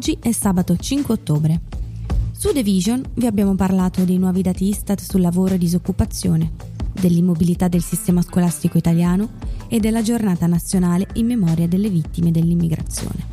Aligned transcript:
Oggi 0.00 0.16
è 0.18 0.32
sabato 0.32 0.78
5 0.78 1.12
ottobre. 1.12 1.60
Su 2.32 2.54
The 2.54 2.62
Vision 2.62 3.02
vi 3.16 3.26
abbiamo 3.26 3.54
parlato 3.54 4.02
dei 4.04 4.16
nuovi 4.16 4.40
dati 4.40 4.66
Istat 4.66 4.98
sul 4.98 5.20
lavoro 5.20 5.52
e 5.52 5.58
disoccupazione, 5.58 6.52
dell'immobilità 6.98 7.68
del 7.68 7.82
sistema 7.82 8.22
scolastico 8.22 8.78
italiano 8.78 9.32
e 9.68 9.78
della 9.78 10.00
giornata 10.00 10.46
nazionale 10.46 11.06
in 11.16 11.26
memoria 11.26 11.68
delle 11.68 11.90
vittime 11.90 12.30
dell'immigrazione. 12.30 13.26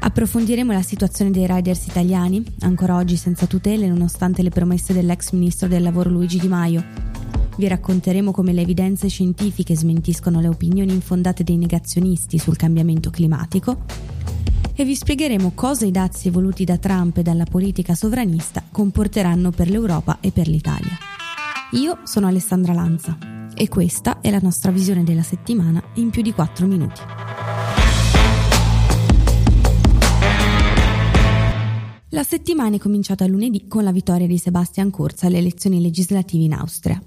Approfondiremo 0.00 0.72
la 0.72 0.80
situazione 0.80 1.30
dei 1.30 1.46
riders 1.46 1.86
italiani, 1.86 2.42
ancora 2.60 2.96
oggi 2.96 3.16
senza 3.16 3.44
tutele 3.44 3.86
nonostante 3.86 4.42
le 4.42 4.48
promesse 4.48 4.94
dell'ex 4.94 5.32
ministro 5.32 5.68
del 5.68 5.82
lavoro 5.82 6.08
Luigi 6.08 6.38
Di 6.38 6.48
Maio. 6.48 6.82
Vi 7.54 7.68
racconteremo 7.68 8.32
come 8.32 8.54
le 8.54 8.62
evidenze 8.62 9.08
scientifiche 9.08 9.76
smentiscono 9.76 10.40
le 10.40 10.48
opinioni 10.48 10.94
infondate 10.94 11.44
dei 11.44 11.58
negazionisti 11.58 12.38
sul 12.38 12.56
cambiamento 12.56 13.10
climatico 13.10 14.11
e 14.74 14.84
vi 14.84 14.94
spiegheremo 14.94 15.52
cosa 15.54 15.86
i 15.86 15.90
dazi 15.90 16.28
evoluti 16.28 16.64
da 16.64 16.78
Trump 16.78 17.18
e 17.18 17.22
dalla 17.22 17.44
politica 17.44 17.94
sovranista 17.94 18.62
comporteranno 18.70 19.50
per 19.50 19.68
l'Europa 19.68 20.18
e 20.20 20.30
per 20.30 20.48
l'Italia. 20.48 20.96
Io 21.72 22.00
sono 22.04 22.26
Alessandra 22.26 22.72
Lanza 22.72 23.16
e 23.54 23.68
questa 23.68 24.20
è 24.20 24.30
la 24.30 24.40
nostra 24.40 24.70
visione 24.70 25.04
della 25.04 25.22
settimana 25.22 25.82
in 25.94 26.10
più 26.10 26.22
di 26.22 26.32
4 26.32 26.66
minuti. 26.66 27.00
La 32.10 32.24
settimana 32.24 32.76
è 32.76 32.78
cominciata 32.78 33.26
lunedì 33.26 33.66
con 33.66 33.84
la 33.84 33.92
vittoria 33.92 34.26
di 34.26 34.36
Sebastian 34.36 34.90
Kurz 34.90 35.22
alle 35.22 35.38
elezioni 35.38 35.80
legislative 35.80 36.44
in 36.44 36.52
Austria. 36.52 37.02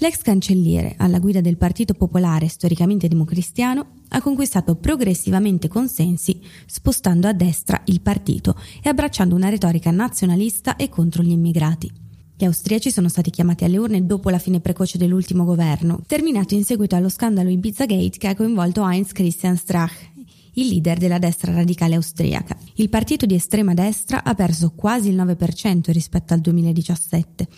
L'ex 0.00 0.22
cancelliere, 0.22 0.94
alla 0.98 1.18
guida 1.18 1.40
del 1.40 1.56
Partito 1.56 1.92
Popolare 1.92 2.46
storicamente 2.46 3.08
democristiano, 3.08 3.94
ha 4.10 4.22
conquistato 4.22 4.76
progressivamente 4.76 5.66
consensi, 5.66 6.40
spostando 6.66 7.26
a 7.26 7.32
destra 7.32 7.82
il 7.86 8.00
partito 8.00 8.56
e 8.80 8.88
abbracciando 8.88 9.34
una 9.34 9.48
retorica 9.48 9.90
nazionalista 9.90 10.76
e 10.76 10.88
contro 10.88 11.24
gli 11.24 11.32
immigrati. 11.32 11.90
Gli 12.36 12.44
austriaci 12.44 12.92
sono 12.92 13.08
stati 13.08 13.30
chiamati 13.30 13.64
alle 13.64 13.76
urne 13.76 14.06
dopo 14.06 14.30
la 14.30 14.38
fine 14.38 14.60
precoce 14.60 14.98
dell'ultimo 14.98 15.44
governo, 15.44 16.00
terminato 16.06 16.54
in 16.54 16.64
seguito 16.64 16.94
allo 16.94 17.08
scandalo 17.08 17.50
Ibiza 17.50 17.84
Gate 17.84 18.18
che 18.18 18.28
ha 18.28 18.36
coinvolto 18.36 18.88
Heinz 18.88 19.10
Christian 19.10 19.56
Strach, 19.56 20.10
il 20.52 20.68
leader 20.68 20.98
della 20.98 21.18
destra 21.18 21.52
radicale 21.52 21.96
austriaca. 21.96 22.56
Il 22.74 22.88
partito 22.88 23.26
di 23.26 23.34
estrema 23.34 23.74
destra 23.74 24.22
ha 24.22 24.34
perso 24.34 24.70
quasi 24.76 25.08
il 25.08 25.16
9% 25.16 25.90
rispetto 25.90 26.34
al 26.34 26.40
2017 26.40 27.48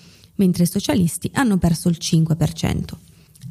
mentre 0.41 0.65
i 0.65 0.67
socialisti 0.67 1.31
hanno 1.35 1.59
perso 1.59 1.91
il 1.91 1.99
5%. 2.01 2.85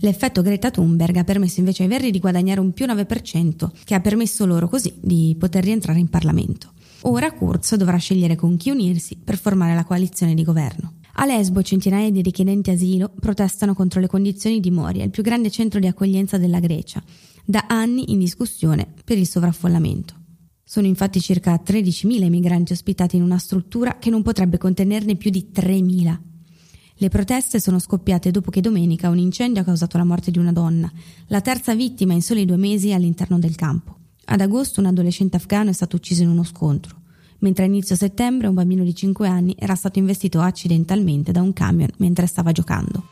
L'effetto 0.01 0.41
Greta 0.41 0.71
Thunberg 0.71 1.17
ha 1.17 1.23
permesso 1.23 1.59
invece 1.59 1.83
ai 1.83 1.89
Verdi 1.89 2.09
di 2.09 2.19
guadagnare 2.19 2.59
un 2.59 2.71
più 2.73 2.85
9%, 2.85 3.69
che 3.83 3.93
ha 3.93 3.99
permesso 3.99 4.45
loro 4.45 4.67
così 4.67 4.93
di 4.99 5.35
poter 5.37 5.63
rientrare 5.63 5.99
in 5.99 6.09
Parlamento. 6.09 6.71
Ora 7.01 7.31
Kurz 7.31 7.75
dovrà 7.75 7.97
scegliere 7.97 8.35
con 8.35 8.57
chi 8.57 8.71
unirsi 8.71 9.17
per 9.23 9.37
formare 9.37 9.75
la 9.75 9.85
coalizione 9.85 10.33
di 10.33 10.43
governo. 10.43 10.93
A 11.13 11.25
Lesbo 11.25 11.61
centinaia 11.61 12.09
di 12.09 12.21
richiedenti 12.21 12.71
asilo 12.71 13.11
protestano 13.19 13.73
contro 13.73 13.99
le 13.99 14.07
condizioni 14.07 14.59
di 14.59 14.71
Moria, 14.71 15.03
il 15.03 15.09
più 15.09 15.21
grande 15.21 15.51
centro 15.51 15.79
di 15.79 15.87
accoglienza 15.87 16.37
della 16.37 16.59
Grecia, 16.59 17.03
da 17.45 17.65
anni 17.67 18.11
in 18.11 18.19
discussione 18.19 18.87
per 19.03 19.17
il 19.17 19.27
sovraffollamento. 19.27 20.15
Sono 20.63 20.87
infatti 20.87 21.19
circa 21.19 21.61
13.000 21.61 22.23
i 22.23 22.29
migranti 22.29 22.73
ospitati 22.73 23.15
in 23.15 23.23
una 23.23 23.39
struttura 23.39 23.97
che 23.97 24.09
non 24.09 24.21
potrebbe 24.21 24.57
contenerne 24.57 25.15
più 25.15 25.29
di 25.29 25.49
3.000. 25.53 26.28
Le 27.01 27.07
proteste 27.07 27.61
sono 27.61 27.79
scoppiate 27.79 28.29
dopo 28.29 28.51
che 28.51 28.59
domenica 28.59 29.07
un 29.07 29.19
incendio 29.19 29.61
ha 29.61 29.65
causato 29.65 29.97
la 29.97 30.03
morte 30.03 30.31
di 30.31 30.37
una 30.37 30.51
donna, 30.51 30.91
la 31.27 31.39
terza 31.39 31.73
vittima 31.73 32.11
in 32.11 32.21
soli 32.21 32.43
due 32.43 32.57
mesi 32.57 32.91
all'interno 32.91 33.39
del 33.39 33.55
campo. 33.55 33.95
Ad 34.25 34.41
agosto 34.41 34.81
un 34.81 34.87
adolescente 34.87 35.37
afghano 35.37 35.69
è 35.69 35.73
stato 35.73 35.95
ucciso 35.95 36.23
in 36.23 36.27
uno 36.27 36.43
scontro, 36.43 36.97
mentre 37.37 37.63
a 37.63 37.67
inizio 37.67 37.95
settembre 37.95 38.47
un 38.47 38.53
bambino 38.53 38.83
di 38.83 38.93
5 38.93 39.29
anni 39.29 39.55
era 39.57 39.75
stato 39.75 39.97
investito 39.97 40.41
accidentalmente 40.41 41.31
da 41.31 41.41
un 41.41 41.53
camion 41.53 41.89
mentre 41.99 42.25
stava 42.25 42.51
giocando. 42.51 43.07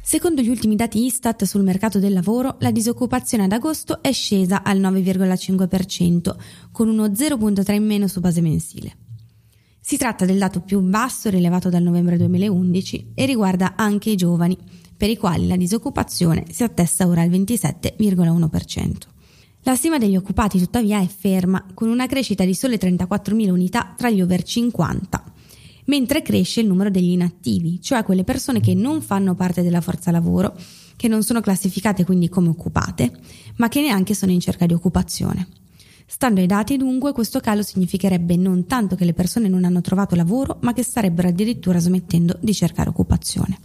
Secondo 0.00 0.42
gli 0.42 0.48
ultimi 0.48 0.76
dati 0.76 1.04
Istat 1.04 1.42
sul 1.42 1.64
mercato 1.64 1.98
del 1.98 2.12
lavoro, 2.12 2.54
la 2.60 2.70
disoccupazione 2.70 3.42
ad 3.42 3.52
agosto 3.52 4.00
è 4.00 4.12
scesa 4.12 4.62
al 4.62 4.78
9,5%, 4.78 6.36
con 6.70 6.88
uno 6.88 7.06
0,3 7.06 7.72
in 7.72 7.84
meno 7.84 8.06
su 8.06 8.20
base 8.20 8.40
mensile. 8.40 8.96
Si 9.88 9.96
tratta 9.96 10.24
del 10.24 10.38
dato 10.38 10.62
più 10.62 10.80
basso 10.80 11.30
rilevato 11.30 11.68
dal 11.68 11.80
novembre 11.80 12.16
2011 12.16 13.12
e 13.14 13.24
riguarda 13.24 13.74
anche 13.76 14.10
i 14.10 14.16
giovani, 14.16 14.58
per 14.96 15.08
i 15.10 15.16
quali 15.16 15.46
la 15.46 15.54
disoccupazione 15.54 16.42
si 16.50 16.64
attesta 16.64 17.06
ora 17.06 17.22
al 17.22 17.30
27,1%. 17.30 18.96
La 19.60 19.76
stima 19.76 19.98
degli 19.98 20.16
occupati 20.16 20.58
tuttavia 20.58 21.00
è 21.00 21.06
ferma, 21.06 21.64
con 21.72 21.88
una 21.88 22.08
crescita 22.08 22.44
di 22.44 22.52
sole 22.52 22.78
34.000 22.78 23.48
unità 23.48 23.94
tra 23.96 24.10
gli 24.10 24.20
over 24.20 24.42
50, 24.42 25.22
mentre 25.84 26.22
cresce 26.22 26.62
il 26.62 26.66
numero 26.66 26.90
degli 26.90 27.10
inattivi, 27.10 27.80
cioè 27.80 28.02
quelle 28.02 28.24
persone 28.24 28.58
che 28.58 28.74
non 28.74 29.00
fanno 29.02 29.36
parte 29.36 29.62
della 29.62 29.80
forza 29.80 30.10
lavoro, 30.10 30.58
che 30.96 31.06
non 31.06 31.22
sono 31.22 31.40
classificate 31.40 32.04
quindi 32.04 32.28
come 32.28 32.48
occupate, 32.48 33.12
ma 33.58 33.68
che 33.68 33.82
neanche 33.82 34.14
sono 34.14 34.32
in 34.32 34.40
cerca 34.40 34.66
di 34.66 34.74
occupazione. 34.74 35.46
Stando 36.08 36.40
ai 36.40 36.46
dati 36.46 36.76
dunque 36.76 37.12
questo 37.12 37.40
calo 37.40 37.62
significherebbe 37.62 38.36
non 38.36 38.66
tanto 38.66 38.94
che 38.94 39.04
le 39.04 39.12
persone 39.12 39.48
non 39.48 39.64
hanno 39.64 39.80
trovato 39.80 40.14
lavoro, 40.14 40.58
ma 40.62 40.72
che 40.72 40.84
starebbero 40.84 41.28
addirittura 41.28 41.80
smettendo 41.80 42.38
di 42.40 42.54
cercare 42.54 42.88
occupazione. 42.88 43.58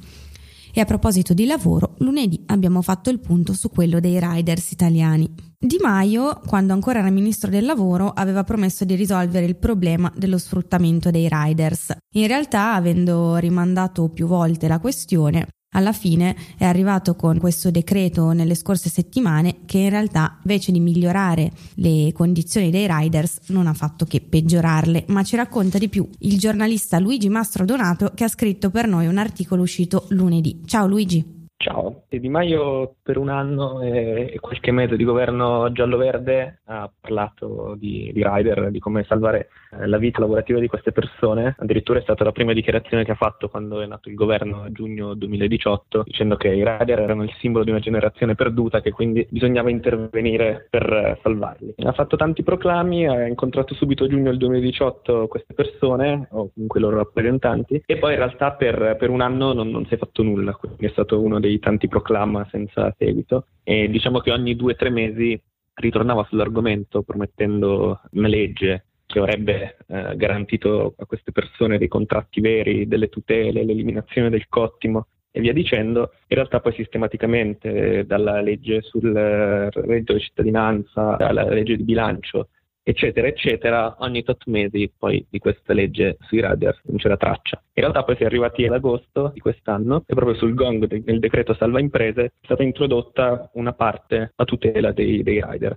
E 0.73 0.81
a 0.81 0.85
proposito 0.85 1.33
di 1.33 1.45
lavoro, 1.45 1.95
lunedì 1.99 2.43
abbiamo 2.47 2.81
fatto 2.81 3.09
il 3.09 3.19
punto 3.19 3.53
su 3.53 3.69
quello 3.69 3.99
dei 3.99 4.19
riders 4.19 4.71
italiani. 4.71 5.29
Di 5.57 5.77
Maio, 5.79 6.41
quando 6.47 6.73
ancora 6.73 6.99
era 6.99 7.09
ministro 7.11 7.51
del 7.51 7.65
lavoro, 7.65 8.09
aveva 8.09 8.43
promesso 8.43 8.85
di 8.85 8.95
risolvere 8.95 9.45
il 9.45 9.57
problema 9.57 10.11
dello 10.15 10.39
sfruttamento 10.39 11.11
dei 11.11 11.27
riders. 11.29 11.95
In 12.15 12.25
realtà, 12.25 12.73
avendo 12.73 13.35
rimandato 13.35 14.09
più 14.09 14.25
volte 14.25 14.67
la 14.67 14.79
questione, 14.79 15.47
alla 15.73 15.93
fine 15.93 16.35
è 16.57 16.65
arrivato 16.65 17.15
con 17.15 17.37
questo 17.37 17.71
decreto 17.71 18.31
nelle 18.31 18.55
scorse 18.55 18.89
settimane 18.89 19.59
che 19.65 19.77
in 19.77 19.89
realtà 19.89 20.37
invece 20.43 20.71
di 20.71 20.79
migliorare 20.79 21.51
le 21.75 22.11
condizioni 22.13 22.69
dei 22.69 22.87
riders 22.89 23.39
non 23.47 23.67
ha 23.67 23.73
fatto 23.73 24.05
che 24.05 24.21
peggiorarle, 24.21 25.05
ma 25.07 25.23
ci 25.23 25.35
racconta 25.35 25.77
di 25.77 25.87
più 25.87 26.07
il 26.19 26.37
giornalista 26.37 26.99
Luigi 26.99 27.29
Mastro 27.29 27.65
Donato 27.65 28.11
che 28.13 28.25
ha 28.25 28.29
scritto 28.29 28.69
per 28.69 28.87
noi 28.87 29.07
un 29.07 29.17
articolo 29.17 29.61
uscito 29.61 30.05
lunedì. 30.09 30.61
Ciao 30.65 30.87
Luigi. 30.87 31.40
Ciao, 31.61 32.05
Di 32.09 32.27
Maio 32.27 32.95
per 33.03 33.19
un 33.19 33.29
anno 33.29 33.81
e 33.81 34.35
qualche 34.39 34.71
mese 34.71 34.97
di 34.97 35.03
governo 35.03 35.71
giallo-verde 35.71 36.61
ha 36.65 36.89
parlato 36.99 37.75
di, 37.77 38.09
di 38.11 38.23
rider, 38.25 38.71
di 38.71 38.79
come 38.79 39.03
salvare 39.03 39.49
eh, 39.73 39.85
la 39.85 39.99
vita 39.99 40.19
lavorativa 40.19 40.59
di 40.59 40.65
queste 40.65 40.91
persone. 40.91 41.55
Addirittura 41.59 41.99
è 41.99 42.01
stata 42.01 42.23
la 42.23 42.31
prima 42.31 42.53
dichiarazione 42.53 43.03
che 43.03 43.11
ha 43.11 43.15
fatto 43.15 43.47
quando 43.47 43.79
è 43.79 43.85
nato 43.85 44.09
il 44.09 44.15
governo 44.15 44.63
a 44.63 44.71
giugno 44.71 45.13
2018, 45.13 46.01
dicendo 46.03 46.35
che 46.35 46.47
i 46.47 46.65
rider 46.65 46.99
erano 46.99 47.21
il 47.21 47.33
simbolo 47.37 47.63
di 47.63 47.69
una 47.69 47.79
generazione 47.79 48.33
perduta, 48.33 48.81
che 48.81 48.89
quindi 48.89 49.27
bisognava 49.29 49.69
intervenire 49.69 50.65
per 50.67 51.19
salvarli. 51.21 51.75
Ha 51.77 51.93
fatto 51.93 52.15
tanti 52.15 52.41
proclami, 52.41 53.07
ha 53.07 53.27
incontrato 53.27 53.75
subito 53.75 54.05
a 54.05 54.07
giugno 54.07 54.31
del 54.31 54.39
2018 54.39 55.27
queste 55.27 55.53
persone, 55.53 56.27
o 56.31 56.49
comunque 56.51 56.79
i 56.79 56.83
loro 56.83 56.97
rappresentanti, 56.97 57.83
e 57.85 57.97
poi 57.97 58.13
in 58.13 58.17
realtà 58.17 58.53
per, 58.53 58.95
per 58.97 59.11
un 59.11 59.21
anno 59.21 59.53
non, 59.53 59.69
non 59.69 59.85
si 59.85 59.93
è 59.93 59.97
fatto 59.97 60.23
nulla, 60.23 60.53
quindi 60.53 60.87
è 60.87 60.89
stato 60.89 61.21
uno 61.21 61.39
dei 61.39 61.50
dei 61.51 61.59
tanti 61.59 61.87
proclama 61.87 62.47
senza 62.49 62.93
seguito. 62.97 63.47
E 63.63 63.89
diciamo 63.89 64.19
che 64.19 64.31
ogni 64.31 64.55
due 64.55 64.73
o 64.73 64.75
tre 64.75 64.89
mesi 64.89 65.39
ritornava 65.75 66.25
sull'argomento 66.27 67.03
promettendo 67.03 68.01
una 68.11 68.27
legge 68.27 68.85
che 69.05 69.19
avrebbe 69.19 69.77
eh, 69.87 70.15
garantito 70.15 70.95
a 70.97 71.05
queste 71.05 71.31
persone 71.31 71.77
dei 71.77 71.87
contratti 71.87 72.39
veri, 72.39 72.87
delle 72.87 73.09
tutele, 73.09 73.63
l'eliminazione 73.63 74.29
del 74.29 74.47
cottimo 74.47 75.07
e 75.31 75.39
via 75.41 75.53
dicendo, 75.53 76.11
in 76.27 76.35
realtà 76.35 76.59
poi 76.59 76.73
sistematicamente 76.73 78.05
dalla 78.05 78.41
legge 78.41 78.81
sul 78.81 79.11
reddito 79.13 80.13
di 80.13 80.19
cittadinanza, 80.19 81.15
dalla 81.15 81.43
legge 81.43 81.77
di 81.77 81.83
bilancio 81.83 82.49
eccetera, 82.83 83.27
eccetera, 83.27 83.95
ogni 83.99 84.23
tot 84.23 84.43
mesi 84.45 84.91
poi 84.97 85.25
di 85.29 85.39
questa 85.39 85.73
legge 85.73 86.17
sui 86.21 86.39
radar 86.39 86.79
non 86.83 86.97
c'è 86.97 87.07
la 87.07 87.17
traccia. 87.17 87.61
In 87.73 87.83
realtà 87.83 88.03
poi 88.03 88.15
si 88.15 88.23
è 88.23 88.25
arrivati 88.25 88.65
ad 88.65 88.73
agosto 88.73 89.31
di 89.33 89.39
quest'anno 89.39 90.03
e 90.05 90.13
proprio 90.13 90.35
sul 90.35 90.53
gong 90.53 90.85
del 90.87 91.19
decreto 91.19 91.53
salva 91.53 91.79
imprese 91.79 92.23
è 92.23 92.31
stata 92.41 92.63
introdotta 92.63 93.49
una 93.53 93.73
parte 93.73 94.33
a 94.35 94.45
tutela 94.45 94.91
dei, 94.91 95.23
dei 95.23 95.41
rider. 95.43 95.75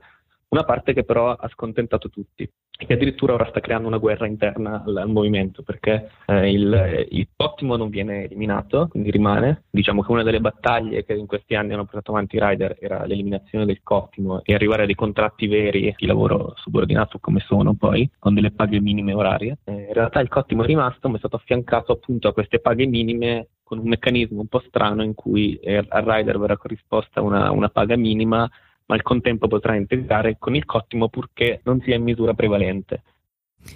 Una 0.55 0.63
parte 0.63 0.93
che 0.93 1.03
però 1.03 1.33
ha 1.33 1.49
scontentato 1.49 2.09
tutti 2.09 2.45
e 2.45 2.87
che 2.87 2.93
addirittura 2.93 3.33
ora 3.35 3.49
sta 3.49 3.59
creando 3.59 3.89
una 3.89 3.99
guerra 3.99 4.29
interna 4.29 4.85
al, 4.87 4.97
al 4.99 5.09
movimento 5.09 5.65
perché 5.65 6.11
eh, 6.27 6.53
il, 6.53 7.09
il 7.11 7.27
ottimo 7.39 7.75
non 7.75 7.89
viene 7.89 8.23
eliminato, 8.23 8.87
quindi 8.87 9.11
rimane. 9.11 9.65
Diciamo 9.69 10.05
che 10.05 10.13
una 10.13 10.23
delle 10.23 10.41
battaglie 10.41 11.05
che 11.05 11.15
in 11.15 11.27
questi 11.27 11.57
anni 11.57 11.73
hanno 11.73 11.87
portato 11.87 12.13
avanti 12.13 12.37
i 12.37 12.41
rider 12.41 12.77
era 12.79 13.05
l'eliminazione 13.05 13.65
del 13.65 13.81
cottimo 13.83 14.43
e 14.45 14.55
arrivare 14.55 14.85
a 14.85 14.87
dei 14.87 14.95
contratti 14.95 15.49
veri 15.49 15.93
di 15.97 16.07
lavoro 16.07 16.53
subordinato 16.55 17.19
come 17.19 17.41
sono 17.41 17.75
poi, 17.75 18.09
con 18.21 18.33
delle 18.33 18.53
paghe 18.53 18.81
minime 18.81 19.13
orarie. 19.13 19.59
Eh, 19.65 19.73
in 19.73 19.93
realtà 19.93 20.21
il 20.21 20.29
cottimo 20.29 20.63
è 20.63 20.67
rimasto 20.67 21.09
ma 21.09 21.17
è 21.17 21.19
stato 21.19 21.35
affiancato 21.35 21.91
appunto 21.91 22.29
a 22.29 22.33
queste 22.33 22.61
paghe 22.61 22.87
minime 22.87 23.49
con 23.65 23.79
un 23.79 23.89
meccanismo 23.89 24.39
un 24.39 24.47
po' 24.47 24.63
strano 24.69 25.03
in 25.03 25.15
cui 25.15 25.59
al 25.65 26.05
rider 26.05 26.39
verrà 26.39 26.57
corrisposta 26.57 27.23
una, 27.23 27.51
una 27.51 27.71
paga 27.71 27.97
minima 27.97 28.49
ma 28.87 28.95
al 28.95 29.03
contempo 29.03 29.49
potrà 29.49 29.75
integrare 29.75 30.37
con 30.39 30.55
il 30.55 30.65
cottimo 30.65 31.09
purché 31.09 31.61
non 31.65 31.81
sia 31.81 31.97
in 31.97 32.03
misura 32.03 32.35
prevalente. 32.35 33.03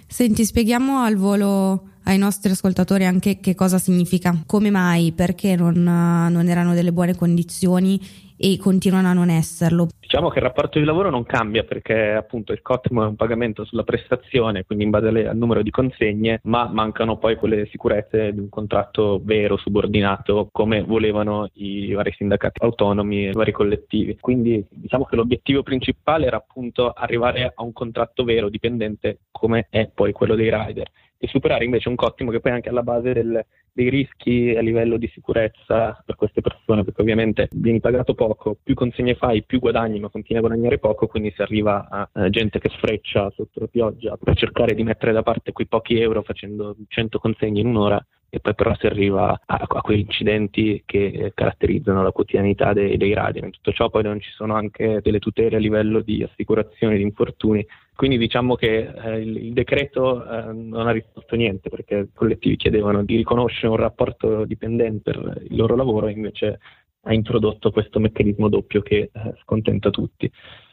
Senti, 0.07 0.45
spieghiamo 0.45 0.99
al 0.99 1.15
volo 1.15 1.89
ai 2.03 2.17
nostri 2.17 2.51
ascoltatori 2.51 3.05
anche 3.05 3.39
che 3.39 3.55
cosa 3.55 3.77
significa, 3.79 4.43
come 4.45 4.69
mai, 4.69 5.11
perché 5.13 5.55
non, 5.55 5.81
non 5.81 6.47
erano 6.47 6.73
delle 6.73 6.91
buone 6.91 7.15
condizioni 7.15 7.99
e 8.41 8.57
continuano 8.57 9.09
a 9.09 9.13
non 9.13 9.29
esserlo. 9.29 9.89
Diciamo 9.99 10.29
che 10.29 10.39
il 10.39 10.45
rapporto 10.45 10.79
di 10.79 10.85
lavoro 10.85 11.09
non 11.09 11.25
cambia 11.25 11.63
perché 11.63 12.11
appunto 12.11 12.53
il 12.53 12.61
COTMO 12.61 13.03
è 13.03 13.07
un 13.07 13.17
pagamento 13.17 13.65
sulla 13.65 13.83
prestazione, 13.83 14.63
quindi 14.63 14.85
in 14.85 14.89
base 14.89 15.07
al 15.07 15.35
numero 15.35 15.61
di 15.61 15.69
consegne, 15.69 16.39
ma 16.43 16.69
mancano 16.71 17.17
poi 17.17 17.35
quelle 17.35 17.67
sicurezze 17.67 18.31
di 18.31 18.39
un 18.39 18.47
contratto 18.47 19.19
vero, 19.21 19.57
subordinato, 19.57 20.47
come 20.53 20.81
volevano 20.83 21.49
i 21.55 21.91
vari 21.91 22.13
sindacati 22.15 22.63
autonomi 22.63 23.25
e 23.25 23.29
i 23.29 23.33
vari 23.33 23.51
collettivi. 23.51 24.17
Quindi 24.19 24.65
diciamo 24.69 25.03
che 25.03 25.17
l'obiettivo 25.17 25.61
principale 25.61 26.25
era 26.25 26.37
appunto 26.37 26.91
arrivare 26.91 27.51
a 27.53 27.61
un 27.61 27.73
contratto 27.73 28.23
vero 28.23 28.47
dipendente 28.47 29.19
come 29.31 29.67
è 29.69 29.89
poi 29.93 30.13
quello 30.13 30.35
dei 30.35 30.49
rider 30.49 30.89
e 31.21 31.27
superare 31.27 31.65
invece 31.65 31.89
un 31.89 31.95
cottimo 31.95 32.31
che 32.31 32.39
poi 32.39 32.51
è 32.51 32.55
anche 32.55 32.69
alla 32.69 32.81
base 32.81 33.11
del, 33.11 33.45
dei 33.73 33.89
rischi 33.89 34.53
a 34.55 34.61
livello 34.61 34.97
di 34.97 35.07
sicurezza 35.07 36.01
per 36.05 36.15
queste 36.15 36.41
persone, 36.41 36.83
perché 36.83 37.01
ovviamente 37.01 37.49
vieni 37.51 37.79
pagato 37.79 38.13
poco, 38.13 38.57
più 38.61 38.75
consegne 38.75 39.15
fai, 39.15 39.43
più 39.43 39.59
guadagni, 39.59 39.99
ma 39.99 40.09
continui 40.09 40.43
a 40.43 40.45
guadagnare 40.47 40.79
poco, 40.79 41.07
quindi 41.07 41.31
si 41.35 41.41
arriva 41.41 41.87
a 41.89 42.09
eh, 42.13 42.29
gente 42.29 42.59
che 42.59 42.69
sfreccia 42.69 43.31
sotto 43.35 43.59
la 43.59 43.67
pioggia 43.67 44.17
per 44.17 44.35
cercare 44.35 44.75
di 44.75 44.83
mettere 44.83 45.13
da 45.13 45.23
parte 45.23 45.51
quei 45.51 45.67
pochi 45.67 45.99
euro 45.99 46.21
facendo 46.21 46.75
100 46.87 47.19
consegne 47.19 47.61
in 47.61 47.67
un'ora 47.67 48.03
e 48.29 48.39
poi 48.39 48.55
però 48.55 48.75
si 48.75 48.85
arriva 48.85 49.41
a, 49.45 49.65
a 49.67 49.81
quegli 49.81 49.99
incidenti 49.99 50.83
che 50.85 51.05
eh, 51.05 51.31
caratterizzano 51.33 52.03
la 52.03 52.11
quotidianità 52.11 52.73
dei, 52.73 52.97
dei 52.97 53.13
radar. 53.13 53.43
In 53.43 53.51
tutto 53.51 53.71
ciò 53.71 53.89
poi 53.89 54.03
non 54.03 54.19
ci 54.19 54.29
sono 54.31 54.55
anche 54.55 54.99
delle 55.01 55.19
tutele 55.19 55.55
a 55.55 55.59
livello 55.59 56.01
di 56.01 56.23
assicurazioni, 56.23 56.97
di 56.97 57.03
infortuni, 57.03 57.65
quindi 57.95 58.17
diciamo 58.17 58.55
che 58.55 58.91
eh, 58.93 59.19
il, 59.19 59.37
il, 59.37 59.53
decreto 59.53 60.23
eh, 60.23 60.53
non 60.53 60.87
ha 60.87 60.91
risposto 60.91 61.35
niente 61.35 61.69
perché 61.69 61.95
i 61.97 62.09
collettivi 62.13 62.55
chiedevano 62.55 63.03
di 63.03 63.15
riconoscere 63.17 63.67
un 63.67 63.75
rapporto 63.77 64.45
dipendente 64.45 65.11
per 65.11 65.41
il 65.49 65.55
loro 65.55 65.75
lavoro 65.75 66.07
e 66.07 66.11
invece 66.11 66.59
ha 67.01 67.13
introdotto 67.13 67.71
questo 67.71 67.99
meccanismo 67.99 68.49
doppio 68.49 68.81
che 68.81 69.09
eh, 69.11 69.33
scontenta 69.41 69.89
tutti. 69.89 70.31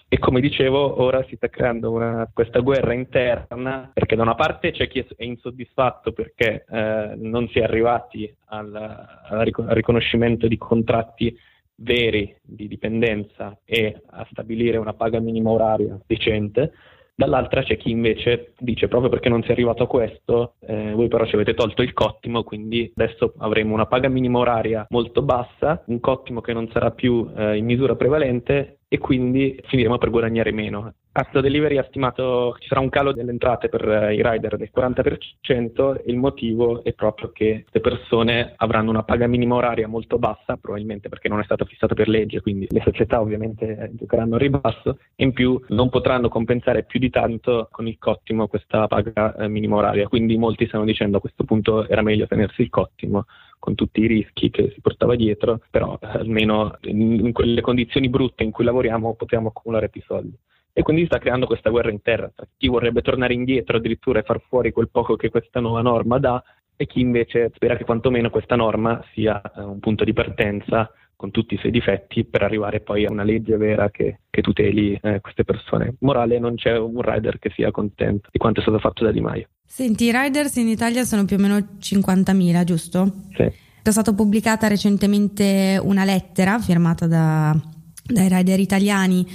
E 0.08 0.18
come 0.18 0.40
dicevo, 0.40 1.02
ora 1.02 1.24
si 1.24 1.34
sta 1.34 1.48
creando 1.48 1.90
una, 1.90 2.30
questa 2.32 2.60
guerra 2.60 2.92
interna 2.92 3.90
perché 3.92 4.14
da 4.14 4.22
una 4.22 4.36
parte 4.36 4.70
c'è 4.70 4.86
chi 4.86 5.00
è 5.00 5.24
insoddisfatto 5.24 6.12
perché 6.12 6.64
eh, 6.68 7.14
non 7.16 7.48
si 7.48 7.58
è 7.58 7.64
arrivati 7.64 8.32
al, 8.46 8.72
al 8.72 9.44
riconoscimento 9.44 10.46
di 10.46 10.56
contratti 10.56 11.36
veri 11.76 12.34
di 12.40 12.68
dipendenza 12.68 13.58
e 13.64 14.00
a 14.10 14.26
stabilire 14.30 14.78
una 14.78 14.94
paga 14.94 15.18
minima 15.18 15.50
oraria 15.50 15.98
decente. 16.06 16.72
Dall'altra 17.18 17.62
c'è 17.62 17.78
chi 17.78 17.90
invece 17.90 18.52
dice 18.58 18.88
proprio 18.88 19.10
perché 19.10 19.30
non 19.30 19.42
si 19.42 19.48
è 19.48 19.52
arrivato 19.52 19.84
a 19.84 19.86
questo, 19.86 20.56
eh, 20.60 20.92
voi 20.92 21.08
però 21.08 21.24
ci 21.24 21.34
avete 21.34 21.54
tolto 21.54 21.80
il 21.80 21.94
cottimo, 21.94 22.44
quindi 22.44 22.92
adesso 22.94 23.32
avremo 23.38 23.72
una 23.72 23.86
paga 23.86 24.08
minima 24.08 24.38
oraria 24.38 24.86
molto 24.90 25.22
bassa, 25.22 25.82
un 25.86 25.98
cottimo 25.98 26.42
che 26.42 26.52
non 26.52 26.68
sarà 26.70 26.90
più 26.90 27.28
eh, 27.34 27.56
in 27.56 27.64
misura 27.64 27.96
prevalente 27.96 28.80
e 28.88 28.98
quindi 28.98 29.60
finiremo 29.66 29.98
per 29.98 30.10
guadagnare 30.10 30.52
meno. 30.52 30.92
Astro 31.18 31.40
Delivery 31.40 31.78
ha 31.78 31.86
stimato 31.88 32.52
che 32.54 32.62
ci 32.62 32.68
sarà 32.68 32.80
un 32.80 32.90
calo 32.90 33.12
delle 33.12 33.30
entrate 33.30 33.70
per 33.70 33.88
eh, 33.88 34.14
i 34.14 34.22
rider 34.22 34.58
del 34.58 34.70
40% 34.74 35.96
e 35.96 36.10
il 36.10 36.18
motivo 36.18 36.84
è 36.84 36.92
proprio 36.92 37.30
che 37.32 37.62
queste 37.62 37.80
persone 37.80 38.52
avranno 38.56 38.90
una 38.90 39.02
paga 39.02 39.26
minima 39.26 39.54
oraria 39.54 39.88
molto 39.88 40.18
bassa, 40.18 40.58
probabilmente 40.58 41.08
perché 41.08 41.28
non 41.28 41.40
è 41.40 41.44
stata 41.44 41.64
fissata 41.64 41.94
per 41.94 42.08
legge, 42.08 42.42
quindi 42.42 42.66
le 42.68 42.82
società 42.84 43.22
ovviamente 43.22 43.78
eh, 43.78 43.94
giocheranno 43.94 44.34
a 44.34 44.38
ribasso 44.38 44.98
e 45.14 45.24
in 45.24 45.32
più 45.32 45.58
non 45.68 45.88
potranno 45.88 46.28
compensare 46.28 46.84
più 46.84 47.00
di 47.00 47.08
tanto 47.08 47.68
con 47.70 47.88
il 47.88 47.96
cottimo 47.98 48.46
questa 48.46 48.86
paga 48.86 49.34
eh, 49.36 49.48
minima 49.48 49.76
oraria. 49.76 50.08
Quindi 50.08 50.36
molti 50.36 50.66
stanno 50.66 50.84
dicendo 50.84 51.16
a 51.16 51.20
questo 51.20 51.44
punto 51.44 51.88
era 51.88 52.02
meglio 52.02 52.26
tenersi 52.26 52.60
il 52.60 52.68
cottimo 52.68 53.24
con 53.58 53.74
tutti 53.74 54.00
i 54.00 54.06
rischi 54.06 54.50
che 54.50 54.70
si 54.72 54.80
portava 54.80 55.16
dietro, 55.16 55.60
però 55.70 55.98
almeno 56.00 56.76
in 56.82 57.32
quelle 57.32 57.60
condizioni 57.60 58.08
brutte 58.08 58.44
in 58.44 58.50
cui 58.50 58.64
lavoriamo 58.64 59.14
potremo 59.14 59.48
accumulare 59.48 59.88
più 59.88 60.02
soldi. 60.02 60.36
E 60.72 60.82
quindi 60.82 61.06
sta 61.06 61.18
creando 61.18 61.46
questa 61.46 61.70
guerra 61.70 61.90
interna 61.90 62.30
tra 62.34 62.46
chi 62.54 62.68
vorrebbe 62.68 63.00
tornare 63.00 63.32
indietro 63.32 63.78
addirittura 63.78 64.18
e 64.18 64.24
far 64.24 64.40
fuori 64.46 64.72
quel 64.72 64.90
poco 64.90 65.16
che 65.16 65.30
questa 65.30 65.58
nuova 65.58 65.80
norma 65.80 66.18
dà 66.18 66.42
e 66.76 66.86
chi 66.86 67.00
invece 67.00 67.50
spera 67.54 67.76
che 67.76 67.84
quantomeno 67.84 68.28
questa 68.28 68.56
norma 68.56 69.02
sia 69.14 69.40
eh, 69.40 69.62
un 69.62 69.80
punto 69.80 70.04
di 70.04 70.12
partenza 70.12 70.92
con 71.16 71.30
tutti 71.30 71.54
i 71.54 71.56
suoi 71.56 71.72
difetti 71.72 72.26
per 72.26 72.42
arrivare 72.42 72.80
poi 72.80 73.06
a 73.06 73.10
una 73.10 73.22
legge 73.22 73.56
vera 73.56 73.88
che, 73.90 74.20
che 74.28 74.42
tuteli 74.42 74.98
eh, 75.02 75.20
queste 75.20 75.44
persone. 75.44 75.96
Morale, 76.00 76.38
non 76.38 76.56
c'è 76.56 76.76
un 76.76 77.00
rider 77.00 77.38
che 77.38 77.50
sia 77.50 77.70
contento 77.70 78.28
di 78.30 78.38
quanto 78.38 78.60
è 78.60 78.62
stato 78.62 78.78
fatto 78.78 79.02
da 79.02 79.12
Di 79.12 79.20
Maio. 79.22 79.48
Senti, 79.66 80.04
i 80.04 80.12
riders 80.12 80.56
in 80.56 80.68
Italia 80.68 81.04
sono 81.04 81.24
più 81.24 81.36
o 81.36 81.38
meno 81.38 81.56
50.000, 81.80 82.64
giusto? 82.64 83.12
Sì. 83.34 83.42
È 83.82 83.90
stata 83.90 84.12
pubblicata 84.12 84.66
recentemente 84.68 85.80
una 85.82 86.04
lettera 86.04 86.58
firmata 86.58 87.06
da, 87.06 87.56
dai 88.04 88.28
rider 88.28 88.58
italiani 88.60 89.26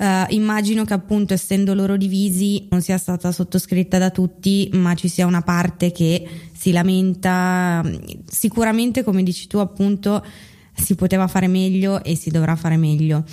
Uh, 0.00 0.24
immagino 0.28 0.86
che 0.86 0.94
appunto 0.94 1.34
essendo 1.34 1.74
loro 1.74 1.98
divisi 1.98 2.66
non 2.70 2.80
sia 2.80 2.96
stata 2.96 3.30
sottoscritta 3.32 3.98
da 3.98 4.08
tutti, 4.08 4.70
ma 4.72 4.94
ci 4.94 5.08
sia 5.08 5.26
una 5.26 5.42
parte 5.42 5.92
che 5.92 6.26
si 6.54 6.72
lamenta. 6.72 7.84
Sicuramente, 8.24 9.04
come 9.04 9.22
dici 9.22 9.46
tu, 9.46 9.58
appunto, 9.58 10.24
si 10.72 10.94
poteva 10.94 11.26
fare 11.26 11.48
meglio 11.48 12.02
e 12.02 12.16
si 12.16 12.30
dovrà 12.30 12.56
fare 12.56 12.78
meglio. 12.78 13.24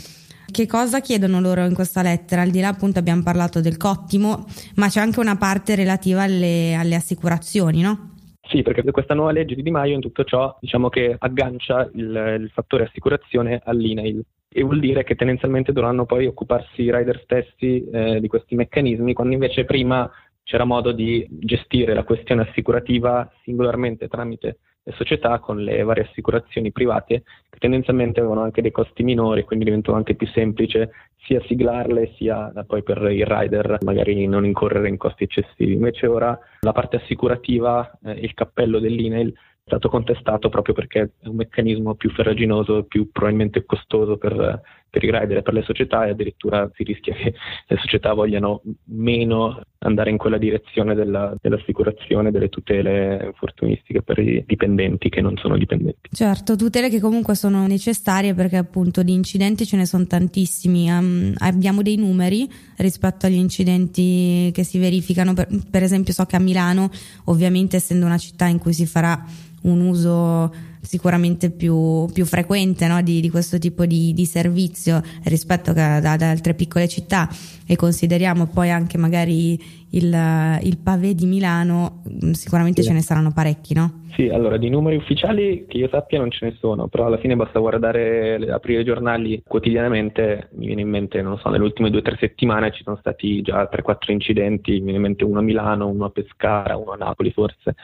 Che 0.49 0.65
cosa 0.65 1.01
chiedono 1.01 1.41
loro 1.41 1.65
in 1.65 1.73
questa 1.73 2.01
lettera? 2.01 2.41
Al 2.41 2.49
di 2.49 2.61
là 2.61 2.69
appunto 2.69 2.99
abbiamo 2.99 3.21
parlato 3.21 3.59
del 3.59 3.77
cottimo, 3.77 4.45
ma 4.75 4.87
c'è 4.87 5.01
anche 5.01 5.19
una 5.19 5.35
parte 5.35 5.75
relativa 5.75 6.23
alle, 6.23 6.73
alle 6.73 6.95
assicurazioni, 6.95 7.81
no? 7.81 8.15
Sì, 8.49 8.61
perché 8.61 8.81
questa 8.91 9.13
nuova 9.13 9.31
legge 9.31 9.55
di 9.55 9.61
Di 9.61 9.71
Maio 9.71 9.95
in 9.95 9.99
tutto 10.01 10.23
ciò 10.23 10.57
diciamo 10.61 10.87
che 10.87 11.15
aggancia 11.19 11.89
il, 11.93 12.37
il 12.39 12.49
fattore 12.53 12.85
assicurazione 12.85 13.61
all'INAIL 13.63 14.23
e 14.47 14.63
vuol 14.63 14.79
dire 14.79 15.03
che 15.03 15.15
tendenzialmente 15.15 15.73
dovranno 15.73 16.05
poi 16.05 16.25
occuparsi 16.25 16.83
i 16.83 16.95
rider 16.95 17.21
stessi 17.23 17.87
eh, 17.89 18.19
di 18.21 18.27
questi 18.27 18.55
meccanismi, 18.55 19.13
quando 19.13 19.33
invece 19.33 19.65
prima 19.65 20.09
c'era 20.43 20.63
modo 20.63 20.93
di 20.93 21.27
gestire 21.29 21.93
la 21.93 22.05
questione 22.05 22.43
assicurativa 22.43 23.29
singolarmente 23.43 24.07
tramite 24.07 24.59
società 24.95 25.39
con 25.39 25.57
le 25.57 25.83
varie 25.83 26.03
assicurazioni 26.03 26.71
private 26.71 27.23
che 27.49 27.57
tendenzialmente 27.59 28.19
avevano 28.19 28.41
anche 28.41 28.61
dei 28.61 28.71
costi 28.71 29.03
minori, 29.03 29.43
quindi 29.43 29.65
diventava 29.65 29.97
anche 29.97 30.15
più 30.15 30.27
semplice 30.27 30.91
sia 31.17 31.41
siglarle 31.45 32.13
sia 32.15 32.51
poi 32.65 32.83
per 32.83 33.01
il 33.11 33.25
rider 33.25 33.79
magari 33.81 34.25
non 34.27 34.45
incorrere 34.45 34.87
in 34.87 34.97
costi 34.97 35.23
eccessivi. 35.23 35.73
Invece 35.73 36.07
ora 36.07 36.37
la 36.61 36.71
parte 36.71 36.97
assicurativa, 36.97 37.99
eh, 38.03 38.11
il 38.11 38.33
cappello 38.33 38.79
dell'INAIL 38.79 39.31
è 39.31 39.35
stato 39.65 39.89
contestato 39.89 40.47
proprio 40.47 40.73
perché 40.73 41.11
è 41.19 41.27
un 41.27 41.35
meccanismo 41.35 41.95
più 41.95 42.09
ferraginoso, 42.11 42.83
più 42.83 43.11
probabilmente 43.11 43.65
costoso 43.65 44.17
per, 44.17 44.61
per 44.89 45.03
i 45.03 45.11
rider 45.11 45.37
e 45.37 45.41
per 45.41 45.53
le 45.53 45.63
società 45.63 46.05
e 46.05 46.11
addirittura 46.11 46.69
si 46.73 46.83
rischia 46.83 47.13
che 47.13 47.33
le 47.67 47.77
società 47.77 48.13
vogliano 48.13 48.61
meno 48.85 49.61
andare 49.79 50.09
in 50.09 50.17
quella 50.17 50.37
direzione 50.37 50.95
della, 50.95 51.35
dell'assicurazione, 51.39 52.31
delle 52.31 52.49
tutele 52.49 53.25
infortunistiche 53.25 54.01
per 54.01 54.17
i 54.19 54.43
dipendenti 54.45 55.09
che 55.09 55.21
non 55.21 55.37
sono 55.37 55.57
dipendenti. 55.57 56.09
Certo, 56.11 56.55
tutele 56.55 56.89
che 56.89 56.99
comunque 56.99 57.35
sono 57.35 57.67
necessarie 57.67 58.33
perché 58.33 58.57
appunto 58.57 59.03
di 59.03 59.13
incidenti 59.13 59.65
ce 59.65 59.77
ne 59.77 59.85
sono 59.85 60.05
tantissimi. 60.07 60.89
Um, 60.89 61.33
abbiamo 61.37 61.81
dei 61.81 61.97
numeri 61.97 62.49
rispetto 62.77 63.27
agli 63.27 63.35
incidenti 63.35 64.49
che 64.53 64.63
si 64.63 64.79
verificano, 64.79 65.33
per, 65.33 65.47
per 65.69 65.83
esempio 65.83 66.13
so 66.13 66.25
che 66.25 66.35
a 66.35 66.39
Milano, 66.39 66.89
ovviamente 67.25 67.75
essendo 67.75 68.05
una 68.05 68.17
città 68.17 68.45
in 68.47 68.57
cui 68.57 68.73
si 68.73 68.85
farà 68.85 69.23
un 69.63 69.81
uso 69.81 70.51
sicuramente 70.87 71.51
più, 71.51 72.05
più 72.13 72.25
frequente 72.25 72.87
no? 72.87 73.01
di, 73.01 73.19
di, 73.19 73.29
questo 73.29 73.57
tipo 73.57 73.85
di, 73.85 74.13
di 74.13 74.25
servizio 74.25 75.01
rispetto 75.25 75.71
ad, 75.71 75.77
ad, 75.77 76.21
altre 76.21 76.53
piccole 76.53 76.87
città 76.87 77.27
e 77.67 77.75
consideriamo 77.75 78.47
poi 78.47 78.71
anche 78.71 78.97
magari 78.97 79.59
il, 79.91 80.59
il 80.61 80.77
pavé 80.77 81.13
di 81.13 81.25
Milano, 81.25 82.03
mm, 82.09 82.31
sicuramente 82.31 82.81
sì. 82.81 82.87
ce 82.87 82.93
ne 82.93 83.01
saranno 83.01 83.31
parecchi, 83.33 83.73
no? 83.73 84.05
Sì, 84.15 84.29
allora 84.29 84.57
di 84.57 84.69
numeri 84.69 84.95
ufficiali 84.95 85.65
che 85.67 85.77
io 85.77 85.89
sappia 85.89 86.17
non 86.19 86.31
ce 86.31 86.45
ne 86.45 86.55
sono, 86.57 86.87
però 86.87 87.05
alla 87.05 87.17
fine 87.17 87.35
basta 87.35 87.59
guardare, 87.59 88.35
aprire 88.49 88.81
i 88.81 88.85
giornali 88.85 89.43
quotidianamente, 89.45 90.49
mi 90.53 90.67
viene 90.67 90.81
in 90.81 90.89
mente, 90.89 91.21
non 91.21 91.37
so, 91.37 91.49
nelle 91.49 91.63
ultime 91.63 91.89
due 91.89 91.99
o 91.99 92.03
tre 92.03 92.17
settimane 92.17 92.71
ci 92.71 92.83
sono 92.83 92.97
stati 92.97 93.41
già 93.41 93.69
3-4 93.71 94.11
incidenti, 94.11 94.71
mi 94.71 94.83
viene 94.83 94.95
in 94.95 95.01
mente 95.01 95.23
uno 95.23 95.39
a 95.39 95.43
Milano, 95.43 95.87
uno 95.87 96.05
a 96.05 96.09
Pescara, 96.09 96.77
uno 96.77 96.91
a 96.91 96.95
Napoli 96.95 97.31
forse 97.31 97.75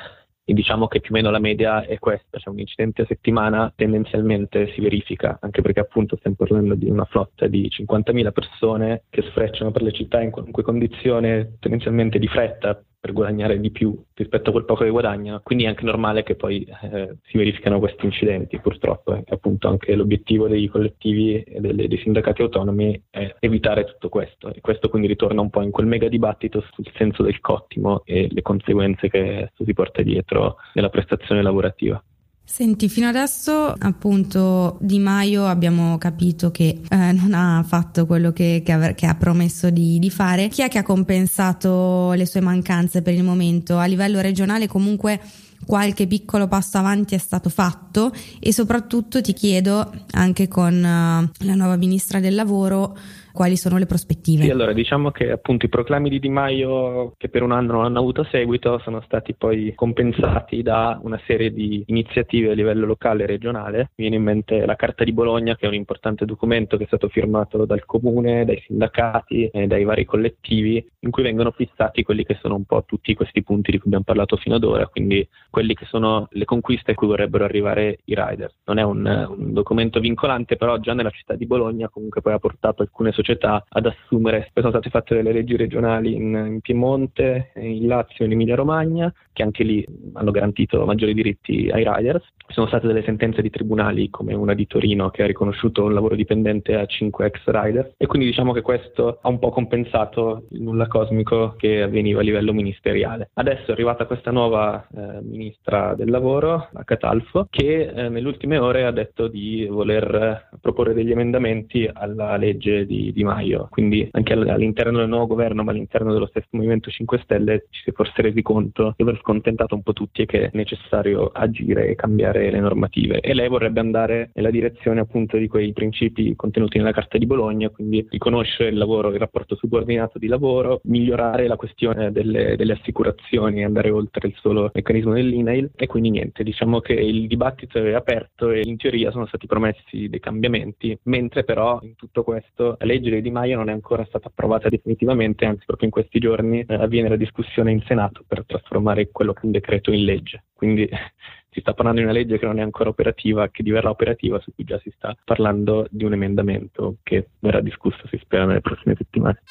e 0.46 0.54
diciamo 0.54 0.88
che 0.88 1.00
più 1.00 1.12
o 1.14 1.18
meno 1.18 1.30
la 1.30 1.40
media 1.40 1.86
è 1.86 1.98
questa, 2.00 2.38
cioè 2.38 2.54
un 2.54 2.60
incidente 2.60 3.04
a 3.04 3.06
settimana 3.06 3.72
tendenzialmente 3.76 4.72
si 4.74 4.82
verifica, 4.82 5.38
anche 5.42 5.62
perché 5.62 5.80
appunto 5.80 6.18
stiamo 6.18 6.36
parlando 6.36 6.76
di 6.76 6.90
una 6.90 7.06
flotta 7.06 7.48
di 7.48 7.70
50.000 7.70 8.32
persone 8.32 9.04
che 9.10 9.22
sfrecciano 9.22 9.72
per 9.72 9.84
le 9.84 9.94
città 9.94 10.22
in 10.22 10.32
qualunque 10.32 10.64
condizione, 10.64 11.56
tendenzialmente 11.60 12.20
di 12.20 12.28
fretta, 12.28 12.84
per 13.04 13.12
guadagnare 13.12 13.60
di 13.60 13.70
più 13.70 14.02
rispetto 14.14 14.48
a 14.48 14.54
quel 14.54 14.64
poco 14.64 14.86
che 14.86 14.90
guadagnano, 14.90 15.42
quindi 15.44 15.66
è 15.66 15.68
anche 15.68 15.84
normale 15.84 16.24
che 16.24 16.36
poi 16.36 16.66
eh, 16.84 17.18
si 17.26 17.38
verificano 17.38 17.80
questi 17.80 18.06
incidenti 18.06 18.62
purtroppo, 18.62 19.14
e 19.14 19.26
appunto 19.28 19.68
anche 19.68 19.94
l'obiettivo 19.94 20.48
dei 20.48 20.68
collettivi 20.68 21.44
e 21.44 21.60
delle, 21.60 21.90
dei 21.90 21.98
sindacati 21.98 22.44
autonomi 22.44 22.98
è 23.10 23.36
evitare 23.40 23.84
tutto 23.84 24.08
questo 24.08 24.54
e 24.54 24.62
questo 24.62 24.88
quindi 24.88 25.10
ritorna 25.10 25.42
un 25.42 25.50
po' 25.50 25.62
in 25.62 25.72
quel 25.72 25.86
mega 25.86 26.08
dibattito 26.08 26.64
sul 26.72 26.90
senso 26.96 27.24
del 27.24 27.42
cottimo 27.42 28.04
e 28.06 28.30
le 28.32 28.42
conseguenze 28.42 29.10
che 29.10 29.40
esso 29.40 29.66
si 29.66 29.74
porta 29.74 30.02
dietro 30.02 30.56
nella 30.74 30.88
prestazione 30.88 31.42
lavorativa. 31.42 32.02
Senti, 32.46 32.88
fino 32.90 33.08
adesso 33.08 33.74
appunto 33.76 34.78
Di 34.82 35.00
Maio 35.00 35.48
abbiamo 35.48 35.98
capito 35.98 36.52
che 36.52 36.82
eh, 36.88 37.12
non 37.12 37.34
ha 37.34 37.64
fatto 37.66 38.06
quello 38.06 38.32
che, 38.32 38.62
che, 38.64 38.72
ha, 38.72 38.94
che 38.94 39.08
ha, 39.08 39.16
promesso 39.16 39.70
di, 39.70 39.98
di, 39.98 40.10
fare. 40.12 40.50
Chi 40.50 40.62
è 40.62 40.68
che 40.68 40.78
ha 40.78 40.84
compensato 40.84 42.12
le 42.12 42.26
sue 42.28 42.42
mancanze 42.42 43.02
per 43.02 43.14
il 43.14 43.24
momento? 43.24 43.80
A 43.80 43.86
livello 43.86 44.20
regionale 44.20 44.68
comunque 44.68 45.20
qualche 45.66 46.06
piccolo 46.06 46.48
passo 46.48 46.78
avanti 46.78 47.16
è 47.16 47.18
stato 47.18 47.50
fatto 47.50 48.14
e 48.40 48.54
soprattutto 48.54 49.22
ti 49.22 49.34
chiedo 49.34 49.92
anche 50.12 50.48
con 50.48 50.74
uh, 50.76 51.46
la 51.46 51.56
nuova 51.56 51.78
ministra 51.78 52.20
del 52.20 52.36
lavoro 52.36 52.96
quali 53.34 53.58
sono 53.58 53.78
le 53.78 53.88
prospettive? 53.88 54.44
Sì, 54.44 54.52
allora 54.52 54.74
diciamo 54.74 55.10
che 55.10 55.32
appunto 55.32 55.66
i 55.66 55.70
proclami 55.70 56.08
di 56.08 56.20
Di 56.20 56.30
Maio 56.30 57.16
che 57.18 57.30
per 57.30 57.42
un 57.42 57.52
anno 57.52 57.74
non 57.74 57.86
hanno 57.86 58.00
avuto 58.00 58.24
seguito 58.26 58.80
sono 58.80 59.02
stati 59.02 59.34
poi 59.34 59.74
compensati 59.76 60.62
da 60.62 61.00
una 61.02 61.20
serie 61.26 61.52
di 61.52 61.84
iniziative 61.88 62.52
a 62.52 62.54
livello 62.54 62.86
locale 62.86 63.24
e 63.24 63.28
regionale. 63.28 63.78
Mi 63.96 64.08
viene 64.08 64.18
in 64.18 64.24
mente 64.24 64.66
la 64.66 64.76
Carta 64.76 65.04
di 65.04 65.12
Bologna 65.12 65.56
che 65.56 65.66
è 65.66 65.68
un 65.68 65.74
importante 65.74 66.26
documento 66.26 66.78
che 66.78 66.84
è 66.84 66.88
stato 66.88 67.10
firmato 67.10 67.66
dal 67.66 67.86
comune, 67.86 68.46
dai 68.46 68.62
sindacati 68.68 69.48
e 69.48 69.66
dai 69.66 69.84
vari 69.84 70.06
collettivi 70.06 70.88
in 71.00 71.10
cui 71.10 71.24
vengono 71.24 71.52
fissati 71.52 72.04
quelli 72.04 72.24
che 72.24 72.38
sono 72.40 72.56
un 72.56 72.66
po' 72.66 72.84
tutti 72.86 73.16
questi 73.16 73.42
punti 73.42 73.72
di 73.72 73.78
cui 73.78 73.88
abbiamo 73.88 74.06
parlato 74.06 74.38
fino 74.38 74.56
ad 74.56 74.64
ora, 74.64 74.86
quindi 74.86 75.28
quelli 75.50 75.74
che 75.74 75.86
sono 75.86 76.28
le 76.30 76.46
conquiste 76.46 76.92
a 76.92 76.94
cui 76.94 77.08
vorrebbero 77.08 77.44
arrivare 77.44 77.98
i 78.06 78.14
rider. 78.16 78.54
Non 78.66 78.78
è 78.78 78.84
un, 78.84 79.06
un 79.06 79.54
documento 79.54 80.00
vincolante, 80.00 80.56
però 80.56 80.78
già 80.78 80.94
nella 80.94 81.10
città 81.10 81.34
di 81.34 81.48
Bologna 81.48 81.90
comunque 81.90 82.22
poi 82.22 82.34
ha 82.34 82.40
portato 82.40 82.84
alcune 82.84 83.12
società 83.12 83.23
società 83.24 83.64
ad 83.70 83.86
assumere. 83.86 84.50
Poi 84.54 84.64
sono 84.64 84.70
state 84.70 84.90
fatte 84.90 85.16
delle 85.16 85.32
leggi 85.32 85.56
regionali 85.56 86.14
in, 86.14 86.34
in 86.34 86.60
Piemonte, 86.62 87.52
in 87.56 87.88
Lazio 87.88 88.26
in 88.26 88.34
Emilia 88.34 88.56
Romagna, 88.56 89.12
che 89.32 89.44
anche 89.44 89.64
lì 89.64 89.86
hanno 90.14 90.32
garantito 90.32 90.86
maggiori 90.86 91.14
diritti 91.14 91.70
ai 91.72 91.84
riders. 91.88 92.24
Ci 92.46 92.54
sono 92.54 92.68
state 92.68 92.88
delle 92.88 93.04
sentenze 93.04 93.42
di 93.42 93.50
tribunali, 93.50 94.10
come 94.10 94.34
una 94.34 94.54
di 94.54 94.68
Torino, 94.68 95.10
che 95.10 95.24
ha 95.24 95.26
riconosciuto 95.26 95.86
un 95.86 95.94
lavoro 95.94 96.16
dipendente 96.16 96.76
a 96.76 96.86
5 96.86 97.26
ex 97.26 97.42
rider. 97.46 97.94
E 97.98 98.06
quindi 98.06 98.28
diciamo 98.28 98.52
che 98.52 98.62
questo 98.62 99.20
ha 99.22 99.30
un 99.30 99.40
po' 99.40 99.50
compensato 99.50 100.46
il 100.52 100.62
nulla 100.62 100.88
cosmico 100.88 101.56
che 101.58 101.82
avveniva 101.82 102.20
a 102.20 102.24
livello 102.24 102.52
ministeriale. 102.54 103.30
Adesso 103.34 103.70
è 103.70 103.72
arrivata 103.72 104.06
questa 104.06 104.32
nuova 104.32 104.86
eh, 104.94 105.22
ministra 105.22 105.96
del 105.96 106.10
lavoro, 106.10 106.68
la 106.72 106.84
Catalfo, 106.84 107.48
che 107.50 107.84
eh, 107.84 108.10
nelle 108.10 108.28
ultime 108.28 108.58
ore 108.58 108.86
ha 108.86 108.92
detto 108.92 109.28
di 109.28 109.66
voler 109.66 110.50
proporre 110.60 110.94
degli 110.94 111.12
emendamenti 111.12 111.90
alla 111.92 112.36
legge 112.36 112.86
di, 112.86 113.13
di 113.14 113.24
Maio. 113.24 113.68
Quindi 113.70 114.08
anche 114.12 114.34
all'interno 114.34 115.00
del 115.00 115.08
nuovo 115.08 115.28
governo, 115.28 115.64
ma 115.64 115.72
all'interno 115.72 116.12
dello 116.12 116.28
stesso 116.28 116.48
Movimento 116.52 116.90
5 116.90 117.20
Stelle, 117.24 117.68
ci 117.70 117.82
si 117.84 117.90
è 117.90 117.94
forse 117.94 118.22
resi 118.22 118.42
conto 118.42 118.94
di 118.98 119.04
aver 119.04 119.18
scontentato 119.20 119.76
un 119.76 119.84
po' 119.84 119.94
tutti 119.94 120.22
e 120.22 120.26
che 120.26 120.46
è 120.46 120.50
necessario 120.54 121.32
agire 121.34 121.88
e 121.88 121.96
cambiare 121.96 122.52
le 122.52 122.60
normative. 122.60 123.20
E 123.22 123.34
lei 123.34 123.48
vorrebbe 123.48 123.80
andare 123.80 124.32
nella 124.34 124.50
direzione 124.50 125.00
appunto 125.00 125.38
di 125.38 125.48
quei 125.48 125.72
principi 125.74 126.36
contenuti 126.36 126.78
nella 126.78 126.92
Carta 126.92 127.18
di 127.18 127.26
Bologna, 127.26 127.70
quindi 127.70 128.06
riconoscere 128.10 128.70
il 128.70 128.78
lavoro, 128.78 129.10
il 129.10 129.20
rapporto 129.20 129.56
subordinato 129.56 130.20
di 130.20 130.28
lavoro, 130.28 130.82
migliorare 130.84 131.48
la 131.48 131.56
questione 131.56 132.12
delle, 132.12 132.56
delle 132.56 132.74
assicurazioni, 132.74 133.64
andare 133.64 133.90
oltre 133.90 134.28
il 134.28 134.36
solo 134.40 134.72
meccanismo 134.74 135.14
dell'INAIL 135.14 135.72
e 135.76 135.88
quindi 135.88 136.10
niente, 136.10 136.44
diciamo 136.44 136.80
che 136.80 136.94
il 136.94 137.28
dibattito 137.28 137.78
è 137.80 137.94
aperto 137.94 138.52
e 138.52 138.62
in 138.64 138.78
teoria 138.78 139.12
sono 139.12 139.26
stati 139.26 139.48
promessi 139.48 140.10
dei 140.10 140.20
cambiamenti, 140.20 140.98
mentre 141.04 141.44
però 141.44 141.80
in 141.82 141.96
tutto 141.96 142.24
questo 142.24 142.76
la 142.80 142.86
legge 142.86 143.03
legge 143.04 143.16
di 143.16 143.22
Di 143.22 143.32
Maio 143.32 143.58
non 143.58 143.70
è 143.70 143.74
ancora 143.74 144.06
stata 144.06 144.30
approvata 144.30 144.70
definitivamente, 144.70 145.46
anzi 145.46 145.66
proprio 145.66 145.88
in 145.88 145.94
questi 145.94 146.20
giorni 146.20 146.62
eh, 146.62 146.74
avviene 146.76 147.10
la 147.10 147.18
discussione 147.18 147.72
in 147.72 147.82
Senato 147.86 148.24
per 148.26 148.46
trasformare 148.46 149.10
quello 149.12 149.34
che 149.34 149.42
è 149.42 149.46
un 149.46 149.52
decreto 149.52 149.92
in 149.92 150.06
legge. 150.06 150.46
Quindi 150.54 150.88
si 151.52 151.60
sta 151.60 151.74
parlando 151.74 152.00
di 152.00 152.06
una 152.06 152.16
legge 152.16 152.40
che 152.40 152.46
non 152.46 152.60
è 152.60 152.62
ancora 152.62 152.90
operativa, 152.90 153.50
che 153.50 153.64
diverrà 153.64 153.90
operativa, 153.90 154.40
su 154.40 154.54
cui 154.56 154.64
già 154.64 154.80
si 154.80 154.92
sta 154.96 155.16
parlando 155.24 155.86
di 155.90 156.06
un 156.06 156.14
emendamento 156.14 156.98
che 157.04 157.28
verrà 157.40 157.60
discusso, 157.60 158.08
si 158.08 158.18
spera, 158.22 158.46
nelle 158.46 158.62
prossime 158.62 158.96
settimane. 158.98 159.42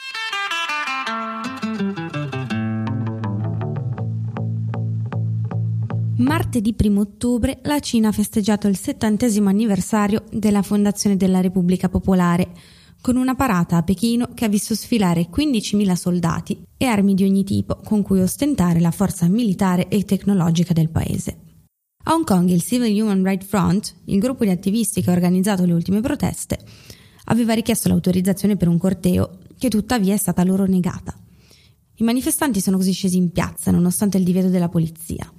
Martedì 6.17 6.75
1 6.79 7.01
ottobre 7.01 7.59
la 7.63 7.81
Cina 7.81 8.09
ha 8.09 8.13
festeggiato 8.13 8.69
il 8.69 8.77
settantesimo 8.77 9.49
anniversario 9.49 10.23
della 10.31 10.63
fondazione 10.63 11.17
della 11.17 11.41
Repubblica 11.41 11.89
Popolare, 11.89 12.49
con 13.03 13.17
una 13.17 13.35
parata 13.35 13.77
a 13.77 13.83
Pechino 13.83 14.31
che 14.33 14.45
ha 14.45 14.49
visto 14.49 14.77
sfilare 14.77 15.29
15.000 15.29 15.93
soldati 15.95 16.63
e 16.77 16.87
armi 16.87 17.15
di 17.15 17.25
ogni 17.25 17.43
tipo 17.43 17.81
con 17.85 18.01
cui 18.01 18.21
ostentare 18.21 18.79
la 18.79 18.93
forza 18.93 19.27
militare 19.27 19.89
e 19.89 20.05
tecnologica 20.05 20.73
del 20.73 20.89
paese. 20.89 21.39
A 22.05 22.13
Hong 22.13 22.25
Kong 22.25 22.49
il 22.49 22.63
Civil 22.63 23.03
Human 23.03 23.25
Rights 23.25 23.47
Front, 23.47 23.95
il 24.05 24.21
gruppo 24.21 24.45
di 24.45 24.51
attivisti 24.51 25.03
che 25.03 25.11
ha 25.11 25.15
organizzato 25.15 25.65
le 25.65 25.73
ultime 25.73 26.01
proteste, 26.01 26.61
aveva 27.25 27.55
richiesto 27.55 27.89
l'autorizzazione 27.89 28.57
per 28.57 28.69
un 28.69 28.79
corteo 28.79 29.39
che 29.59 29.69
tuttavia 29.69 30.15
è 30.15 30.17
stata 30.17 30.45
loro 30.45 30.65
negata. 30.67 31.13
I 31.97 32.05
manifestanti 32.05 32.61
sono 32.61 32.77
così 32.77 32.93
scesi 32.93 33.17
in 33.17 33.33
piazza 33.33 33.73
nonostante 33.73 34.17
il 34.17 34.25
divieto 34.25 34.49
della 34.49 34.69
polizia 34.69 35.31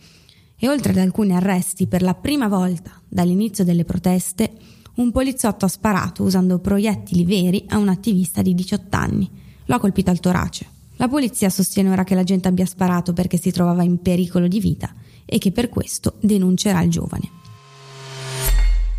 e 0.58 0.68
oltre 0.68 0.92
ad 0.92 0.98
alcuni 0.98 1.34
arresti 1.34 1.88
per 1.88 2.02
la 2.02 2.14
prima 2.14 2.50
volta 2.50 3.02
dall'inizio 3.08 3.64
delle 3.64 3.86
proteste, 3.86 4.52
un 4.96 5.12
poliziotto 5.12 5.66
ha 5.66 5.70
sparato 5.70 6.24
usando 6.24 6.60
proiettili 6.60 7.26
veri 7.26 7.66
a 7.70 7.78
un 7.78 7.90
attivista 7.90 8.42
di 8.42 8.54
18 8.54 8.96
anni. 8.96 9.30
Lo 9.66 9.76
ha 9.76 9.80
colpito 9.80 10.12
al 10.12 10.20
torace. 10.20 10.68
La 10.98 11.08
polizia 11.08 11.50
sostiene 11.50 11.90
ora 11.90 12.04
che 12.04 12.14
la 12.14 12.24
gente 12.24 12.48
abbia 12.48 12.66
sparato 12.66 13.14
perché 13.14 13.38
si 13.38 13.52
trovava 13.52 13.84
in 13.84 14.02
pericolo 14.02 14.48
di 14.48 14.60
vita 14.60 14.94
e 15.26 15.40
che 15.40 15.52
per 15.52 15.70
questo 15.70 16.18
denuncerà 16.20 16.82
il 16.82 16.92
giovane. 16.92 17.42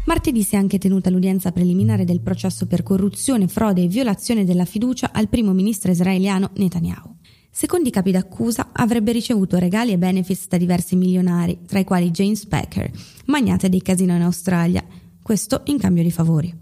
Martedì 0.06 0.42
si 0.42 0.56
è 0.56 0.58
anche 0.58 0.78
tenuta 0.78 1.10
l'udienza 1.10 1.52
preliminare 1.52 2.04
del 2.04 2.20
processo 2.20 2.66
per 2.66 2.82
corruzione, 2.82 3.48
frode 3.48 3.82
e 3.82 3.86
violazione 3.86 4.44
della 4.44 4.64
fiducia 4.64 5.10
al 5.12 5.28
primo 5.28 5.52
ministro 5.52 5.92
israeliano 5.92 6.50
Netanyahu. 6.56 7.14
Secondo 7.50 7.88
i 7.88 7.92
capi 7.92 8.10
d'accusa, 8.10 8.70
avrebbe 8.72 9.12
ricevuto 9.12 9.58
regali 9.58 9.92
e 9.92 9.98
benefits 9.98 10.48
da 10.48 10.56
diversi 10.56 10.96
milionari, 10.96 11.60
tra 11.66 11.78
i 11.78 11.84
quali 11.84 12.10
James 12.10 12.44
Packer, 12.46 12.90
magnate 13.26 13.68
dei 13.68 13.80
casino 13.80 14.14
in 14.16 14.22
Australia, 14.22 14.84
questo 15.24 15.62
in 15.68 15.78
cambio 15.78 16.02
di 16.02 16.10
favori. 16.10 16.54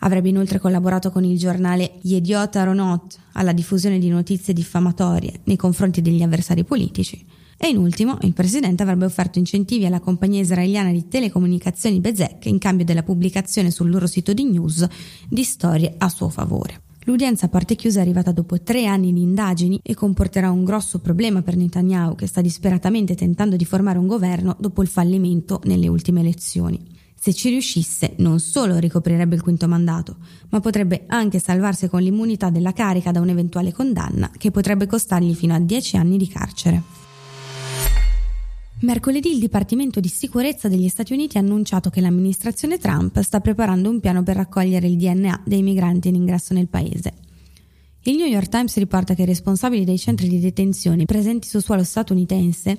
Avrebbe 0.00 0.28
inoltre 0.28 0.58
collaborato 0.58 1.10
con 1.10 1.24
il 1.24 1.38
giornale 1.38 2.00
Yediot 2.02 2.54
Aronot 2.54 3.18
alla 3.32 3.54
diffusione 3.54 3.98
di 3.98 4.10
notizie 4.10 4.52
diffamatorie 4.52 5.40
nei 5.44 5.56
confronti 5.56 6.02
degli 6.02 6.20
avversari 6.20 6.62
politici. 6.62 7.24
E 7.56 7.68
in 7.68 7.78
ultimo, 7.78 8.18
il 8.20 8.34
presidente 8.34 8.82
avrebbe 8.82 9.06
offerto 9.06 9.38
incentivi 9.38 9.86
alla 9.86 10.00
compagnia 10.00 10.42
israeliana 10.42 10.92
di 10.92 11.08
telecomunicazioni 11.08 12.00
Bezek 12.00 12.44
in 12.44 12.58
cambio 12.58 12.84
della 12.84 13.02
pubblicazione 13.02 13.70
sul 13.70 13.88
loro 13.88 14.06
sito 14.06 14.34
di 14.34 14.44
news 14.44 14.86
di 15.26 15.42
storie 15.42 15.94
a 15.96 16.10
suo 16.10 16.28
favore. 16.28 16.82
L'udienza 17.04 17.46
a 17.46 17.48
porte 17.48 17.74
chiuse 17.74 18.00
è 18.00 18.02
arrivata 18.02 18.32
dopo 18.32 18.60
tre 18.60 18.84
anni 18.84 19.14
di 19.14 19.22
indagini 19.22 19.80
e 19.82 19.94
comporterà 19.94 20.50
un 20.50 20.64
grosso 20.64 20.98
problema 20.98 21.40
per 21.40 21.56
Netanyahu 21.56 22.16
che 22.16 22.26
sta 22.26 22.42
disperatamente 22.42 23.14
tentando 23.14 23.56
di 23.56 23.64
formare 23.64 23.96
un 23.96 24.06
governo 24.06 24.54
dopo 24.60 24.82
il 24.82 24.88
fallimento 24.88 25.62
nelle 25.64 25.88
ultime 25.88 26.20
elezioni. 26.20 26.99
Se 27.22 27.34
ci 27.34 27.50
riuscisse, 27.50 28.14
non 28.16 28.40
solo 28.40 28.78
ricoprirebbe 28.78 29.34
il 29.34 29.42
quinto 29.42 29.68
mandato, 29.68 30.16
ma 30.48 30.60
potrebbe 30.60 31.04
anche 31.06 31.38
salvarsi 31.38 31.86
con 31.86 32.00
l'immunità 32.00 32.48
della 32.48 32.72
carica 32.72 33.10
da 33.10 33.20
un'eventuale 33.20 33.72
condanna 33.72 34.30
che 34.38 34.50
potrebbe 34.50 34.86
costargli 34.86 35.34
fino 35.34 35.52
a 35.52 35.60
10 35.60 35.98
anni 35.98 36.16
di 36.16 36.26
carcere. 36.26 36.82
Mercoledì 38.80 39.34
il 39.34 39.38
Dipartimento 39.38 40.00
di 40.00 40.08
Sicurezza 40.08 40.68
degli 40.68 40.88
Stati 40.88 41.12
Uniti 41.12 41.36
ha 41.36 41.40
annunciato 41.40 41.90
che 41.90 42.00
l'amministrazione 42.00 42.78
Trump 42.78 43.20
sta 43.20 43.40
preparando 43.40 43.90
un 43.90 44.00
piano 44.00 44.22
per 44.22 44.36
raccogliere 44.36 44.86
il 44.86 44.96
DNA 44.96 45.42
dei 45.44 45.60
migranti 45.60 46.08
in 46.08 46.14
ingresso 46.14 46.54
nel 46.54 46.68
paese. 46.68 47.12
Il 48.04 48.16
New 48.16 48.26
York 48.26 48.48
Times 48.48 48.74
riporta 48.78 49.12
che 49.12 49.24
i 49.24 49.26
responsabili 49.26 49.84
dei 49.84 49.98
centri 49.98 50.26
di 50.26 50.40
detenzione 50.40 51.04
presenti 51.04 51.48
su 51.48 51.60
suolo 51.60 51.84
statunitense 51.84 52.78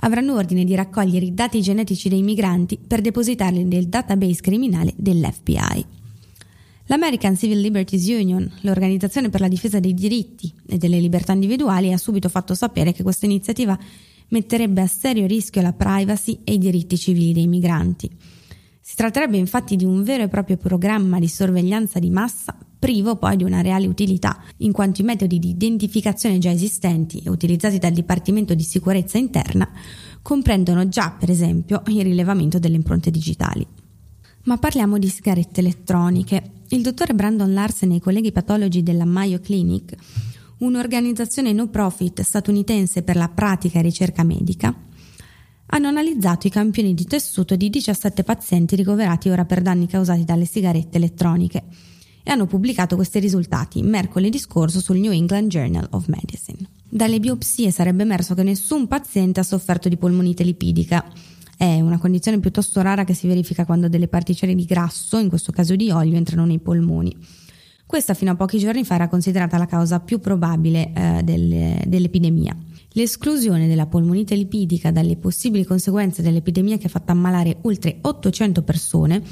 avranno 0.00 0.34
ordine 0.34 0.64
di 0.64 0.74
raccogliere 0.74 1.26
i 1.26 1.34
dati 1.34 1.60
genetici 1.60 2.08
dei 2.08 2.22
migranti 2.22 2.78
per 2.78 3.00
depositarli 3.00 3.64
nel 3.64 3.88
database 3.88 4.40
criminale 4.40 4.92
dell'FBI. 4.96 5.86
L'American 6.86 7.36
Civil 7.36 7.60
Liberties 7.60 8.06
Union, 8.06 8.50
l'organizzazione 8.62 9.28
per 9.28 9.40
la 9.40 9.48
difesa 9.48 9.78
dei 9.78 9.92
diritti 9.92 10.52
e 10.66 10.78
delle 10.78 10.98
libertà 10.98 11.32
individuali, 11.32 11.92
ha 11.92 11.98
subito 11.98 12.28
fatto 12.28 12.54
sapere 12.54 12.92
che 12.92 13.02
questa 13.02 13.26
iniziativa 13.26 13.78
metterebbe 14.28 14.80
a 14.80 14.86
serio 14.86 15.26
rischio 15.26 15.60
la 15.60 15.72
privacy 15.72 16.40
e 16.44 16.54
i 16.54 16.58
diritti 16.58 16.96
civili 16.96 17.32
dei 17.32 17.46
migranti. 17.46 18.10
Si 18.80 18.96
tratterebbe 18.96 19.36
infatti 19.36 19.76
di 19.76 19.84
un 19.84 20.02
vero 20.02 20.22
e 20.22 20.28
proprio 20.28 20.56
programma 20.56 21.18
di 21.18 21.28
sorveglianza 21.28 21.98
di 21.98 22.08
massa 22.08 22.56
privo 22.78 23.16
poi 23.16 23.36
di 23.36 23.44
una 23.44 23.60
reale 23.60 23.86
utilità, 23.86 24.40
in 24.58 24.72
quanto 24.72 25.00
i 25.00 25.04
metodi 25.04 25.38
di 25.38 25.50
identificazione 25.50 26.38
già 26.38 26.50
esistenti 26.50 27.20
e 27.24 27.30
utilizzati 27.30 27.78
dal 27.78 27.92
Dipartimento 27.92 28.54
di 28.54 28.62
Sicurezza 28.62 29.18
Interna 29.18 29.68
comprendono 30.22 30.88
già, 30.88 31.10
per 31.10 31.30
esempio, 31.30 31.82
il 31.86 32.02
rilevamento 32.02 32.58
delle 32.58 32.76
impronte 32.76 33.10
digitali. 33.10 33.66
Ma 34.44 34.56
parliamo 34.58 34.98
di 34.98 35.08
sigarette 35.08 35.60
elettroniche. 35.60 36.52
Il 36.68 36.82
dottor 36.82 37.14
Brandon 37.14 37.52
Larsen 37.52 37.92
e 37.92 37.96
i 37.96 38.00
colleghi 38.00 38.30
patologi 38.30 38.82
della 38.82 39.04
Mayo 39.04 39.40
Clinic, 39.40 39.94
un'organizzazione 40.58 41.52
no 41.52 41.68
profit 41.68 42.20
statunitense 42.20 43.02
per 43.02 43.16
la 43.16 43.28
pratica 43.28 43.78
e 43.78 43.82
ricerca 43.82 44.22
medica, 44.22 44.74
hanno 45.70 45.88
analizzato 45.88 46.46
i 46.46 46.50
campioni 46.50 46.94
di 46.94 47.04
tessuto 47.04 47.56
di 47.56 47.68
17 47.68 48.22
pazienti 48.22 48.76
ricoverati 48.76 49.28
ora 49.28 49.44
per 49.44 49.60
danni 49.60 49.86
causati 49.86 50.24
dalle 50.24 50.46
sigarette 50.46 50.96
elettroniche 50.96 51.64
e 52.28 52.30
hanno 52.30 52.44
pubblicato 52.44 52.94
questi 52.94 53.20
risultati 53.20 53.80
mercoledì 53.80 54.38
scorso 54.38 54.80
sul 54.80 54.98
New 54.98 55.12
England 55.12 55.48
Journal 55.48 55.88
of 55.92 56.08
Medicine. 56.08 56.58
Dalle 56.86 57.20
biopsie 57.20 57.70
sarebbe 57.70 58.02
emerso 58.02 58.34
che 58.34 58.42
nessun 58.42 58.86
paziente 58.86 59.40
ha 59.40 59.42
sofferto 59.42 59.88
di 59.88 59.96
polmonite 59.96 60.44
lipidica. 60.44 61.10
È 61.56 61.80
una 61.80 61.96
condizione 61.96 62.38
piuttosto 62.38 62.82
rara 62.82 63.04
che 63.04 63.14
si 63.14 63.26
verifica 63.26 63.64
quando 63.64 63.88
delle 63.88 64.08
particelle 64.08 64.54
di 64.54 64.66
grasso, 64.66 65.16
in 65.16 65.30
questo 65.30 65.52
caso 65.52 65.74
di 65.74 65.90
olio, 65.90 66.18
entrano 66.18 66.44
nei 66.44 66.58
polmoni. 66.58 67.16
Questa 67.86 68.12
fino 68.12 68.32
a 68.32 68.36
pochi 68.36 68.58
giorni 68.58 68.84
fa 68.84 68.96
era 68.96 69.08
considerata 69.08 69.56
la 69.56 69.64
causa 69.64 69.98
più 69.98 70.18
probabile 70.18 70.92
eh, 70.94 71.22
delle, 71.24 71.82
dell'epidemia. 71.86 72.54
L'esclusione 72.92 73.66
della 73.66 73.86
polmonite 73.86 74.34
lipidica 74.34 74.90
dalle 74.90 75.16
possibili 75.16 75.64
conseguenze 75.64 76.20
dell'epidemia 76.20 76.76
che 76.76 76.88
ha 76.88 76.90
fatto 76.90 77.10
ammalare 77.10 77.56
oltre 77.62 77.96
800 78.02 78.62
persone 78.62 79.22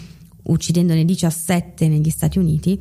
uccidendone 0.47 1.05
17 1.05 1.89
negli 1.89 2.11
Stati 2.11 2.39
Uniti, 2.39 2.81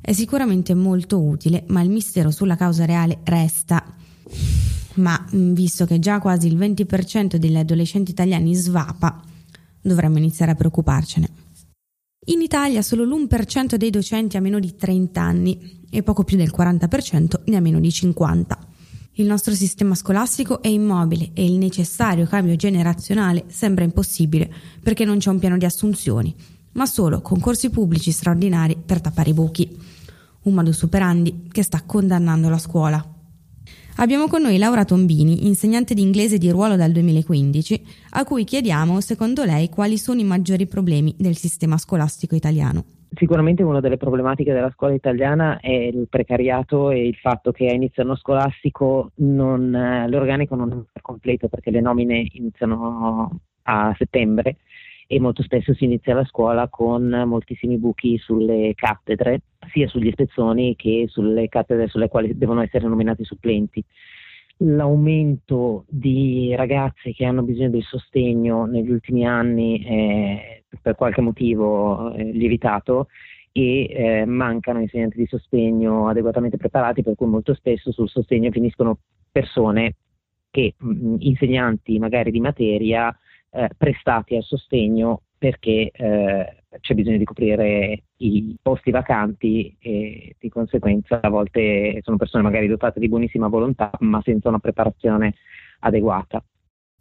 è 0.00 0.12
sicuramente 0.12 0.72
molto 0.74 1.20
utile, 1.20 1.64
ma 1.68 1.82
il 1.82 1.90
mistero 1.90 2.30
sulla 2.30 2.56
causa 2.56 2.84
reale 2.84 3.18
resta. 3.24 3.84
Ma 4.94 5.26
mm, 5.34 5.52
visto 5.52 5.84
che 5.84 5.98
già 5.98 6.20
quasi 6.20 6.46
il 6.46 6.56
20% 6.56 7.36
degli 7.36 7.56
adolescenti 7.56 8.12
italiani 8.12 8.54
svapa, 8.54 9.20
dovremmo 9.80 10.18
iniziare 10.18 10.52
a 10.52 10.54
preoccuparcene. 10.54 11.28
In 12.28 12.40
Italia 12.40 12.82
solo 12.82 13.04
l'1% 13.04 13.74
dei 13.74 13.90
docenti 13.90 14.36
ha 14.36 14.40
meno 14.40 14.58
di 14.58 14.74
30 14.74 15.20
anni 15.20 15.84
e 15.90 16.02
poco 16.02 16.24
più 16.24 16.36
del 16.36 16.52
40% 16.56 17.42
ne 17.44 17.56
ha 17.56 17.60
meno 17.60 17.78
di 17.78 17.90
50. 17.90 18.58
Il 19.18 19.26
nostro 19.26 19.54
sistema 19.54 19.94
scolastico 19.94 20.60
è 20.60 20.68
immobile 20.68 21.30
e 21.32 21.44
il 21.44 21.54
necessario 21.54 22.26
cambio 22.26 22.54
generazionale 22.56 23.44
sembra 23.48 23.84
impossibile 23.84 24.52
perché 24.82 25.04
non 25.04 25.18
c'è 25.18 25.30
un 25.30 25.38
piano 25.38 25.56
di 25.56 25.64
assunzioni 25.64 26.34
ma 26.76 26.86
solo 26.86 27.20
concorsi 27.20 27.70
pubblici 27.70 28.10
straordinari 28.10 28.76
per 28.76 29.00
tappare 29.00 29.30
i 29.30 29.34
buchi. 29.34 29.68
Un 30.42 30.54
modus 30.54 30.82
operandi 30.82 31.48
che 31.50 31.62
sta 31.62 31.82
condannando 31.84 32.48
la 32.48 32.58
scuola. 32.58 33.04
Abbiamo 33.98 34.28
con 34.28 34.42
noi 34.42 34.58
Laura 34.58 34.84
Tombini, 34.84 35.46
insegnante 35.46 35.94
di 35.94 36.02
inglese 36.02 36.36
di 36.36 36.50
ruolo 36.50 36.76
dal 36.76 36.92
2015, 36.92 37.82
a 38.10 38.24
cui 38.24 38.44
chiediamo, 38.44 39.00
secondo 39.00 39.42
lei, 39.42 39.70
quali 39.70 39.96
sono 39.96 40.20
i 40.20 40.24
maggiori 40.24 40.66
problemi 40.66 41.14
del 41.18 41.34
sistema 41.34 41.78
scolastico 41.78 42.34
italiano. 42.34 42.84
Sicuramente 43.14 43.62
una 43.62 43.80
delle 43.80 43.96
problematiche 43.96 44.52
della 44.52 44.70
scuola 44.70 44.92
italiana 44.92 45.58
è 45.60 45.70
il 45.70 46.06
precariato 46.10 46.90
e 46.90 47.06
il 47.06 47.14
fatto 47.14 47.52
che 47.52 47.68
a 47.68 47.72
inizio 47.72 48.02
anno 48.02 48.16
scolastico 48.16 49.12
non, 49.16 49.74
eh, 49.74 50.08
l'organico 50.10 50.54
non 50.54 50.84
è 50.92 51.00
completo 51.00 51.48
perché 51.48 51.70
le 51.70 51.80
nomine 51.80 52.28
iniziano 52.32 53.40
a 53.62 53.94
settembre 53.96 54.58
e 55.06 55.20
molto 55.20 55.42
spesso 55.42 55.72
si 55.74 55.84
inizia 55.84 56.14
la 56.14 56.24
scuola 56.24 56.68
con 56.68 57.08
moltissimi 57.26 57.78
buchi 57.78 58.18
sulle 58.18 58.72
cattedre, 58.74 59.42
sia 59.70 59.88
sugli 59.88 60.10
spezzoni 60.10 60.74
che 60.74 61.06
sulle 61.08 61.48
cattedre 61.48 61.88
sulle 61.88 62.08
quali 62.08 62.36
devono 62.36 62.62
essere 62.62 62.86
nominati 62.88 63.24
supplenti. 63.24 63.84
L'aumento 64.58 65.84
di 65.88 66.54
ragazze 66.56 67.12
che 67.12 67.24
hanno 67.24 67.42
bisogno 67.42 67.70
del 67.70 67.82
sostegno 67.82 68.64
negli 68.64 68.90
ultimi 68.90 69.26
anni 69.26 69.82
è 69.82 70.62
per 70.80 70.94
qualche 70.94 71.20
motivo 71.20 72.12
è 72.12 72.24
lievitato 72.24 73.08
e 73.52 73.86
eh, 73.90 74.24
mancano 74.26 74.80
insegnanti 74.80 75.18
di 75.18 75.26
sostegno 75.26 76.08
adeguatamente 76.08 76.56
preparati, 76.56 77.02
per 77.02 77.14
cui 77.14 77.26
molto 77.26 77.54
spesso 77.54 77.92
sul 77.92 78.08
sostegno 78.08 78.50
finiscono 78.50 78.98
persone 79.30 79.96
che, 80.50 80.74
mh, 80.76 81.16
insegnanti 81.18 81.98
magari 81.98 82.30
di 82.30 82.40
materia, 82.40 83.16
eh, 83.56 83.70
prestati 83.76 84.36
al 84.36 84.42
sostegno 84.42 85.22
perché 85.38 85.90
eh, 85.90 86.62
c'è 86.80 86.94
bisogno 86.94 87.16
di 87.16 87.24
coprire 87.24 88.02
i 88.18 88.56
posti 88.60 88.90
vacanti 88.90 89.74
e 89.78 90.36
di 90.38 90.48
conseguenza 90.48 91.20
a 91.22 91.28
volte 91.28 92.00
sono 92.02 92.16
persone 92.16 92.42
magari 92.42 92.66
dotate 92.66 93.00
di 93.00 93.08
buonissima 93.08 93.48
volontà 93.48 93.90
ma 94.00 94.20
senza 94.22 94.48
una 94.48 94.58
preparazione 94.58 95.34
adeguata. 95.80 96.42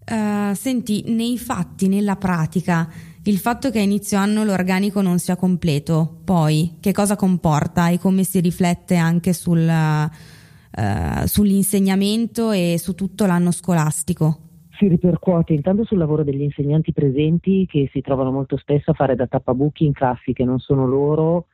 Uh, 0.08 0.54
senti, 0.54 1.04
nei 1.08 1.38
fatti, 1.38 1.88
nella 1.88 2.16
pratica, 2.16 2.88
il 3.24 3.38
fatto 3.38 3.72
che 3.72 3.80
a 3.80 3.82
inizio 3.82 4.20
anno 4.20 4.44
l'organico 4.44 5.02
non 5.02 5.18
sia 5.18 5.36
completo, 5.36 6.22
poi 6.24 6.78
che 6.80 6.92
cosa 6.92 7.16
comporta 7.16 7.90
e 7.90 7.98
come 7.98 8.24
si 8.24 8.40
riflette 8.40 8.98
anche 8.98 9.34
sul, 9.34 9.68
uh, 9.68 11.26
sull'insegnamento 11.26 12.52
e 12.52 12.76
su 12.78 12.94
tutto 12.94 13.26
l'anno 13.26 13.52
scolastico? 13.52 14.45
Si 14.78 14.88
ripercuote 14.88 15.54
intanto 15.54 15.84
sul 15.84 15.98
lavoro 15.98 16.24
degli 16.24 16.42
insegnanti 16.42 16.94
presenti 16.94 17.66
che 17.66 17.90
si 17.92 18.02
trovano 18.02 18.32
molto 18.32 18.58
spesso 18.58 18.92
a 18.92 18.94
fare 18.94 19.16
da 19.16 19.28
tappabuchi 19.28 19.86
in 19.86 19.94
classi 19.94 20.34
che 20.34 20.44
non 20.44 20.60
sono 20.60 20.86
loro 20.88 21.48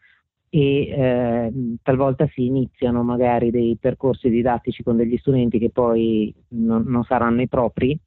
e 0.50 0.90
eh, 0.90 1.54
talvolta 1.82 2.28
si 2.34 2.46
iniziano 2.46 3.04
magari 3.04 3.52
dei 3.52 3.78
percorsi 3.80 4.30
didattici 4.30 4.84
con 4.84 4.98
degli 4.98 5.18
studenti 5.18 5.58
che 5.60 5.70
poi 5.70 6.34
non, 6.50 6.84
non 6.88 7.04
saranno 7.04 7.42
i 7.42 7.48
propri 7.48 7.98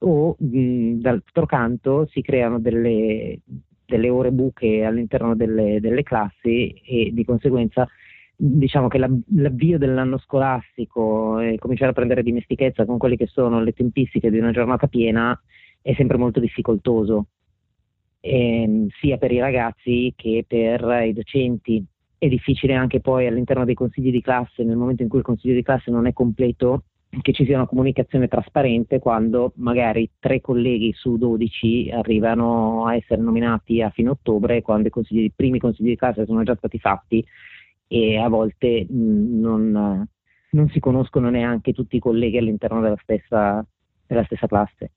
o 0.00 0.36
mh, 0.38 1.00
d'altro 1.00 1.46
canto 1.46 2.06
si 2.10 2.20
creano 2.20 2.58
delle, 2.58 3.40
delle 3.86 4.10
ore 4.10 4.32
buche 4.32 4.84
all'interno 4.84 5.34
delle, 5.34 5.80
delle 5.80 6.02
classi 6.02 6.70
e 6.84 7.10
di 7.12 7.24
conseguenza 7.24 7.88
diciamo 8.40 8.86
che 8.86 8.98
l'avvio 8.98 9.78
dell'anno 9.78 10.16
scolastico 10.18 11.40
e 11.40 11.58
cominciare 11.58 11.90
a 11.90 11.94
prendere 11.94 12.22
dimestichezza 12.22 12.84
con 12.84 12.96
quelle 12.96 13.16
che 13.16 13.26
sono 13.26 13.60
le 13.60 13.72
tempistiche 13.72 14.30
di 14.30 14.38
una 14.38 14.52
giornata 14.52 14.86
piena 14.86 15.38
è 15.82 15.92
sempre 15.94 16.18
molto 16.18 16.38
difficoltoso, 16.38 17.26
eh, 18.20 18.86
sia 19.00 19.16
per 19.16 19.32
i 19.32 19.40
ragazzi 19.40 20.12
che 20.14 20.44
per 20.46 20.82
i 21.04 21.12
docenti. 21.12 21.84
È 22.16 22.28
difficile 22.28 22.74
anche 22.74 23.00
poi 23.00 23.26
all'interno 23.26 23.64
dei 23.64 23.74
consigli 23.74 24.12
di 24.12 24.20
classe, 24.20 24.62
nel 24.62 24.76
momento 24.76 25.02
in 25.02 25.08
cui 25.08 25.18
il 25.18 25.24
consiglio 25.24 25.54
di 25.54 25.62
classe 25.62 25.90
non 25.90 26.06
è 26.06 26.12
completo, 26.12 26.84
che 27.22 27.32
ci 27.32 27.44
sia 27.44 27.56
una 27.56 27.66
comunicazione 27.66 28.28
trasparente 28.28 28.98
quando 28.98 29.52
magari 29.56 30.10
tre 30.18 30.40
colleghi 30.40 30.92
su 30.92 31.16
12 31.16 31.90
arrivano 31.92 32.86
a 32.86 32.94
essere 32.94 33.20
nominati 33.20 33.82
a 33.82 33.90
fine 33.90 34.10
ottobre, 34.10 34.62
quando 34.62 34.88
i, 34.88 34.90
consigli, 34.90 35.24
i 35.24 35.32
primi 35.34 35.58
consigli 35.58 35.88
di 35.88 35.96
classe 35.96 36.26
sono 36.26 36.42
già 36.42 36.54
stati 36.56 36.78
fatti 36.78 37.24
e 37.88 38.18
a 38.18 38.28
volte 38.28 38.86
mh, 38.88 39.40
non, 39.40 40.06
non, 40.50 40.68
si 40.68 40.78
conoscono 40.78 41.30
neanche 41.30 41.72
tutti 41.72 41.96
i 41.96 42.00
colleghi 42.00 42.38
all'interno 42.38 42.80
della 42.80 42.98
stessa, 43.02 43.66
della 44.06 44.24
stessa 44.24 44.46
classe. 44.46 44.92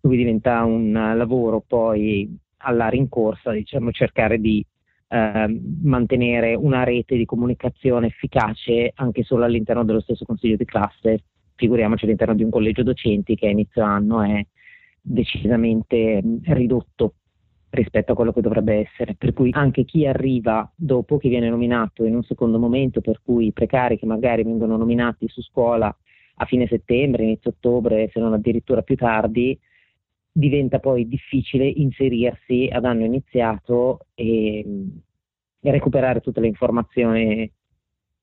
Quindi 0.00 0.18
diventa 0.18 0.64
un 0.64 0.92
lavoro 0.92 1.62
poi 1.64 2.36
alla 2.58 2.88
rincorsa, 2.88 3.52
diciamo, 3.52 3.90
cercare 3.92 4.38
di 4.38 4.64
eh, 5.08 5.60
mantenere 5.82 6.54
una 6.54 6.84
rete 6.84 7.16
di 7.16 7.26
comunicazione 7.26 8.06
efficace 8.06 8.92
anche 8.94 9.22
solo 9.22 9.44
all'interno 9.44 9.84
dello 9.84 10.00
stesso 10.00 10.24
consiglio 10.24 10.56
di 10.56 10.64
classe, 10.64 11.24
figuriamoci 11.56 12.04
all'interno 12.06 12.34
di 12.34 12.42
un 12.42 12.50
collegio 12.50 12.82
docenti 12.82 13.34
che 13.34 13.46
a 13.46 13.50
inizio 13.50 13.82
anno 13.82 14.22
è 14.22 14.44
decisamente 15.02 16.22
ridotto 16.44 17.14
rispetto 17.70 18.12
a 18.12 18.14
quello 18.14 18.32
che 18.32 18.40
dovrebbe 18.40 18.74
essere. 18.74 19.14
Per 19.14 19.32
cui 19.32 19.50
anche 19.52 19.84
chi 19.84 20.06
arriva 20.06 20.70
dopo, 20.74 21.18
chi 21.18 21.28
viene 21.28 21.48
nominato 21.48 22.04
in 22.04 22.14
un 22.14 22.22
secondo 22.22 22.58
momento, 22.58 23.00
per 23.00 23.20
cui 23.22 23.46
i 23.46 23.52
precari 23.52 23.98
che 23.98 24.06
magari 24.06 24.42
vengono 24.42 24.76
nominati 24.76 25.28
su 25.28 25.42
scuola 25.42 25.94
a 26.36 26.44
fine 26.46 26.66
settembre, 26.66 27.24
inizio 27.24 27.50
ottobre, 27.50 28.08
se 28.12 28.18
non 28.18 28.32
addirittura 28.32 28.82
più 28.82 28.96
tardi, 28.96 29.58
diventa 30.32 30.78
poi 30.78 31.06
difficile 31.06 31.66
inserirsi 31.66 32.68
ad 32.70 32.84
anno 32.84 33.04
iniziato 33.04 34.06
e, 34.14 34.64
e 35.60 35.70
recuperare 35.70 36.20
tutte 36.20 36.40
le 36.40 36.46
informazioni 36.46 37.52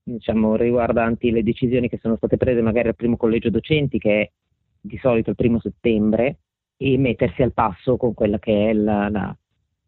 diciamo, 0.04 0.56
riguardanti 0.56 1.32
le 1.32 1.44
decisioni 1.44 1.90
che 1.90 2.00
sono 2.02 2.16
state 2.16 2.38
prese 2.38 2.62
magari 2.62 2.88
al 2.88 2.96
primo 2.96 3.18
collegio 3.18 3.50
docenti, 3.50 4.00
che 4.00 4.22
è 4.22 4.32
di 4.80 4.98
solito 4.98 5.32
il 5.32 5.36
primo 5.36 5.60
settembre, 5.60 6.40
e 6.78 6.98
mettersi 6.98 7.42
al 7.42 7.54
passo 7.54 7.98
con 7.98 8.14
quella 8.14 8.40
che 8.40 8.70
è 8.70 8.74
la, 8.74 9.10
la, 9.10 9.36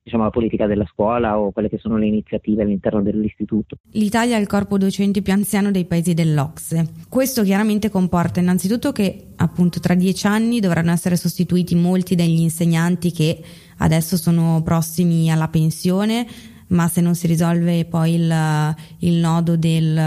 diciamo, 0.02 0.24
la 0.24 0.30
politica 0.32 0.66
della 0.66 0.86
scuola 0.92 1.40
o 1.40 1.52
quelle 1.52 1.70
che 1.70 1.78
sono 1.78 1.98
le 1.98 2.08
iniziative 2.08 2.64
all'interno 2.64 3.02
dell'istituto. 3.02 3.78
L'Italia 3.92 4.38
è 4.38 4.40
il 4.40 4.48
corpo 4.48 4.78
docenti 4.78 5.22
più 5.22 5.32
anziano 5.32 5.70
dei 5.72 5.86
paesi 5.86 6.14
dell'Ocse. 6.14 6.88
Questo 7.08 7.44
chiaramente 7.44 7.90
comporta 7.90 8.40
innanzitutto 8.40 8.92
che 8.92 9.28
appunto 9.36 9.80
tra 9.80 9.94
dieci 9.94 10.26
anni 10.26 10.60
dovranno 10.60 10.92
essere 10.92 11.16
sostituiti 11.16 11.76
molti 11.76 12.16
degli 12.16 12.40
insegnanti 12.40 13.12
che 13.12 13.40
adesso 13.78 14.18
sono 14.18 14.62
prossimi 14.64 15.32
alla 15.32 15.48
pensione 15.48 16.26
ma 16.70 16.88
se 16.88 17.02
non 17.02 17.16
si 17.16 17.28
risolve 17.28 17.86
poi 17.86 18.16
il, 18.16 18.76
il 19.00 19.14
nodo 19.16 19.56
del, 19.56 20.00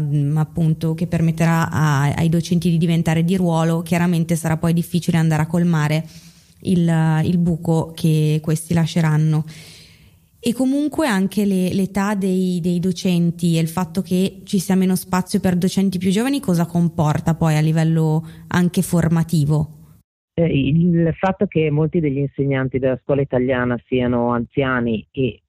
mm, 0.00 0.36
appunto, 0.36 0.94
che 0.94 1.06
permetterà 1.06 1.70
a, 1.70 2.02
ai 2.14 2.28
docenti 2.28 2.70
di 2.70 2.78
diventare 2.78 3.24
di 3.24 3.36
ruolo, 3.36 3.82
chiaramente 3.82 4.36
sarà 4.36 4.56
poi 4.56 4.72
difficile 4.72 5.18
andare 5.18 5.42
a 5.42 5.46
colmare 5.46 6.04
il, 6.60 7.20
il 7.24 7.38
buco 7.38 7.92
che 7.94 8.40
questi 8.42 8.74
lasceranno. 8.74 9.44
E 10.38 10.52
comunque 10.52 11.08
anche 11.08 11.44
le, 11.44 11.72
l'età 11.74 12.14
dei, 12.14 12.60
dei, 12.60 12.78
docenti 12.78 13.56
e 13.56 13.60
il 13.60 13.68
fatto 13.68 14.00
che 14.00 14.42
ci 14.44 14.60
sia 14.60 14.76
meno 14.76 14.94
spazio 14.94 15.40
per 15.40 15.56
docenti 15.56 15.98
più 15.98 16.10
giovani 16.10 16.38
cosa 16.38 16.66
comporta 16.66 17.34
poi 17.34 17.56
a 17.56 17.60
livello 17.60 18.24
anche 18.48 18.82
formativo? 18.82 19.70
Eh, 20.34 20.44
il 20.44 21.12
fatto 21.18 21.46
che 21.46 21.68
molti 21.70 21.98
degli 21.98 22.18
insegnanti 22.18 22.78
della 22.78 22.98
scuola 23.02 23.22
italiana 23.22 23.76
siano 23.88 24.30
anziani 24.30 25.04
e 25.10 25.40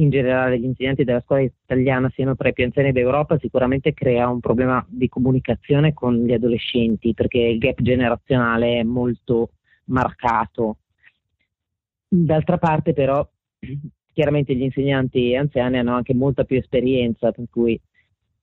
in 0.00 0.10
generale 0.10 0.58
gli 0.58 0.64
insegnanti 0.64 1.04
della 1.04 1.20
scuola 1.20 1.42
italiana 1.42 2.10
siano 2.14 2.34
tra 2.34 2.48
i 2.48 2.52
più 2.52 2.64
anziani 2.64 2.92
d'Europa 2.92 3.38
sicuramente 3.38 3.92
crea 3.92 4.28
un 4.28 4.40
problema 4.40 4.84
di 4.88 5.08
comunicazione 5.08 5.92
con 5.92 6.24
gli 6.24 6.32
adolescenti 6.32 7.14
perché 7.14 7.38
il 7.38 7.58
gap 7.58 7.80
generazionale 7.82 8.78
è 8.78 8.82
molto 8.82 9.50
marcato. 9.84 10.78
D'altra 12.08 12.58
parte 12.58 12.92
però 12.92 13.28
chiaramente 14.12 14.54
gli 14.54 14.62
insegnanti 14.62 15.36
anziani 15.36 15.78
hanno 15.78 15.94
anche 15.94 16.14
molta 16.14 16.44
più 16.44 16.56
esperienza, 16.56 17.30
per 17.30 17.46
cui 17.50 17.80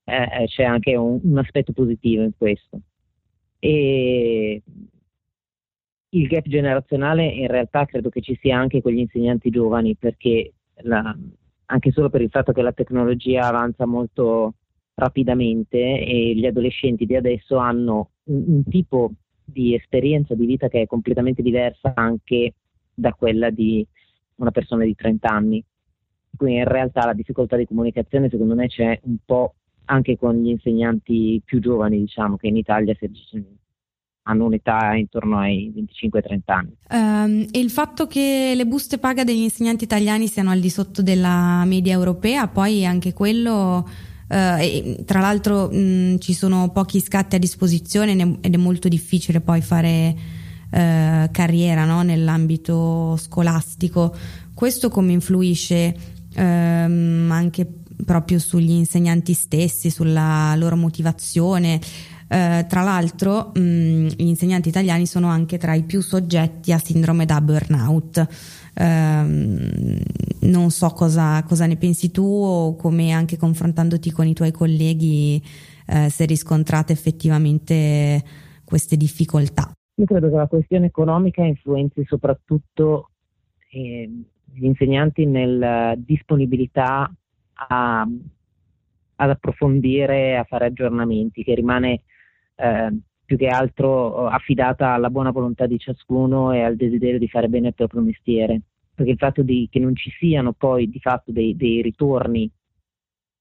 eh, 0.06 0.46
c'è 0.46 0.64
anche 0.64 0.96
un, 0.96 1.20
un, 1.22 1.38
aspetto 1.38 1.74
positivo 1.74 2.24
in 2.24 2.32
questo. 2.38 2.80
E 3.60 4.62
il 6.10 6.28
gap 6.28 6.48
generazionale 6.48 7.26
in 7.26 7.48
realtà 7.48 7.86
credo 7.86 8.10
che 8.10 8.22
ci 8.22 8.38
sia 8.40 8.58
anche 8.58 8.82
con 8.82 8.94
gli 8.94 9.00
insegnanti 9.00 9.50
giovani, 9.50 9.96
perché 9.96 10.54
la, 10.84 11.16
anche 11.68 11.92
solo 11.92 12.10
per 12.10 12.22
il 12.22 12.30
fatto 12.30 12.52
che 12.52 12.62
la 12.62 12.72
tecnologia 12.72 13.48
avanza 13.48 13.86
molto 13.86 14.54
rapidamente 14.96 15.78
e 15.78 16.34
gli 16.36 16.46
adolescenti 16.46 17.06
di 17.06 17.16
adesso 17.16 17.58
hanno 17.58 18.10
un, 18.26 18.44
un 18.48 18.64
tipo 18.64 19.12
di 19.44 19.76
esperienza 19.76 20.36
di 20.36 20.46
vita 20.46 20.68
che 20.68 20.82
è 20.82 20.88
completamente 20.88 21.42
diversa 21.42 21.94
anche 21.96 22.54
da 22.94 23.14
quella 23.14 23.50
di 23.50 23.86
una 24.36 24.52
persona 24.52 24.84
di 24.84 24.96
30 24.96 25.30
anni. 25.30 25.64
Quindi 26.36 26.60
in 26.60 26.68
realtà 26.68 27.06
la 27.06 27.14
difficoltà 27.14 27.56
di 27.56 27.66
comunicazione 27.66 28.30
secondo 28.30 28.56
me 28.56 28.68
c'è 28.68 29.00
un 29.04 29.18
po' 29.24 29.56
anche 29.86 30.18
con 30.18 30.36
gli 30.36 30.50
insegnanti 30.50 31.42
più 31.44 31.60
giovani, 31.60 32.00
diciamo, 32.00 32.38
che 32.38 32.48
in 32.48 32.58
Italia 32.58 32.94
hanno 34.28 34.46
un'età 34.46 34.94
intorno 34.96 35.40
ai 35.40 35.72
25-30 35.74 36.40
anni. 36.46 36.76
Um, 36.90 37.48
e 37.52 37.60
il 37.60 37.72
fatto 37.72 38.08
che 38.08 38.54
le 38.56 38.66
buste 38.66 38.98
paga 38.98 39.24
degli 39.24 39.42
insegnanti 39.42 39.86
italiani 39.86 40.28
siano 40.28 40.52
al 40.52 40.60
di 40.60 40.70
sotto 40.70 41.02
della 41.02 41.64
media 41.66 41.94
europea, 41.94 42.48
poi 42.48 42.86
anche 42.86 43.14
quello 43.14 43.88
Uh, 44.28 45.06
tra 45.06 45.22
l'altro 45.22 45.70
mh, 45.70 46.18
ci 46.18 46.34
sono 46.34 46.70
pochi 46.74 47.00
scatti 47.00 47.38
a 47.38 47.40
disposizione 47.40 48.12
ed 48.42 48.54
è 48.54 48.58
molto 48.58 48.90
difficile 48.90 49.40
poi 49.40 49.62
fare 49.62 50.14
uh, 50.70 51.32
carriera 51.32 51.86
no? 51.86 52.02
nell'ambito 52.02 53.16
scolastico. 53.16 54.14
Questo 54.54 54.90
come 54.90 55.14
influisce 55.14 55.96
uh, 56.36 56.42
anche 56.42 57.72
proprio 58.04 58.38
sugli 58.40 58.72
insegnanti 58.72 59.32
stessi, 59.32 59.90
sulla 59.90 60.56
loro 60.58 60.76
motivazione. 60.76 61.80
Uh, 62.30 62.68
tra 62.68 62.82
l'altro 62.84 63.52
mh, 63.54 64.08
gli 64.18 64.28
insegnanti 64.28 64.68
italiani 64.68 65.06
sono 65.06 65.28
anche 65.28 65.58
tra 65.58 65.74
i 65.74 65.84
più 65.84 66.02
soggetti 66.02 66.74
a 66.74 66.78
sindrome 66.78 67.26
da 67.26 67.40
burnout. 67.40 68.28
Ehm, 68.76 69.98
non 70.42 70.70
so 70.70 70.90
cosa, 70.90 71.42
cosa, 71.44 71.66
ne 71.66 71.78
pensi 71.78 72.12
tu 72.12 72.24
o 72.24 72.76
come 72.76 73.12
anche 73.12 73.38
confrontandoti 73.38 74.12
con 74.12 74.28
i 74.28 74.34
tuoi 74.34 74.52
colleghi 74.52 75.42
eh, 75.88 76.10
se 76.10 76.26
riscontrate 76.26 76.92
effettivamente 76.92 78.22
queste 78.64 78.98
difficoltà. 78.98 79.72
Io 79.96 80.06
credo 80.06 80.30
che 80.30 80.36
la 80.36 80.48
questione 80.48 80.88
economica 80.88 81.44
influenzi 81.44 82.04
soprattutto 82.06 83.10
eh, 83.72 84.10
gli 84.54 84.66
insegnanti 84.66 85.26
nella 85.26 85.96
disponibilità 85.98 87.12
a, 87.54 88.08
ad 89.16 89.30
approfondire, 89.30 90.38
a 90.38 90.44
fare 90.44 90.66
aggiornamenti, 90.66 91.44
che 91.44 91.56
rimane 91.56 92.02
eh, 92.58 92.98
più 93.26 93.38
che 93.38 93.48
altro 93.48 94.28
affidata 94.28 94.94
alla 94.94 95.10
buona 95.10 95.32
volontà 95.32 95.66
di 95.66 95.78
ciascuno 95.78 96.54
e 96.54 96.62
al 96.62 96.76
desiderio 96.76 97.20
di 97.20 97.28
fare 97.28 97.50
bene 97.50 97.70
il 97.70 97.74
proprio 97.74 98.02
mestiere. 98.02 98.62
Perché 98.96 99.12
il 99.12 99.18
fatto 99.18 99.44
di, 99.44 99.68
che 99.70 99.80
non 99.80 99.96
ci 99.96 100.10
siano 100.12 100.54
poi 100.54 100.90
di 100.90 101.00
fatto 101.00 101.32
dei, 101.32 101.56
dei 101.56 101.82
ritorni 101.82 102.50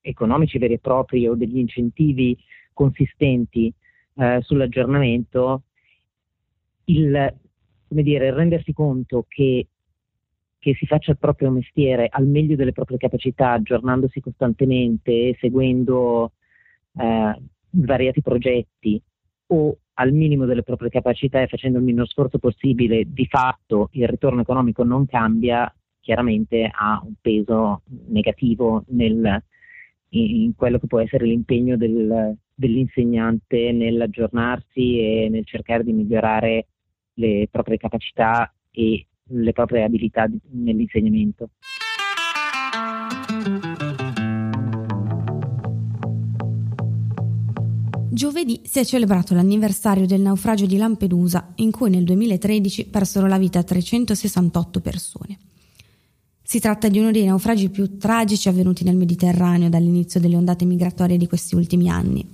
economici 0.01 0.59
veri 0.59 0.75
e 0.75 0.79
propri 0.79 1.27
o 1.27 1.35
degli 1.35 1.59
incentivi 1.59 2.37
consistenti 2.73 3.73
eh, 4.17 4.41
sull'aggiornamento, 4.43 5.63
il, 6.85 7.35
dire, 7.89 8.35
rendersi 8.35 8.73
conto 8.73 9.25
che, 9.29 9.69
che, 10.59 10.75
si 10.75 10.87
faccia 10.87 11.13
il 11.13 11.19
proprio 11.19 11.51
mestiere 11.51 12.09
al 12.11 12.27
meglio 12.27 12.57
delle 12.57 12.73
proprie 12.73 12.99
capacità, 12.99 13.53
aggiornandosi 13.53 14.21
costantemente, 14.21 15.37
seguendo 15.39 16.33
eh, 16.99 17.41
svariati 17.81 18.23
progetti 18.23 19.01
o 19.49 19.77
al 19.99 20.13
minimo 20.13 20.45
delle 20.45 20.63
proprie 20.63 20.91
capacità 20.91 21.41
e 21.41 21.47
facendo 21.47 21.79
il 21.79 21.85
minor 21.85 22.09
sforzo 22.09 22.39
possibile, 22.39 23.05
di 23.07 23.27
fatto 23.27 23.89
il 23.93 24.09
ritorno 24.09 24.43
economico 24.43 24.83
non 24.83 25.07
cambia, 25.07 25.73
chiaramente 26.01 26.71
ha 26.71 27.01
un 27.03 27.15
peso 27.21 27.83
negativo 28.09 28.85
nel, 28.89 29.43
in 30.11 30.55
quello 30.55 30.79
che 30.79 30.87
può 30.87 31.01
essere 31.01 31.25
l'impegno 31.25 31.77
del, 31.77 32.37
dell'insegnante 32.55 33.73
nell'aggiornarsi 33.73 34.99
e 35.01 35.29
nel 35.31 35.47
cercare 35.47 35.83
di 35.83 35.93
migliorare 35.93 36.67
le 37.15 37.49
proprie 37.51 37.79
capacità 37.79 38.53
e 38.71 39.07
le 39.29 39.53
proprie 39.53 39.85
abilità 39.85 40.29
nell'insegnamento. 40.51 41.51
Giovedì 48.17 48.63
si 48.65 48.79
è 48.79 48.85
celebrato 48.87 49.35
l'anniversario 49.35 50.07
del 50.07 50.23
naufragio 50.23 50.65
di 50.65 50.79
Lampedusa, 50.79 51.53
in 51.57 51.71
cui 51.71 51.91
nel 51.91 52.05
2013 52.05 52.87
persero 52.87 53.27
la 53.27 53.37
vita 53.37 53.63
368 53.63 54.81
persone. 54.81 55.39
Si 56.43 56.59
tratta 56.59 56.89
di 56.89 56.99
uno 56.99 57.11
dei 57.11 57.27
naufragi 57.27 57.69
più 57.69 57.99
tragici 57.99 58.49
avvenuti 58.49 58.85
nel 58.85 58.97
Mediterraneo 58.97 59.69
dall'inizio 59.69 60.19
delle 60.19 60.35
ondate 60.35 60.65
migratorie 60.65 61.19
di 61.19 61.27
questi 61.27 61.57
ultimi 61.57 61.91
anni. 61.91 62.27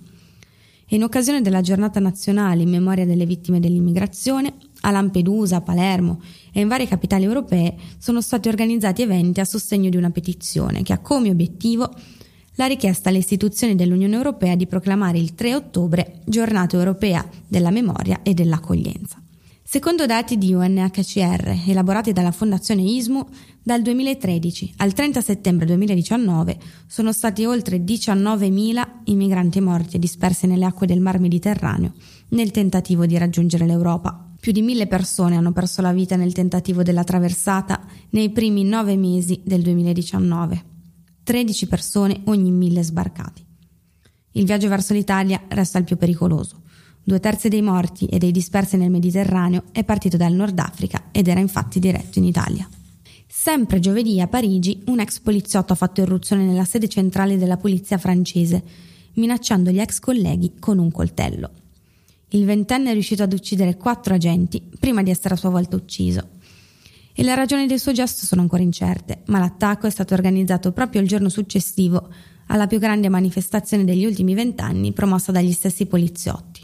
In 0.90 1.02
occasione 1.02 1.40
della 1.40 1.62
giornata 1.62 1.98
nazionale 1.98 2.62
in 2.62 2.70
memoria 2.70 3.04
delle 3.04 3.26
vittime 3.26 3.58
dell'immigrazione, 3.58 4.54
a 4.82 4.92
Lampedusa, 4.92 5.56
a 5.56 5.62
Palermo 5.62 6.22
e 6.52 6.60
in 6.60 6.68
varie 6.68 6.86
capitali 6.86 7.24
europee 7.24 7.74
sono 7.98 8.20
stati 8.20 8.46
organizzati 8.46 9.02
eventi 9.02 9.40
a 9.40 9.44
sostegno 9.44 9.88
di 9.88 9.96
una 9.96 10.10
petizione 10.10 10.84
che 10.84 10.92
ha 10.92 11.00
come 11.00 11.28
obiettivo 11.28 11.92
la 12.56 12.66
richiesta 12.66 13.08
alle 13.08 13.18
istituzioni 13.18 13.74
dell'Unione 13.74 14.16
Europea 14.16 14.54
di 14.56 14.66
proclamare 14.66 15.18
il 15.18 15.34
3 15.34 15.54
ottobre 15.54 16.20
giornata 16.24 16.76
europea 16.76 17.26
della 17.46 17.70
memoria 17.70 18.20
e 18.22 18.34
dell'accoglienza. 18.34 19.22
Secondo 19.72 20.04
dati 20.04 20.36
di 20.36 20.52
UNHCR 20.52 21.62
elaborati 21.66 22.12
dalla 22.12 22.30
Fondazione 22.30 22.82
ISMU, 22.82 23.26
dal 23.62 23.80
2013 23.80 24.74
al 24.76 24.92
30 24.92 25.20
settembre 25.22 25.64
2019 25.64 26.58
sono 26.86 27.10
stati 27.10 27.46
oltre 27.46 27.78
19.000 27.78 28.86
i 29.04 29.14
migranti 29.14 29.60
morti 29.60 29.96
e 29.96 29.98
dispersi 29.98 30.46
nelle 30.46 30.66
acque 30.66 30.86
del 30.86 31.00
Mar 31.00 31.20
Mediterraneo 31.20 31.94
nel 32.30 32.50
tentativo 32.50 33.06
di 33.06 33.16
raggiungere 33.16 33.64
l'Europa. 33.64 34.28
Più 34.38 34.52
di 34.52 34.60
mille 34.60 34.86
persone 34.86 35.36
hanno 35.36 35.52
perso 35.52 35.80
la 35.80 35.92
vita 35.92 36.16
nel 36.16 36.34
tentativo 36.34 36.82
della 36.82 37.04
traversata 37.04 37.80
nei 38.10 38.28
primi 38.28 38.64
nove 38.64 38.96
mesi 38.96 39.40
del 39.42 39.62
2019. 39.62 40.71
13 41.24 41.68
persone 41.68 42.20
ogni 42.24 42.50
mille 42.50 42.82
sbarcati. 42.82 43.44
Il 44.32 44.44
viaggio 44.44 44.68
verso 44.68 44.92
l'Italia 44.92 45.40
resta 45.48 45.78
il 45.78 45.84
più 45.84 45.96
pericoloso. 45.96 46.62
Due 47.04 47.20
terzi 47.20 47.48
dei 47.48 47.62
morti 47.62 48.06
e 48.06 48.18
dei 48.18 48.32
dispersi 48.32 48.76
nel 48.76 48.90
Mediterraneo 48.90 49.64
è 49.70 49.84
partito 49.84 50.16
dal 50.16 50.32
Nord 50.32 50.58
Africa 50.58 51.04
ed 51.12 51.28
era 51.28 51.38
infatti 51.38 51.78
diretto 51.78 52.18
in 52.18 52.24
Italia. 52.24 52.68
Sempre 53.28 53.78
giovedì 53.78 54.20
a 54.20 54.26
Parigi 54.26 54.82
un 54.86 54.98
ex 54.98 55.20
poliziotto 55.20 55.72
ha 55.72 55.76
fatto 55.76 56.00
irruzione 56.00 56.44
nella 56.44 56.64
sede 56.64 56.88
centrale 56.88 57.38
della 57.38 57.56
polizia 57.56 57.98
francese, 57.98 58.62
minacciando 59.14 59.70
gli 59.70 59.80
ex 59.80 60.00
colleghi 60.00 60.54
con 60.58 60.78
un 60.78 60.90
coltello. 60.90 61.50
Il 62.30 62.44
ventenne 62.44 62.90
è 62.90 62.92
riuscito 62.94 63.22
ad 63.22 63.32
uccidere 63.32 63.76
quattro 63.76 64.14
agenti 64.14 64.60
prima 64.78 65.02
di 65.02 65.10
essere 65.10 65.34
a 65.34 65.36
sua 65.36 65.50
volta 65.50 65.76
ucciso 65.76 66.40
e 67.14 67.22
le 67.22 67.34
ragioni 67.34 67.66
del 67.66 67.78
suo 67.78 67.92
gesto 67.92 68.26
sono 68.26 68.40
ancora 68.40 68.62
incerte, 68.62 69.22
ma 69.26 69.38
l'attacco 69.38 69.86
è 69.86 69.90
stato 69.90 70.14
organizzato 70.14 70.72
proprio 70.72 71.00
il 71.00 71.08
giorno 71.08 71.28
successivo 71.28 72.08
alla 72.46 72.66
più 72.66 72.78
grande 72.78 73.08
manifestazione 73.08 73.84
degli 73.84 74.04
ultimi 74.04 74.34
vent'anni 74.34 74.92
promossa 74.92 75.32
dagli 75.32 75.52
stessi 75.52 75.86
poliziotti. 75.86 76.60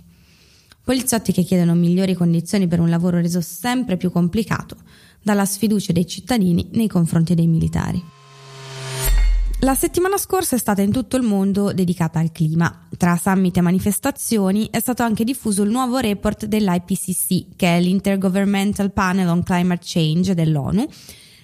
Poliziotti 0.83 1.33
che 1.33 1.43
chiedono 1.43 1.75
migliori 1.75 2.15
condizioni 2.15 2.67
per 2.67 2.81
un 2.81 2.89
lavoro 2.89 3.21
reso 3.21 3.41
sempre 3.43 3.97
più 3.97 4.11
complicato 4.11 4.77
dalla 5.23 5.45
sfiducia 5.45 5.93
dei 5.93 6.07
cittadini 6.07 6.71
nei 6.73 6.89
confronti 6.89 7.35
dei 7.35 7.47
militari. 7.47 8.03
La 9.62 9.75
settimana 9.75 10.18
scorsa 10.18 10.55
è 10.55 10.59
stata 10.59 10.83
in 10.83 10.92
tutto 10.92 11.16
il 11.16 11.25
mondo 11.25 11.73
dedicata 11.73 12.21
al 12.21 12.31
clima. 12.31 12.87
Tra 12.97 13.16
summit 13.16 13.57
e 13.57 13.61
manifestazioni 13.61 14.68
è 14.71 14.79
stato 14.79 15.03
anche 15.03 15.25
diffuso 15.25 15.64
il 15.64 15.71
nuovo 15.71 15.99
report 15.99 16.47
dell'IPCC, 16.47 17.57
che 17.57 17.77
è 17.77 17.81
l'Intergovernmental 17.81 18.92
Panel 18.92 19.27
on 19.27 19.42
Climate 19.42 19.83
Change 19.85 20.35
dell'ONU, 20.35 20.87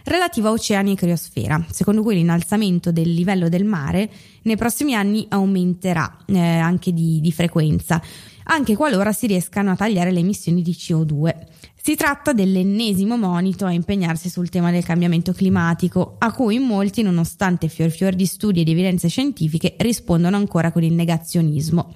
relativo 0.05 0.47
a 0.47 0.53
oceani 0.53 0.93
e 0.93 0.95
criosfera, 0.95 1.67
secondo 1.69 2.03
cui 2.03 2.15
l'innalzamento 2.15 2.93
del 2.93 3.13
livello 3.13 3.49
del 3.49 3.65
mare 3.65 4.09
nei 4.43 4.57
prossimi 4.57 4.95
anni 4.95 5.27
aumenterà 5.31 6.19
eh, 6.27 6.39
anche 6.39 6.93
di, 6.93 7.21
di 7.21 7.33
frequenza, 7.33 8.01
anche 8.45 8.77
qualora 8.77 9.13
si 9.13 9.27
riescano 9.27 9.71
a 9.71 9.77
tagliare 9.77 10.11
le 10.11 10.21
emissioni 10.21 10.63
di 10.63 10.73
CO2. 10.73 11.35
Si 11.75 11.95
tratta 11.97 12.33
dell'ennesimo 12.33 13.17
monito 13.17 13.67
a 13.67 13.73
impegnarsi 13.73 14.31
sul 14.31 14.49
tema 14.49 14.71
del 14.71 14.85
cambiamento 14.85 15.33
climatico, 15.33 16.17
a 16.19 16.33
cui 16.33 16.59
molti, 16.59 17.03
nonostante 17.03 17.69
fior 17.69 17.91
fior 17.91 18.15
di 18.15 18.27
studi 18.27 18.63
e 18.63 18.65
di 18.65 18.71
evidenze 18.71 19.09
scientifiche, 19.09 19.75
rispondono 19.79 20.37
ancora 20.37 20.73
con 20.73 20.83
il 20.83 20.95
negazionismo. 20.95 21.93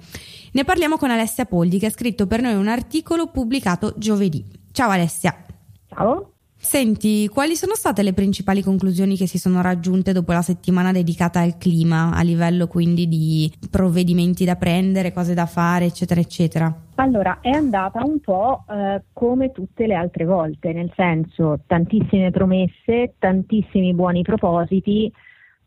Ne 0.51 0.63
parliamo 0.63 0.97
con 0.97 1.09
Alessia 1.09 1.45
Poldi 1.45 1.79
che 1.79 1.87
ha 1.87 1.91
scritto 1.91 2.27
per 2.27 2.41
noi 2.41 2.53
un 2.53 2.67
articolo 2.67 3.27
pubblicato 3.27 3.93
giovedì. 3.97 4.45
Ciao 4.71 4.89
Alessia. 4.89 5.45
Ciao. 5.87 6.33
Senti, 6.61 7.29
quali 7.29 7.55
sono 7.55 7.73
state 7.73 8.03
le 8.03 8.11
principali 8.11 8.61
conclusioni 8.61 9.15
che 9.15 9.27
si 9.27 9.39
sono 9.39 9.61
raggiunte 9.61 10.11
dopo 10.11 10.33
la 10.33 10.41
settimana 10.41 10.91
dedicata 10.91 11.39
al 11.39 11.57
clima, 11.57 12.11
a 12.13 12.21
livello 12.21 12.67
quindi 12.67 13.07
di 13.07 13.49
provvedimenti 13.71 14.43
da 14.43 14.57
prendere, 14.57 15.13
cose 15.13 15.33
da 15.33 15.45
fare, 15.45 15.85
eccetera, 15.85 16.19
eccetera? 16.19 16.75
Allora, 16.95 17.39
è 17.39 17.49
andata 17.49 18.03
un 18.03 18.19
po' 18.19 18.65
eh, 18.69 19.01
come 19.13 19.53
tutte 19.53 19.87
le 19.87 19.95
altre 19.95 20.25
volte, 20.25 20.73
nel 20.73 20.91
senso 20.97 21.61
tantissime 21.65 22.29
promesse, 22.29 23.15
tantissimi 23.17 23.93
buoni 23.93 24.21
propositi, 24.21 25.09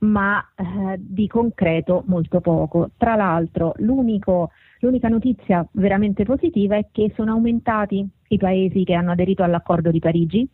ma 0.01 0.45
eh, 0.55 0.97
di 0.99 1.27
concreto 1.27 2.03
molto 2.07 2.41
poco. 2.41 2.91
Tra 2.99 3.17
l'altro, 3.17 3.73
l'unica 3.79 5.09
notizia 5.09 5.67
veramente 5.73 6.25
positiva 6.25 6.77
è 6.77 6.87
che 6.93 7.13
sono 7.17 7.33
aumentati 7.33 8.07
i 8.29 8.37
paesi 8.37 8.85
che 8.85 8.95
hanno 8.95 9.13
aderito 9.13 9.43
all'accordo 9.43 9.91
di 9.91 10.01
Parigi, 10.01 10.47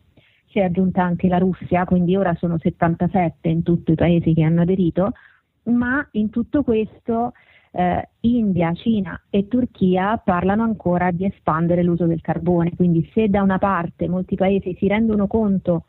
si 0.49 0.59
è 0.59 0.63
aggiunta 0.63 1.03
anche 1.03 1.27
la 1.27 1.37
Russia, 1.37 1.85
quindi 1.85 2.15
ora 2.15 2.35
sono 2.35 2.57
77 2.57 3.47
in 3.49 3.63
tutti 3.63 3.91
i 3.91 3.95
paesi 3.95 4.33
che 4.33 4.43
hanno 4.43 4.61
aderito, 4.61 5.11
ma 5.63 6.07
in 6.13 6.29
tutto 6.29 6.63
questo 6.63 7.33
eh, 7.71 8.09
India, 8.21 8.73
Cina 8.73 9.21
e 9.29 9.47
Turchia 9.47 10.17
parlano 10.17 10.63
ancora 10.63 11.11
di 11.11 11.25
espandere 11.25 11.83
l'uso 11.83 12.05
del 12.05 12.21
carbone, 12.21 12.75
quindi 12.75 13.07
se 13.13 13.29
da 13.29 13.41
una 13.41 13.59
parte 13.59 14.07
molti 14.07 14.35
paesi 14.35 14.75
si 14.77 14.87
rendono 14.87 15.27
conto 15.27 15.85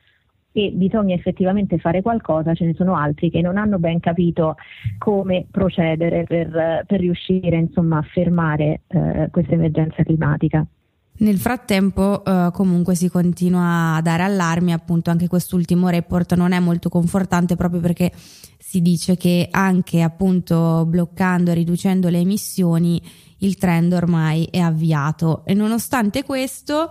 che 0.53 0.73
bisogna 0.75 1.15
effettivamente 1.15 1.79
fare 1.79 2.03
qualcosa, 2.03 2.55
ce 2.55 2.67
ne 2.67 2.75
sono 2.75 2.97
altri 2.97 3.31
che 3.31 3.41
non 3.41 3.57
hanno 3.57 3.79
ben 3.79 4.01
capito 4.01 4.57
come 4.99 5.47
procedere 5.51 6.25
per, 6.25 6.85
per 6.87 7.01
riuscire 7.01 7.57
insomma, 7.57 7.99
a 7.99 8.03
fermare 8.03 8.83
eh, 8.89 9.29
questa 9.31 9.55
emergenza 9.55 10.03
climatica. 10.03 10.67
Nel 11.21 11.39
frattempo 11.39 12.25
eh, 12.25 12.49
comunque 12.51 12.95
si 12.95 13.11
continua 13.11 13.97
a 13.97 14.01
dare 14.01 14.23
allarmi, 14.23 14.73
appunto 14.73 15.11
anche 15.11 15.29
quest'ultimo 15.29 15.91
report 15.91 16.35
non 16.35 16.53
è 16.53 16.59
molto 16.61 16.89
confortante 16.89 17.57
proprio 17.57 17.81
perché 17.81 18.11
si 18.59 18.81
dice 18.81 19.19
che 19.19 19.49
anche 19.51 20.01
appunto 20.01 20.87
bloccando 20.87 21.51
e 21.51 21.55
riducendo 21.55 22.09
le 22.09 22.21
emissioni 22.21 23.03
il 23.39 23.57
trend 23.57 23.93
ormai 23.93 24.49
è 24.51 24.61
avviato 24.61 25.45
e 25.45 25.53
nonostante 25.53 26.25
questo 26.25 26.89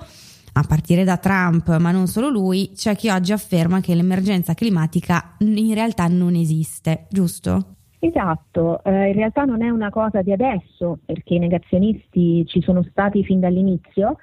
a 0.52 0.64
partire 0.64 1.04
da 1.04 1.18
Trump, 1.18 1.76
ma 1.78 1.92
non 1.92 2.08
solo 2.08 2.30
lui, 2.30 2.72
c'è 2.76 2.96
chi 2.96 3.10
oggi 3.10 3.32
afferma 3.32 3.82
che 3.82 3.96
l'emergenza 3.96 4.54
climatica 4.54 5.36
in 5.40 5.74
realtà 5.74 6.08
non 6.08 6.36
esiste, 6.36 7.08
giusto? 7.10 7.79
Esatto, 8.02 8.82
eh, 8.84 9.08
in 9.10 9.14
realtà 9.14 9.44
non 9.44 9.62
è 9.62 9.70
una 9.70 9.90
cosa 9.90 10.22
di 10.22 10.32
adesso, 10.32 11.00
perché 11.06 11.34
i 11.34 11.40
negazionisti 11.40 12.46
ci 12.46 12.62
sono 12.62 12.82
stati 12.84 13.26
fin 13.26 13.42
dall'inizio, 13.42 14.16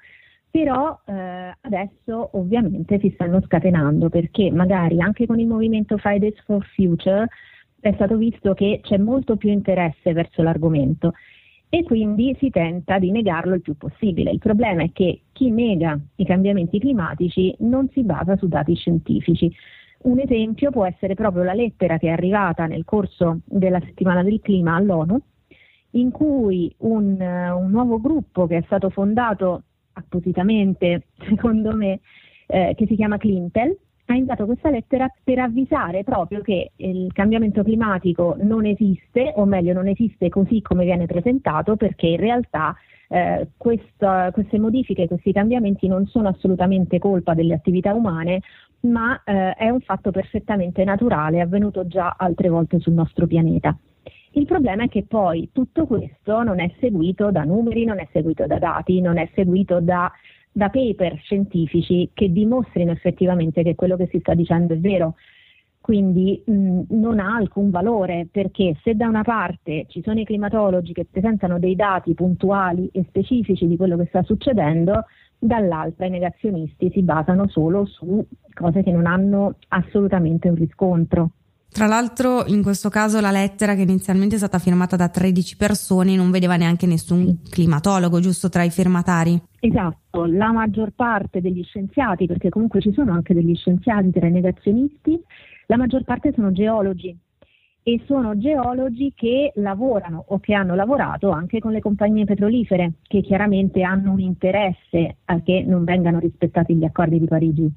però 0.51 0.99
eh, 1.05 1.55
adesso 1.61 2.31
ovviamente 2.33 2.99
si 2.99 3.11
stanno 3.15 3.43
scatenando 3.43 4.09
perché 4.09 4.51
magari 4.51 5.03
anche 5.03 5.27
con 5.27 5.39
il 5.39 5.47
movimento 5.47 5.99
Fridays 5.99 6.41
for 6.45 6.65
Future 6.75 7.29
è 7.79 7.93
stato 7.93 8.17
visto 8.17 8.55
che 8.55 8.81
c'è 8.83 8.97
molto 8.97 9.37
più 9.37 9.51
interesse 9.51 10.15
verso 10.15 10.43
l'argomento 10.43 11.13
e 11.69 11.83
quindi 11.83 12.35
si 12.39 12.49
tenta 12.49 12.99
di 12.99 13.11
negarlo 13.11 13.55
il 13.55 13.61
più 13.61 13.77
possibile. 13.77 14.31
Il 14.31 14.39
problema 14.39 14.83
è 14.83 14.93
che 14.93 15.25
chi 15.33 15.51
nega 15.51 15.99
i 16.17 16.25
cambiamenti 16.25 16.79
climatici 16.79 17.55
non 17.59 17.91
si 17.91 18.03
basa 18.03 18.37
su 18.37 18.49
dati 18.49 18.75
scientifici, 18.75 19.53
un 20.03 20.19
esempio 20.21 20.71
può 20.71 20.85
essere 20.85 21.15
proprio 21.15 21.43
la 21.43 21.55
lettera 21.55 21.99
che 21.99 22.09
è 22.09 22.11
arrivata 22.11 22.67
nel 22.67 22.85
corso 22.85 23.41
della 23.45 23.81
settimana 23.81 24.23
del 24.23 24.41
clima 24.41 24.75
all'ONU, 24.75 25.21
in 25.91 26.11
cui 26.11 26.73
un, 26.79 27.21
un 27.21 27.71
nuovo 27.71 28.01
gruppo 28.01 28.47
che 28.47 28.59
è 28.59 28.63
stato 28.67 28.91
fondato 28.91 29.63
appositamente, 29.95 31.07
secondo 31.29 31.75
me, 31.75 32.01
eh, 32.47 32.75
che 32.77 32.87
si 32.87 32.95
chiama 32.95 33.19
Clintel, 33.19 33.77
ha 34.07 34.15
inviato 34.15 34.47
questa 34.47 34.71
lettera 34.71 35.09
per 35.23 35.39
avvisare 35.39 36.05
proprio 36.05 36.41
che 36.41 36.73
il 36.77 37.13
cambiamento 37.13 37.63
climatico 37.63 38.37
non 38.41 38.65
esiste, 38.65 39.33
o 39.37 39.45
meglio 39.45 39.73
non 39.73 39.89
esiste 39.89 40.29
così 40.29 40.63
come 40.63 40.85
viene 40.85 41.07
presentato, 41.07 41.77
perché 41.77 42.07
in 42.07 42.19
realtà 42.19 42.75
eh, 43.09 43.49
questa, 43.57 44.31
queste 44.33 44.59
modifiche, 44.59 45.09
questi 45.09 45.33
cambiamenti 45.33 45.87
non 45.89 46.07
sono 46.07 46.29
assolutamente 46.29 46.99
colpa 46.99 47.35
delle 47.35 47.55
attività 47.55 47.93
umane, 47.95 48.41
ma 48.81 49.21
eh, 49.25 49.53
è 49.55 49.69
un 49.69 49.81
fatto 49.81 50.11
perfettamente 50.11 50.85
naturale, 50.85 51.41
avvenuto 51.41 51.87
già 51.87 52.15
altre 52.17 52.49
volte 52.49 52.79
sul 52.79 52.93
nostro 52.93 53.27
pianeta. 53.27 53.77
Il 54.33 54.45
problema 54.45 54.85
è 54.85 54.89
che 54.89 55.05
poi 55.09 55.49
tutto 55.51 55.87
questo 55.87 56.43
non 56.43 56.61
è 56.61 56.71
seguito 56.79 57.31
da 57.31 57.43
numeri, 57.43 57.85
non 57.85 57.99
è 57.99 58.07
seguito 58.13 58.47
da 58.47 58.59
dati, 58.59 59.01
non 59.01 59.17
è 59.17 59.29
seguito 59.35 59.81
da, 59.81 60.13
da 60.57 60.71
paper 60.71 61.19
scientifici 61.19 62.09
che 62.15 62.33
dimostrino 62.33 62.91
effettivamente 62.91 63.63
che 63.63 63.75
quello 63.75 63.95
che 63.95 64.09
si 64.11 64.21
sta 64.21 64.33
dicendo 64.33 64.73
è 64.73 64.79
vero. 64.79 65.17
Quindi 65.83 66.43
mh, 66.47 66.85
non 66.89 67.21
ha 67.21 67.35
alcun 67.35 67.69
valore 67.69 68.27
perché 68.33 68.75
se 68.83 68.95
da 68.95 69.07
una 69.07 69.23
parte 69.23 69.85
ci 69.89 70.01
sono 70.03 70.19
i 70.19 70.25
climatologi 70.25 70.95
che 70.95 71.05
presentano 71.05 71.59
dei 71.59 71.77
dati 71.77 72.15
puntuali 72.15 72.89
e 72.91 73.05
specifici 73.07 73.67
di 73.67 73.77
quello 73.77 73.99
che 73.99 74.07
sta 74.07 74.23
succedendo, 74.23 75.05
dall'altra 75.39 76.07
i 76.07 76.11
negazionisti 76.11 76.91
si 76.91 77.03
basano 77.03 77.49
solo 77.49 77.85
su 77.85 78.27
cose 78.55 78.83
che 78.83 78.93
non 78.93 79.05
hanno 79.05 79.57
assolutamente 79.69 80.49
un 80.49 80.55
riscontro. 80.55 81.33
Tra 81.71 81.87
l'altro 81.87 82.47
in 82.47 82.63
questo 82.63 82.89
caso 82.89 83.21
la 83.21 83.31
lettera 83.31 83.75
che 83.75 83.83
inizialmente 83.83 84.37
è 84.37 84.39
stata 84.39 84.59
firmata 84.59 84.97
da 84.97 85.09
13 85.09 85.57
persone 85.57 86.17
non 86.17 86.31
vedeva 86.31 86.57
neanche 86.57 86.87
nessun 86.87 87.43
climatologo, 87.49 88.21
giusto 88.21 88.49
tra 88.49 88.63
i 88.63 88.71
firmatari? 88.71 89.41
Esatto, 89.61 90.25
la 90.25 90.53
maggior 90.53 90.93
parte 90.97 91.41
degli 91.41 91.63
scienziati, 91.65 92.27
perché 92.27 92.49
comunque 92.49 92.81
ci 92.81 92.93
sono 92.93 93.13
anche 93.13 93.35
degli 93.35 93.55
scienziati 93.55 94.11
tra 94.11 94.27
i 94.27 94.33
negazionisti, 94.33 95.21
la 95.67 95.77
maggior 95.77 96.05
parte 96.05 96.33
sono 96.35 96.53
geologi, 96.53 97.15
e 97.89 98.03
sono 98.05 98.37
geologi 98.37 99.13
che 99.15 99.53
lavorano 99.55 100.25
o 100.27 100.41
che 100.41 100.55
hanno 100.55 100.75
lavorato 100.75 101.31
anche 101.31 101.61
con 101.61 101.71
le 101.71 101.79
compagnie 101.81 102.25
petrolifere, 102.25 102.95
che 103.03 103.21
chiaramente 103.21 103.83
hanno 103.83 104.11
un 104.11 104.19
interesse 104.19 105.19
a 105.27 105.41
che 105.41 105.63
non 105.65 105.85
vengano 105.85 106.19
rispettati 106.19 106.75
gli 106.75 106.85
accordi 106.85 107.21
di 107.21 107.27
Parigi. 107.27 107.73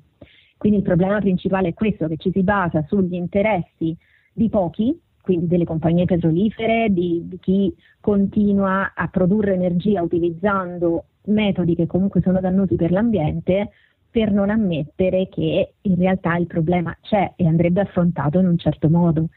Quindi 0.59 0.79
il 0.79 0.83
problema 0.83 1.19
principale 1.21 1.69
è 1.69 1.73
questo, 1.73 2.09
che 2.09 2.17
ci 2.17 2.31
si 2.33 2.43
basa 2.43 2.83
sugli 2.85 3.13
interessi 3.13 3.95
di 4.33 4.49
pochi, 4.49 4.99
quindi 5.21 5.47
delle 5.47 5.63
compagnie 5.63 6.03
petrolifere, 6.03 6.87
di, 6.89 7.21
di 7.29 7.39
chi 7.39 7.73
continua 8.01 8.91
a 8.93 9.07
produrre 9.07 9.53
energia 9.53 10.01
utilizzando 10.01 11.05
metodi 11.27 11.75
che 11.75 11.87
comunque 11.87 12.19
sono 12.19 12.41
dannosi 12.41 12.75
per 12.75 12.91
l'ambiente, 12.91 13.69
per 14.11 14.33
non 14.33 14.49
ammettere 14.49 15.29
che 15.29 15.75
in 15.79 15.95
realtà 15.95 16.35
il 16.35 16.47
problema 16.47 16.93
c'è 16.99 17.35
e 17.37 17.47
andrebbe 17.47 17.79
affrontato 17.79 18.39
in 18.39 18.47
un 18.47 18.57
certo 18.57 18.89
modo. 18.89 19.29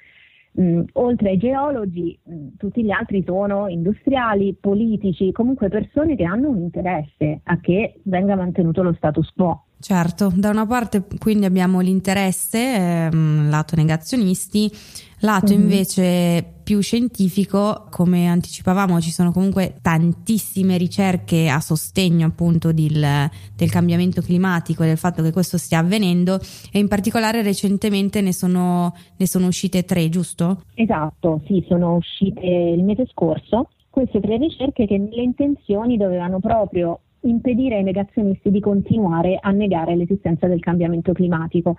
Mm, 0.60 0.82
oltre 0.94 1.30
ai 1.30 1.38
geologi, 1.38 2.18
mm, 2.28 2.48
tutti 2.58 2.82
gli 2.82 2.90
altri 2.90 3.22
sono 3.24 3.68
industriali, 3.68 4.56
politici, 4.58 5.30
comunque 5.30 5.68
persone 5.68 6.16
che 6.16 6.24
hanno 6.24 6.48
un 6.48 6.58
interesse 6.58 7.42
a 7.44 7.60
che 7.60 8.00
venga 8.02 8.34
mantenuto 8.34 8.82
lo 8.82 8.92
status 8.94 9.30
quo. 9.30 9.66
Certo, 9.82 10.32
da 10.32 10.50
una 10.50 10.64
parte 10.64 11.04
quindi 11.18 11.44
abbiamo 11.44 11.80
l'interesse, 11.80 13.08
ehm, 13.08 13.50
lato 13.50 13.74
negazionisti, 13.74 14.70
lato 15.22 15.52
mm-hmm. 15.52 15.60
invece 15.60 16.52
più 16.62 16.80
scientifico, 16.80 17.88
come 17.90 18.28
anticipavamo 18.28 19.00
ci 19.00 19.10
sono 19.10 19.32
comunque 19.32 19.74
tantissime 19.82 20.76
ricerche 20.76 21.48
a 21.48 21.58
sostegno 21.58 22.28
appunto 22.28 22.72
del, 22.72 23.28
del 23.56 23.70
cambiamento 23.72 24.22
climatico 24.22 24.84
e 24.84 24.86
del 24.86 24.98
fatto 24.98 25.20
che 25.20 25.32
questo 25.32 25.58
stia 25.58 25.80
avvenendo 25.80 26.38
e 26.70 26.78
in 26.78 26.86
particolare 26.86 27.42
recentemente 27.42 28.20
ne 28.20 28.32
sono, 28.32 28.94
ne 29.16 29.26
sono 29.26 29.48
uscite 29.48 29.82
tre, 29.82 30.08
giusto? 30.08 30.62
Esatto, 30.74 31.42
sì, 31.46 31.64
sono 31.66 31.96
uscite 31.96 32.46
il 32.46 32.84
mese 32.84 33.04
scorso 33.10 33.68
queste 33.90 34.20
tre 34.20 34.38
ricerche 34.38 34.86
che 34.86 34.96
nelle 34.96 35.22
intenzioni 35.22 35.98
dovevano 35.98 36.40
proprio 36.40 37.00
impedire 37.22 37.76
ai 37.76 37.82
negazionisti 37.82 38.50
di 38.50 38.60
continuare 38.60 39.38
a 39.40 39.50
negare 39.50 39.96
l'esistenza 39.96 40.46
del 40.46 40.60
cambiamento 40.60 41.12
climatico. 41.12 41.76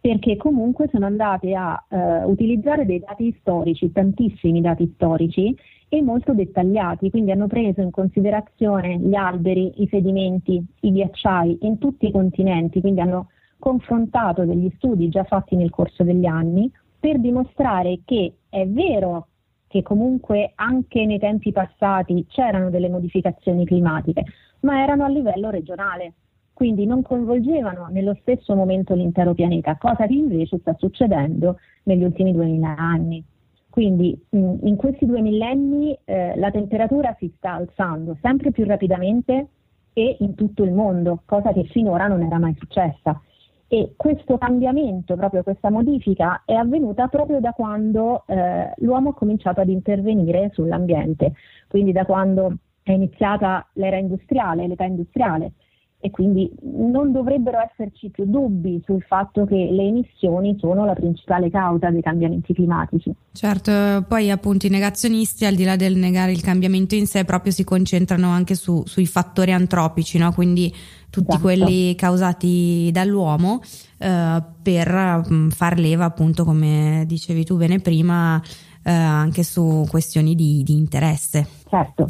perché 0.00 0.36
comunque 0.36 0.88
sono 0.90 1.04
andate 1.04 1.54
a 1.54 1.84
eh, 1.86 2.24
utilizzare 2.24 2.86
dei 2.86 3.00
dati 3.00 3.36
storici, 3.38 3.92
tantissimi 3.92 4.62
dati 4.62 4.90
storici 4.94 5.54
e 5.90 6.00
molto 6.00 6.32
dettagliati, 6.32 7.10
quindi 7.10 7.32
hanno 7.32 7.48
preso 7.48 7.82
in 7.82 7.90
considerazione 7.90 8.96
gli 8.96 9.14
alberi, 9.14 9.82
i 9.82 9.88
sedimenti, 9.90 10.64
i 10.80 10.92
ghiacciai 10.92 11.58
in 11.62 11.76
tutti 11.76 12.06
i 12.06 12.12
continenti, 12.12 12.80
quindi 12.80 13.00
hanno 13.00 13.28
confrontato 13.58 14.46
degli 14.46 14.72
studi 14.76 15.10
già 15.10 15.24
fatti 15.24 15.54
nel 15.54 15.68
corso 15.68 16.02
degli 16.02 16.24
anni 16.24 16.72
per 16.98 17.18
dimostrare 17.18 18.00
che 18.04 18.36
è 18.48 18.66
vero 18.66 19.26
che 19.66 19.82
comunque 19.82 20.52
anche 20.56 21.04
nei 21.04 21.18
tempi 21.18 21.52
passati 21.52 22.26
c'erano 22.28 22.70
delle 22.70 22.88
modificazioni 22.88 23.64
climatiche, 23.64 24.24
ma 24.60 24.82
erano 24.82 25.04
a 25.04 25.08
livello 25.08 25.50
regionale 25.50 26.14
quindi 26.60 26.84
non 26.84 27.00
coinvolgevano 27.00 27.86
nello 27.88 28.14
stesso 28.20 28.54
momento 28.54 28.92
l'intero 28.92 29.32
pianeta, 29.32 29.78
cosa 29.78 30.06
che 30.06 30.12
invece 30.12 30.58
sta 30.58 30.76
succedendo 30.78 31.56
negli 31.84 32.04
ultimi 32.04 32.32
2000 32.32 32.74
anni. 32.76 33.24
Quindi 33.70 34.26
in 34.28 34.76
questi 34.76 35.06
due 35.06 35.22
millenni 35.22 35.98
eh, 36.04 36.36
la 36.36 36.50
temperatura 36.50 37.16
si 37.18 37.32
sta 37.34 37.52
alzando 37.52 38.18
sempre 38.20 38.50
più 38.50 38.66
rapidamente 38.66 39.46
e 39.94 40.16
in 40.20 40.34
tutto 40.34 40.62
il 40.62 40.72
mondo, 40.72 41.22
cosa 41.24 41.50
che 41.54 41.64
finora 41.64 42.08
non 42.08 42.20
era 42.20 42.38
mai 42.38 42.54
successa. 42.58 43.18
E 43.66 43.94
questo 43.96 44.36
cambiamento, 44.36 45.16
proprio 45.16 45.42
questa 45.42 45.70
modifica, 45.70 46.42
è 46.44 46.52
avvenuta 46.52 47.06
proprio 47.06 47.40
da 47.40 47.52
quando 47.52 48.24
eh, 48.26 48.74
l'uomo 48.80 49.08
ha 49.08 49.14
cominciato 49.14 49.62
ad 49.62 49.70
intervenire 49.70 50.50
sull'ambiente, 50.52 51.32
quindi 51.68 51.92
da 51.92 52.04
quando 52.04 52.56
è 52.90 52.94
iniziata 52.94 53.66
l'era 53.74 53.96
industriale, 53.96 54.66
l'età 54.66 54.84
industriale 54.84 55.52
e 56.02 56.10
quindi 56.10 56.50
non 56.62 57.12
dovrebbero 57.12 57.58
esserci 57.60 58.08
più 58.08 58.24
dubbi 58.24 58.80
sul 58.86 59.02
fatto 59.02 59.44
che 59.44 59.68
le 59.70 59.82
emissioni 59.82 60.56
sono 60.58 60.86
la 60.86 60.94
principale 60.94 61.50
causa 61.50 61.90
dei 61.90 62.00
cambiamenti 62.00 62.54
climatici. 62.54 63.14
Certo, 63.32 64.06
poi 64.08 64.30
appunto 64.30 64.64
i 64.64 64.70
negazionisti 64.70 65.44
al 65.44 65.54
di 65.54 65.64
là 65.64 65.76
del 65.76 65.96
negare 65.96 66.32
il 66.32 66.40
cambiamento 66.40 66.94
in 66.94 67.06
sé 67.06 67.26
proprio 67.26 67.52
si 67.52 67.64
concentrano 67.64 68.30
anche 68.30 68.54
su, 68.54 68.82
sui 68.86 69.04
fattori 69.04 69.52
antropici, 69.52 70.16
no? 70.16 70.32
quindi 70.32 70.74
tutti 71.10 71.28
esatto. 71.28 71.42
quelli 71.42 71.94
causati 71.96 72.88
dall'uomo 72.92 73.60
eh, 73.98 74.42
per 74.62 75.22
mm, 75.30 75.48
far 75.50 75.78
leva 75.78 76.06
appunto 76.06 76.44
come 76.44 77.04
dicevi 77.06 77.44
tu 77.44 77.58
bene 77.58 77.78
prima 77.80 78.40
eh, 78.82 78.90
anche 78.90 79.42
su 79.42 79.84
questioni 79.90 80.34
di, 80.34 80.62
di 80.62 80.72
interesse. 80.72 81.46
Certo, 81.68 82.06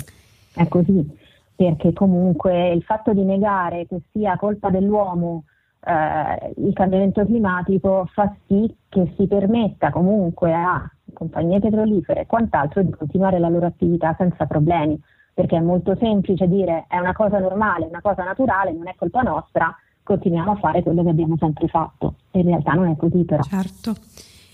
è 0.55 0.69
così 0.69 1.19
perché 1.55 1.93
comunque 1.93 2.71
il 2.71 2.83
fatto 2.83 3.13
di 3.13 3.23
negare 3.23 3.87
che 3.87 4.01
sia 4.13 4.37
colpa 4.37 4.71
dell'uomo 4.71 5.45
eh, 5.83 6.53
il 6.57 6.73
cambiamento 6.73 7.25
climatico 7.25 8.09
fa 8.13 8.35
sì 8.47 8.75
che 8.89 9.13
si 9.17 9.27
permetta 9.27 9.91
comunque 9.91 10.53
a 10.53 10.91
compagnie 11.13 11.61
petrolifere 11.61 12.23
e 12.23 12.27
quant'altro 12.27 12.83
di 12.83 12.91
continuare 12.91 13.39
la 13.39 13.49
loro 13.49 13.67
attività 13.67 14.15
senza 14.17 14.47
problemi, 14.47 15.01
perché 15.35 15.57
è 15.57 15.61
molto 15.61 15.97
semplice 15.99 16.49
dire 16.49 16.87
è 16.89 16.99
una 16.99 17.13
cosa 17.13 17.39
normale, 17.39 17.87
una 17.87 18.01
cosa 18.01 18.25
naturale, 18.25 18.73
non 18.73 18.89
è 18.89 18.95
colpa 18.97 19.23
nostra, 19.23 19.75
continuiamo 20.03 20.53
a 20.53 20.57
fare 20.57 20.83
quello 20.83 21.03
che 21.03 21.11
abbiamo 21.11 21.37
sempre 21.39 21.69
fatto. 21.69 22.15
In 22.33 22.45
realtà 22.45 22.73
non 22.73 22.89
è 22.89 22.97
così 22.97 23.25
però. 23.25 23.43
Certo. 23.43 23.95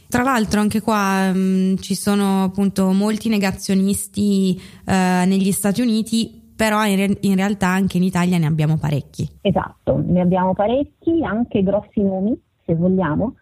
Tra 0.09 0.23
l'altro 0.23 0.61
anche 0.61 0.81
qua 0.81 1.33
mh, 1.33 1.39
mm, 1.39 1.75
ci 1.77 1.95
sono 1.95 2.45
appunto 2.45 2.93
molti 2.93 3.29
negazionisti 3.29 4.61
eh, 4.87 5.25
negli 5.27 5.53
Stati 5.53 5.81
Uniti 5.81 6.45
però 6.57 6.87
in, 6.87 6.97
re- 6.97 7.19
in, 7.21 7.37
realtà 7.37 7.69
anche 7.69 7.99
in 7.99 8.03
Italia 8.03 8.39
ne 8.39 8.47
abbiamo 8.47 8.79
parecchi. 8.79 9.29
Esatto, 9.43 10.03
ne 10.03 10.23
abbiamo 10.23 10.55
parecchi, 10.55 11.23
anche 11.23 11.63
grossi 11.63 12.03
nomi, 12.03 12.35
se 12.65 12.75
vogliamo, 12.75 13.35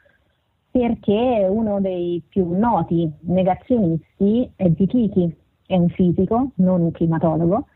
perché 0.70 1.46
uno 1.48 1.80
dei 1.80 2.20
più 2.28 2.58
noti 2.58 3.08
negazionisti 3.20 4.50
è 4.56 4.68
Zichichi, 4.76 5.32
è 5.66 5.76
un 5.76 5.88
fisico, 5.90 6.50
non 6.56 6.80
un 6.80 6.90
climatologo, 6.90 7.66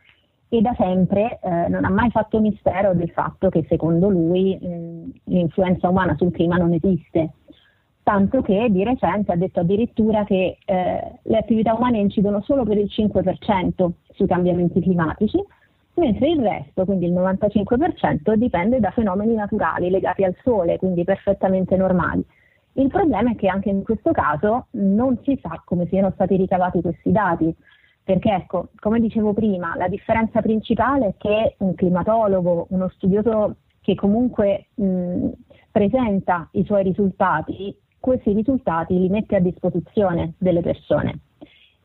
e 0.49 0.61
da 0.61 0.75
sempre 0.77 1.39
eh, 1.43 1.69
non 1.69 1.85
ha 1.85 1.91
mai 1.91 2.11
fatto 2.11 2.41
mistero 2.41 2.95
del 2.95 3.11
fatto 3.11 3.49
che 3.51 3.65
secondo 3.69 4.09
lui 4.09 4.59
mh, 4.61 5.31
l'influenza 5.31 5.89
umana 5.89 6.17
sul 6.17 6.33
clima 6.33 6.57
non 6.57 6.73
esiste 6.73 7.35
tanto 8.09 8.41
che 8.41 8.69
di 8.71 8.85
recente 8.85 9.33
ha 9.33 9.37
detto 9.37 9.61
addirittura 9.61 10.25
che 10.25 10.57
eh, 10.65 11.19
le 11.21 11.37
attività 11.37 11.75
umane 11.75 11.99
incidono 11.99 12.41
solo 12.41 12.65
per 12.65 12.79
il 12.79 12.89
5% 12.91 13.91
sui 14.15 14.27
cambiamenti 14.27 14.81
climatici, 14.81 15.39
mentre 15.93 16.31
il 16.31 16.41
resto, 16.41 16.87
quindi 16.87 17.05
il 17.05 17.13
95%, 17.13 18.33
dipende 18.33 18.81
da 18.81 18.93
fenomeni 18.93 19.35
naturali 19.35 19.91
legati 19.91 20.25
al 20.25 20.35
sole, 20.43 20.79
quindi 20.79 21.05
perfettamente 21.05 21.77
normali. 21.77 22.25
Il 22.73 22.89
problema 22.89 23.33
è 23.33 23.37
che 23.37 23.49
anche 23.49 23.69
in 23.69 23.83
questo 23.83 24.13
caso 24.13 24.69
non 24.71 25.19
si 25.23 25.39
sa 25.43 25.61
come 25.67 25.87
siano 25.89 26.11
stati 26.15 26.35
ricavati 26.37 26.81
questi 26.81 27.13
dati, 27.13 27.55
perché 28.03 28.31
ecco, 28.31 28.69
come 28.79 29.01
dicevo 29.01 29.35
prima, 29.35 29.75
la 29.77 29.89
differenza 29.89 30.41
principale 30.41 31.09
è 31.09 31.15
che 31.19 31.57
un 31.59 31.75
climatologo, 31.75 32.69
uno 32.71 32.89
studioso 32.89 33.57
che 33.83 33.95
comunque 33.95 34.69
mh, 34.77 35.29
presenta 35.71 36.49
i 36.53 36.65
suoi 36.65 36.85
risultati, 36.85 37.77
questi 38.01 38.33
risultati 38.33 38.99
li 38.99 39.09
mette 39.09 39.37
a 39.37 39.41
disposizione 39.41 40.35
delle 40.39 40.61
persone 40.61 41.21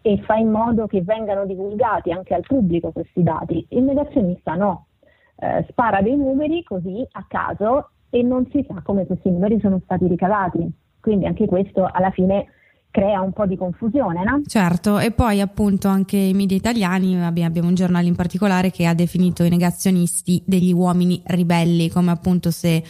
e 0.02 0.22
fa 0.26 0.36
in 0.36 0.52
modo 0.52 0.86
che 0.86 1.02
vengano 1.02 1.46
divulgati 1.46 2.12
anche 2.12 2.34
al 2.34 2.44
pubblico 2.46 2.92
questi 2.92 3.24
dati. 3.24 3.66
Il 3.70 3.84
negazionista 3.84 4.54
no, 4.56 4.88
eh, 5.38 5.66
spara 5.70 6.02
dei 6.02 6.16
numeri 6.16 6.64
così 6.64 7.06
a 7.12 7.26
caso 7.28 7.90
e 8.10 8.22
non 8.22 8.48
si 8.52 8.66
sa 8.68 8.82
come 8.84 9.06
questi 9.06 9.32
numeri 9.32 9.60
sono 9.60 9.80
stati 9.84 10.08
ricavati. 10.08 10.70
Quindi 11.00 11.26
anche 11.26 11.46
questo 11.46 11.90
alla 11.92 12.12
fine 12.12 12.48
crea 12.92 13.22
un 13.22 13.34
po' 13.34 13.48
di 13.48 13.58
confusione, 13.58 14.24
no? 14.24 14.42
Certo, 14.46 15.00
e 15.00 15.12
poi 15.12 15.42
appunto 15.42 15.88
anche 15.88 16.16
i 16.16 16.34
media 16.34 16.56
italiani, 16.56 17.20
abbiamo 17.26 17.68
un 17.68 17.74
giornale 17.74 18.08
in 18.08 18.16
particolare 18.16 18.70
che 18.70 18.86
ha 18.86 18.94
definito 18.94 19.44
i 19.44 19.50
negazionisti 19.50 20.44
degli 20.46 20.72
uomini 20.72 21.20
ribelli, 21.26 21.90
come 21.90 22.12
appunto 22.12 22.52
se 22.52 22.84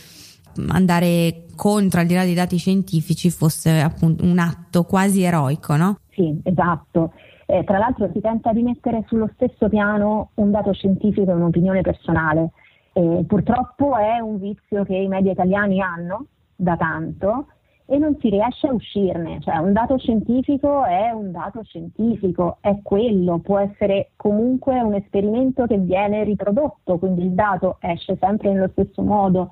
andare 0.69 1.45
contro, 1.55 1.99
al 1.99 2.05
di 2.05 2.13
là 2.13 2.23
dei 2.23 2.33
dati 2.33 2.57
scientifici, 2.57 3.29
fosse 3.29 3.79
appunto 3.79 4.23
un 4.23 4.39
atto 4.39 4.83
quasi 4.83 5.23
eroico, 5.23 5.75
no? 5.75 5.97
Sì, 6.09 6.39
esatto. 6.43 7.13
Eh, 7.45 7.63
tra 7.63 7.77
l'altro 7.77 8.09
si 8.13 8.21
tenta 8.21 8.53
di 8.53 8.63
mettere 8.63 9.03
sullo 9.07 9.29
stesso 9.33 9.67
piano 9.69 10.31
un 10.35 10.51
dato 10.51 10.73
scientifico 10.73 11.31
e 11.31 11.33
un'opinione 11.33 11.81
personale. 11.81 12.51
Eh, 12.93 13.23
purtroppo 13.27 13.97
è 13.97 14.19
un 14.19 14.39
vizio 14.39 14.83
che 14.83 14.95
i 14.95 15.07
media 15.07 15.31
italiani 15.31 15.81
hanno 15.81 16.27
da 16.55 16.75
tanto 16.77 17.47
e 17.85 17.97
non 17.97 18.17
si 18.19 18.29
riesce 18.29 18.67
a 18.67 18.73
uscirne, 18.73 19.39
cioè 19.41 19.57
un 19.57 19.73
dato 19.73 19.97
scientifico 19.97 20.85
è 20.85 21.11
un 21.11 21.31
dato 21.31 21.63
scientifico, 21.63 22.57
è 22.61 22.79
quello, 22.81 23.39
può 23.39 23.59
essere 23.59 24.11
comunque 24.15 24.79
un 24.79 24.93
esperimento 24.93 25.65
che 25.65 25.77
viene 25.77 26.23
riprodotto, 26.23 26.97
quindi 26.97 27.23
il 27.23 27.31
dato 27.31 27.77
esce 27.81 28.17
sempre 28.19 28.53
nello 28.53 28.69
stesso 28.71 29.01
modo, 29.01 29.51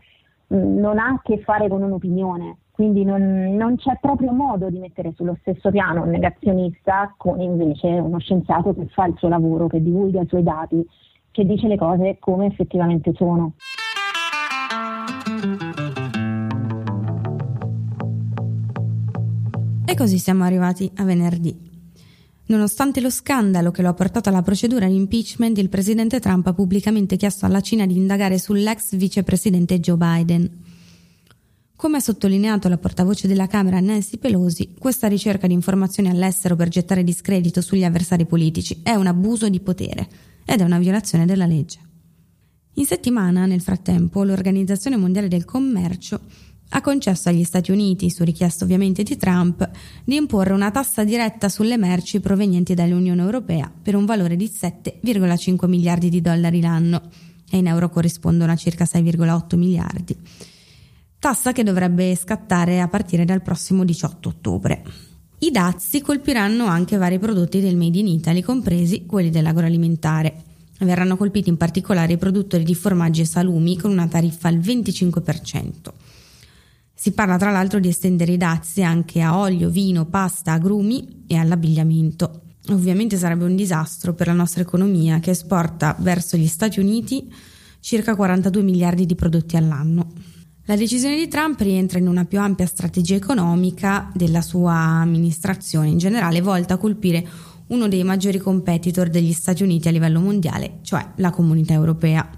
non 0.56 1.00
ha 1.00 1.08
a 1.08 1.22
che 1.24 1.40
fare 1.40 1.68
con 1.70 1.82
un'opinione, 1.82 2.58
quindi 2.72 3.04
non, 3.04 3.56
non, 3.56 3.78
c'è 3.78 3.98
proprio 4.02 4.32
modo 4.32 4.70
di 4.70 4.80
mettere 4.80 5.14
sullo 5.16 5.38
stesso 5.40 5.70
piano 5.70 6.04
un 6.04 6.10
negazionista 6.10 7.14
con 7.18 7.40
invece 7.40 7.88
uno 7.88 8.20
scienziato 8.20 8.74
che 8.74 8.88
fa 8.88 9.06
il 9.06 9.16
suo 9.18 9.30
lavoro, 9.30 9.68
che 9.68 9.82
divulga 9.82 10.22
i 10.22 10.28
suoi 10.28 10.44
dati, 10.44 10.86
che 11.32 11.46
dice 11.46 11.68
le 11.68 11.78
cose 11.78 12.18
come 12.20 12.48
effettivamente 12.48 13.14
sono. 13.14 13.54
E 19.86 19.96
così 19.96 20.18
siamo 20.18 20.44
arrivati 20.44 20.92
a 20.98 21.04
venerdì. 21.04 21.71
Nonostante 22.52 23.00
lo 23.00 23.10
scandalo 23.10 23.72
che 23.72 23.82
lo 23.82 23.88
ha 23.88 23.94
portato 23.94 24.28
alla 24.28 24.42
procedura 24.42 24.86
di 24.86 24.96
impeachment, 24.96 25.58
il 25.58 25.70
presidente 25.70 26.20
Trump 26.20 26.48
ha 26.48 26.54
pubblicamente 26.54 27.16
chiesto 27.16 27.46
alla 27.46 27.62
Cina 27.62 27.86
di 27.86 27.96
indagare 27.96 28.38
sull'ex 28.38 28.98
vicepresidente 28.98 29.80
Joe 29.80 29.96
Biden. 29.96 30.50
Come 31.78 31.98
ha 31.98 32.02
sottolineato 32.02 32.68
la 32.68 32.78
portavoce 32.78 33.30
della 33.30 33.48
Camera 33.48 33.80
Nancy 33.80 34.18
Pelosi, 34.18 34.74
questa 34.78 35.08
ricerca 35.08 35.48
di 35.48 35.54
informazioni 35.54 36.10
all'estero 36.10 36.58
per 36.58 36.68
gettare 36.68 37.06
discredito 37.06 37.62
sugli 37.62 37.86
avversari 37.86 38.26
politici 38.26 38.82
è 38.84 38.96
un 38.96 39.08
abuso 39.08 39.48
di 39.48 39.62
potere 39.62 40.10
ed 40.44 40.60
è 40.60 40.64
una 40.66 40.78
violazione 40.78 41.26
della 41.26 41.46
legge. 41.46 41.80
In 42.74 42.86
settimana, 42.86 43.46
nel 43.46 43.62
frattempo, 43.62 44.26
l'Organizzazione 44.26 44.98
Mondiale 44.98 45.30
del 45.30 45.46
Commercio 45.46 46.20
ha 46.74 46.82
concesso 46.82 47.28
agli 47.28 47.44
Stati 47.44 47.72
Uniti, 47.72 48.10
su 48.10 48.24
richiesta 48.24 48.64
ovviamente 48.64 49.04
di 49.04 49.18
Trump, 49.18 49.70
di 50.06 50.16
imporre 50.16 50.54
una 50.54 50.72
tassa 50.72 51.04
diretta 51.04 51.50
sulle 51.50 51.78
merci 51.78 52.22
provenienti 52.22 52.74
dall'Unione 52.74 53.22
Europea 53.22 53.70
per 53.82 53.96
un 53.96 54.06
valore 54.06 54.38
di 54.38 54.50
7,5 54.50 55.68
miliardi 55.68 56.10
di 56.10 56.22
dollari 56.22 56.62
l'anno 56.62 57.02
e 57.50 57.58
in 57.58 57.68
euro 57.68 57.90
corrispondono 57.90 58.54
a 58.54 58.56
circa 58.56 58.86
6,8 58.86 59.58
miliardi. 59.58 60.16
Tassa 61.20 61.52
che 61.52 61.64
dovrebbe 61.64 62.16
scattare 62.16 62.80
a 62.80 62.88
partire 62.88 63.26
dal 63.26 63.42
prossimo 63.42 63.84
18 63.84 64.30
ottobre. 64.30 64.84
I 65.40 65.52
dazi 65.52 66.02
colpiranno 66.02 66.66
anche 66.66 66.98
vari 66.98 67.20
prodotti 67.20 67.60
del 67.60 67.76
Made 67.76 68.00
in 68.00 68.08
Italy, 68.08 68.42
compresi 68.42 69.06
quelli 69.06 69.30
dell'agroalimentare. 69.30 70.44
Verranno 70.80 71.18
colpiti 71.18 71.50
in 71.50 71.58
particolare 71.58 72.14
i 72.14 72.18
produttori 72.18 72.64
di 72.64 72.74
formaggi 72.74 73.22
e 73.22 73.26
salumi 73.26 73.78
con 73.78 73.92
una 73.92 74.08
tariffa 74.08 74.48
al 74.48 74.58
25%. 74.58 76.01
Si 77.02 77.14
parla 77.14 77.36
tra 77.36 77.50
l'altro 77.50 77.80
di 77.80 77.88
estendere 77.88 78.34
i 78.34 78.38
dazi 78.38 78.84
anche 78.84 79.22
a 79.22 79.36
olio, 79.36 79.72
vino, 79.72 80.06
pasta, 80.06 80.52
agrumi 80.52 81.24
e 81.26 81.36
all'abbigliamento. 81.36 82.42
Ovviamente 82.70 83.18
sarebbe 83.18 83.44
un 83.44 83.56
disastro 83.56 84.14
per 84.14 84.28
la 84.28 84.34
nostra 84.34 84.62
economia 84.62 85.18
che 85.18 85.32
esporta 85.32 85.96
verso 85.98 86.38
gli 86.38 86.46
Stati 86.46 86.80
Uniti 86.80 87.28
circa 87.80 88.16
42 88.16 88.62
miliardi 88.62 89.08
di 89.08 89.16
prodotti 89.16 89.58
all'anno. 89.58 90.12
La 90.66 90.76
decisione 90.76 91.16
di 91.16 91.28
Trump 91.28 91.60
rientra 91.62 91.98
in 91.98 92.08
una 92.08 92.26
più 92.26 92.40
ampia 92.40 92.68
strategia 92.68 93.16
economica 93.16 94.12
della 94.14 94.44
sua 94.44 94.76
amministrazione, 94.76 95.88
in 95.88 95.98
generale 95.98 96.40
volta 96.42 96.76
a 96.76 96.78
colpire 96.78 97.28
uno 97.70 97.88
dei 97.88 98.04
maggiori 98.04 98.38
competitor 98.38 99.10
degli 99.10 99.34
Stati 99.34 99.64
Uniti 99.64 99.88
a 99.88 99.92
livello 99.92 100.20
mondiale, 100.20 100.82
cioè 100.84 101.04
la 101.16 101.32
comunità 101.32 101.74
europea. 101.74 102.30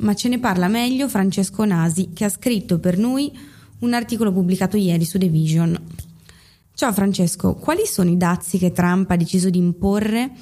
Ma 0.00 0.14
ce 0.14 0.28
ne 0.28 0.38
parla 0.38 0.68
meglio 0.68 1.08
Francesco 1.08 1.64
Nasi, 1.64 2.10
che 2.12 2.26
ha 2.26 2.28
scritto 2.28 2.78
per 2.78 2.98
noi 2.98 3.32
un 3.80 3.94
articolo 3.94 4.32
pubblicato 4.32 4.76
ieri 4.76 5.04
su 5.04 5.18
The 5.18 5.28
Vision. 5.28 5.78
Ciao 6.74 6.92
Francesco, 6.92 7.54
quali 7.54 7.86
sono 7.86 8.10
i 8.10 8.16
dazi 8.16 8.58
che 8.58 8.72
Trump 8.72 9.10
ha 9.10 9.16
deciso 9.16 9.50
di 9.50 9.58
imporre 9.58 10.32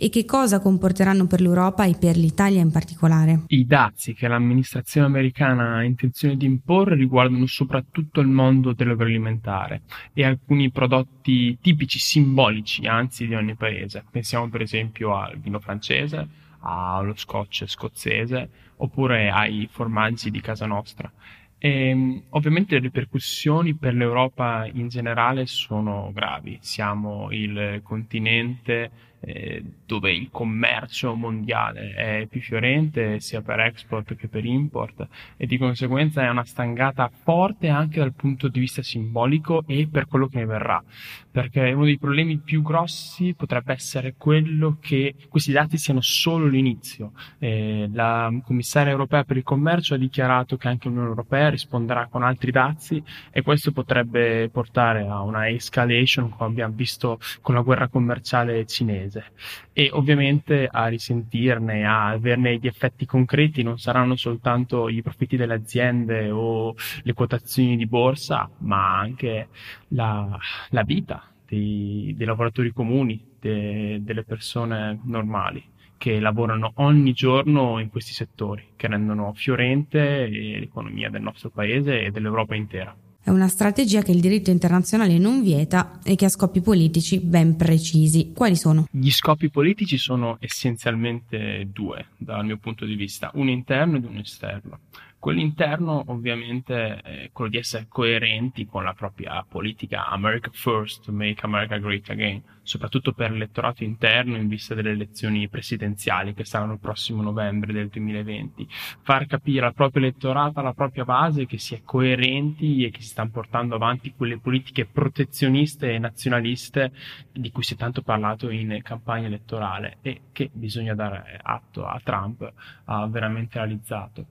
e 0.00 0.10
che 0.10 0.24
cosa 0.24 0.60
comporteranno 0.60 1.26
per 1.26 1.40
l'Europa 1.40 1.84
e 1.84 1.96
per 1.98 2.16
l'Italia 2.16 2.60
in 2.60 2.70
particolare? 2.70 3.44
I 3.48 3.66
dazi 3.66 4.14
che 4.14 4.28
l'amministrazione 4.28 5.06
americana 5.06 5.76
ha 5.76 5.82
intenzione 5.82 6.36
di 6.36 6.46
imporre 6.46 6.94
riguardano 6.94 7.46
soprattutto 7.46 8.20
il 8.20 8.28
mondo 8.28 8.72
dell'agroalimentare 8.72 9.82
e 10.12 10.24
alcuni 10.24 10.70
prodotti 10.70 11.58
tipici, 11.60 11.98
simbolici, 11.98 12.86
anzi, 12.86 13.26
di 13.26 13.34
ogni 13.34 13.56
paese. 13.56 14.04
Pensiamo 14.08 14.48
per 14.48 14.60
esempio 14.60 15.16
al 15.16 15.38
vino 15.38 15.58
francese, 15.58 16.28
allo 16.60 17.14
scotch 17.16 17.64
scozzese 17.66 18.50
oppure 18.76 19.30
ai 19.30 19.68
formaggi 19.70 20.30
di 20.30 20.40
casa 20.40 20.66
nostra. 20.66 21.10
E, 21.58 21.88
ehm, 21.88 22.22
ovviamente 22.30 22.74
le 22.74 22.80
ripercussioni 22.80 23.74
per 23.74 23.94
l'Europa 23.94 24.66
in 24.72 24.88
generale 24.88 25.46
sono 25.46 26.10
gravi. 26.14 26.58
Siamo 26.60 27.28
il 27.30 27.80
continente 27.82 28.90
eh, 29.20 29.62
dove 29.84 30.12
il 30.12 30.28
commercio 30.30 31.14
mondiale 31.14 31.92
è 31.94 32.26
più 32.28 32.40
fiorente 32.40 33.20
sia 33.20 33.42
per 33.42 33.60
export 33.60 34.14
che 34.14 34.28
per 34.28 34.44
import 34.44 35.06
e 35.36 35.46
di 35.46 35.58
conseguenza 35.58 36.22
è 36.22 36.28
una 36.28 36.44
stangata 36.44 37.10
forte 37.22 37.68
anche 37.68 37.98
dal 37.98 38.14
punto 38.14 38.48
di 38.48 38.60
vista 38.60 38.82
simbolico 38.82 39.64
e 39.66 39.88
per 39.90 40.06
quello 40.06 40.28
che 40.28 40.38
ne 40.38 40.46
verrà. 40.46 40.82
Perché 41.30 41.72
uno 41.72 41.84
dei 41.84 41.98
problemi 41.98 42.38
più 42.38 42.62
grossi 42.62 43.34
potrebbe 43.34 43.72
essere 43.72 44.14
quello 44.16 44.78
che 44.80 45.14
questi 45.28 45.52
dati 45.52 45.78
siano 45.78 46.00
solo 46.00 46.46
l'inizio. 46.46 47.12
Eh, 47.38 47.88
la 47.92 48.32
commissaria 48.44 48.92
europea 48.92 49.24
per 49.24 49.36
il 49.36 49.42
commercio 49.42 49.94
ha 49.94 49.98
dichiarato 49.98 50.56
che 50.56 50.68
anche 50.68 50.88
l'Unione 50.88 51.08
Europea 51.08 51.48
risponderà 51.50 52.06
con 52.06 52.22
altri 52.22 52.50
dazi 52.50 53.02
e 53.30 53.42
questo 53.42 53.72
potrebbe 53.72 54.48
portare 54.50 55.06
a 55.06 55.22
una 55.22 55.48
escalation 55.48 56.30
come 56.30 56.50
abbiamo 56.50 56.74
visto 56.74 57.18
con 57.40 57.54
la 57.54 57.62
guerra 57.62 57.88
commerciale 57.88 58.66
cinese 58.66 59.07
paese 59.08 59.32
e 59.72 59.90
ovviamente 59.92 60.68
a 60.70 60.86
risentirne, 60.86 61.84
a 61.84 62.08
averne 62.08 62.58
gli 62.58 62.66
effetti 62.66 63.06
concreti 63.06 63.62
non 63.62 63.78
saranno 63.78 64.14
soltanto 64.16 64.88
i 64.88 65.02
profitti 65.02 65.36
delle 65.36 65.54
aziende 65.54 66.30
o 66.30 66.74
le 67.02 67.12
quotazioni 67.14 67.76
di 67.76 67.86
borsa, 67.86 68.48
ma 68.58 68.98
anche 68.98 69.48
la, 69.88 70.38
la 70.70 70.82
vita 70.82 71.30
dei, 71.46 72.14
dei, 72.16 72.26
lavoratori 72.26 72.72
comuni, 72.72 73.36
de, 73.40 73.98
delle 74.02 74.24
persone 74.24 75.00
normali 75.04 75.64
che 75.96 76.20
lavorano 76.20 76.72
ogni 76.76 77.12
giorno 77.12 77.80
in 77.80 77.88
questi 77.88 78.12
settori, 78.12 78.68
che 78.76 78.86
rendono 78.86 79.32
fiorente 79.32 80.28
l'economia 80.28 81.10
del 81.10 81.22
nostro 81.22 81.50
paese 81.50 82.02
e 82.02 82.10
dell'Europa 82.12 82.54
intera. 82.54 82.94
È 83.28 83.30
una 83.30 83.48
strategia 83.48 84.00
che 84.00 84.10
il 84.10 84.20
diritto 84.20 84.50
internazionale 84.50 85.18
non 85.18 85.42
vieta 85.42 85.98
e 86.02 86.14
che 86.14 86.24
ha 86.24 86.30
scopi 86.30 86.62
politici 86.62 87.20
ben 87.20 87.56
precisi. 87.56 88.32
Quali 88.34 88.56
sono? 88.56 88.86
Gli 88.90 89.10
scopi 89.10 89.50
politici 89.50 89.98
sono 89.98 90.38
essenzialmente 90.40 91.68
due 91.70 92.06
dal 92.16 92.46
mio 92.46 92.56
punto 92.56 92.86
di 92.86 92.94
vista, 92.94 93.30
un 93.34 93.50
interno 93.50 93.98
ed 93.98 94.06
un 94.06 94.16
esterno. 94.16 94.78
Quello 95.20 95.40
interno 95.40 96.04
ovviamente 96.06 97.00
è 97.00 97.30
quello 97.32 97.50
di 97.50 97.56
essere 97.56 97.86
coerenti 97.88 98.66
con 98.66 98.84
la 98.84 98.92
propria 98.92 99.44
politica 99.46 100.06
America 100.06 100.48
First, 100.52 101.08
Make 101.08 101.44
America 101.44 101.76
Great 101.78 102.08
Again, 102.10 102.40
soprattutto 102.62 103.12
per 103.12 103.32
l'elettorato 103.32 103.82
interno 103.82 104.36
in 104.36 104.46
vista 104.46 104.76
delle 104.76 104.90
elezioni 104.90 105.48
presidenziali 105.48 106.34
che 106.34 106.44
saranno 106.44 106.74
il 106.74 106.78
prossimo 106.78 107.20
novembre 107.20 107.72
del 107.72 107.88
2020. 107.88 108.68
Far 109.02 109.26
capire 109.26 109.66
al 109.66 109.74
proprio 109.74 110.04
elettorato, 110.04 110.60
alla 110.60 110.72
propria 110.72 111.04
base 111.04 111.46
che 111.46 111.58
si 111.58 111.74
è 111.74 111.82
coerenti 111.82 112.84
e 112.84 112.90
che 112.90 113.00
si 113.00 113.08
stanno 113.08 113.30
portando 113.30 113.74
avanti 113.74 114.14
quelle 114.14 114.38
politiche 114.38 114.86
protezioniste 114.86 115.94
e 115.94 115.98
nazionaliste 115.98 116.92
di 117.32 117.50
cui 117.50 117.64
si 117.64 117.74
è 117.74 117.76
tanto 117.76 118.02
parlato 118.02 118.50
in 118.50 118.78
campagna 118.84 119.26
elettorale 119.26 119.98
e 120.00 120.20
che 120.30 120.48
bisogna 120.52 120.94
dare 120.94 121.40
atto 121.42 121.84
a 121.84 122.00
Trump 122.04 122.52
ha 122.84 123.06
veramente 123.08 123.58
realizzato. 123.58 124.26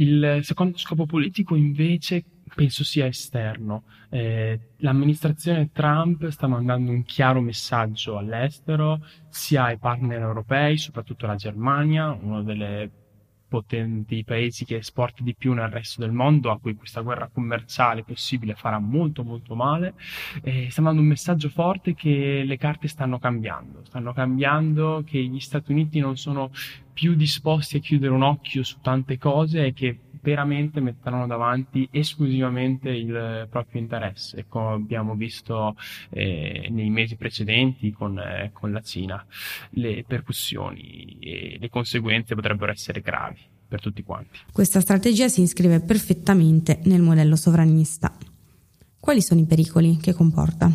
Il 0.00 0.40
secondo 0.42 0.78
scopo 0.78 1.04
politico 1.04 1.54
invece 1.54 2.24
penso 2.54 2.84
sia 2.84 3.04
esterno. 3.04 3.84
Eh, 4.08 4.58
l'amministrazione 4.78 5.70
Trump 5.72 6.26
sta 6.28 6.46
mandando 6.46 6.90
un 6.90 7.02
chiaro 7.04 7.42
messaggio 7.42 8.16
all'estero, 8.16 9.04
sia 9.28 9.64
ai 9.64 9.78
partner 9.78 10.22
europei, 10.22 10.78
soprattutto 10.78 11.26
la 11.26 11.34
Germania, 11.34 12.10
uno 12.18 12.42
delle 12.42 12.90
potenti 13.50 14.22
paesi 14.24 14.64
che 14.64 14.76
esporta 14.76 15.24
di 15.24 15.34
più 15.34 15.52
nel 15.52 15.68
resto 15.68 16.00
del 16.00 16.12
mondo, 16.12 16.52
a 16.52 16.58
cui 16.58 16.76
questa 16.76 17.00
guerra 17.00 17.28
commerciale 17.30 18.04
possibile 18.04 18.54
farà 18.54 18.78
molto 18.78 19.24
molto 19.24 19.56
male. 19.56 19.94
Eh, 20.42 20.68
sta 20.70 20.80
dando 20.80 21.00
un 21.00 21.08
messaggio 21.08 21.48
forte 21.48 21.94
che 21.94 22.44
le 22.46 22.56
carte 22.56 22.86
stanno 22.86 23.18
cambiando, 23.18 23.84
stanno 23.84 24.12
cambiando, 24.12 25.02
che 25.04 25.18
gli 25.18 25.40
Stati 25.40 25.72
Uniti 25.72 25.98
non 25.98 26.16
sono 26.16 26.52
più 26.92 27.14
disposti 27.14 27.78
a 27.78 27.80
chiudere 27.80 28.12
un 28.12 28.22
occhio 28.22 28.62
su 28.62 28.78
tante 28.80 29.18
cose 29.18 29.66
e 29.66 29.72
che 29.72 29.98
veramente 30.20 30.80
metteranno 30.80 31.26
davanti 31.26 31.88
esclusivamente 31.90 32.90
il 32.90 33.46
proprio 33.50 33.80
interesse, 33.80 34.46
come 34.48 34.74
abbiamo 34.74 35.14
visto 35.14 35.76
eh, 36.10 36.68
nei 36.70 36.90
mesi 36.90 37.16
precedenti 37.16 37.92
con, 37.92 38.18
eh, 38.18 38.50
con 38.52 38.72
la 38.72 38.80
Cina. 38.80 39.24
Le 39.70 40.04
percussioni 40.06 41.18
e 41.20 41.56
le 41.60 41.68
conseguenze 41.68 42.34
potrebbero 42.34 42.72
essere 42.72 43.00
gravi 43.00 43.40
per 43.68 43.80
tutti 43.80 44.02
quanti. 44.02 44.38
Questa 44.52 44.80
strategia 44.80 45.28
si 45.28 45.42
iscrive 45.42 45.80
perfettamente 45.80 46.80
nel 46.84 47.02
modello 47.02 47.36
sovranista. 47.36 48.12
Quali 48.98 49.22
sono 49.22 49.40
i 49.40 49.46
pericoli 49.46 49.96
che 49.96 50.12
comporta? 50.12 50.70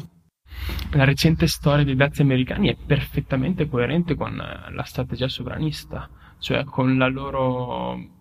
La 0.93 1.03
recente 1.03 1.47
storia 1.47 1.83
dei 1.83 1.95
dazi 1.95 2.21
americani 2.21 2.69
è 2.69 2.75
perfettamente 2.75 3.67
coerente 3.67 4.15
con 4.15 4.35
la 4.35 4.83
strategia 4.83 5.27
sovranista, 5.27 6.09
cioè 6.39 6.63
con 6.63 6.97
la 6.97 7.07
loro 7.07 8.14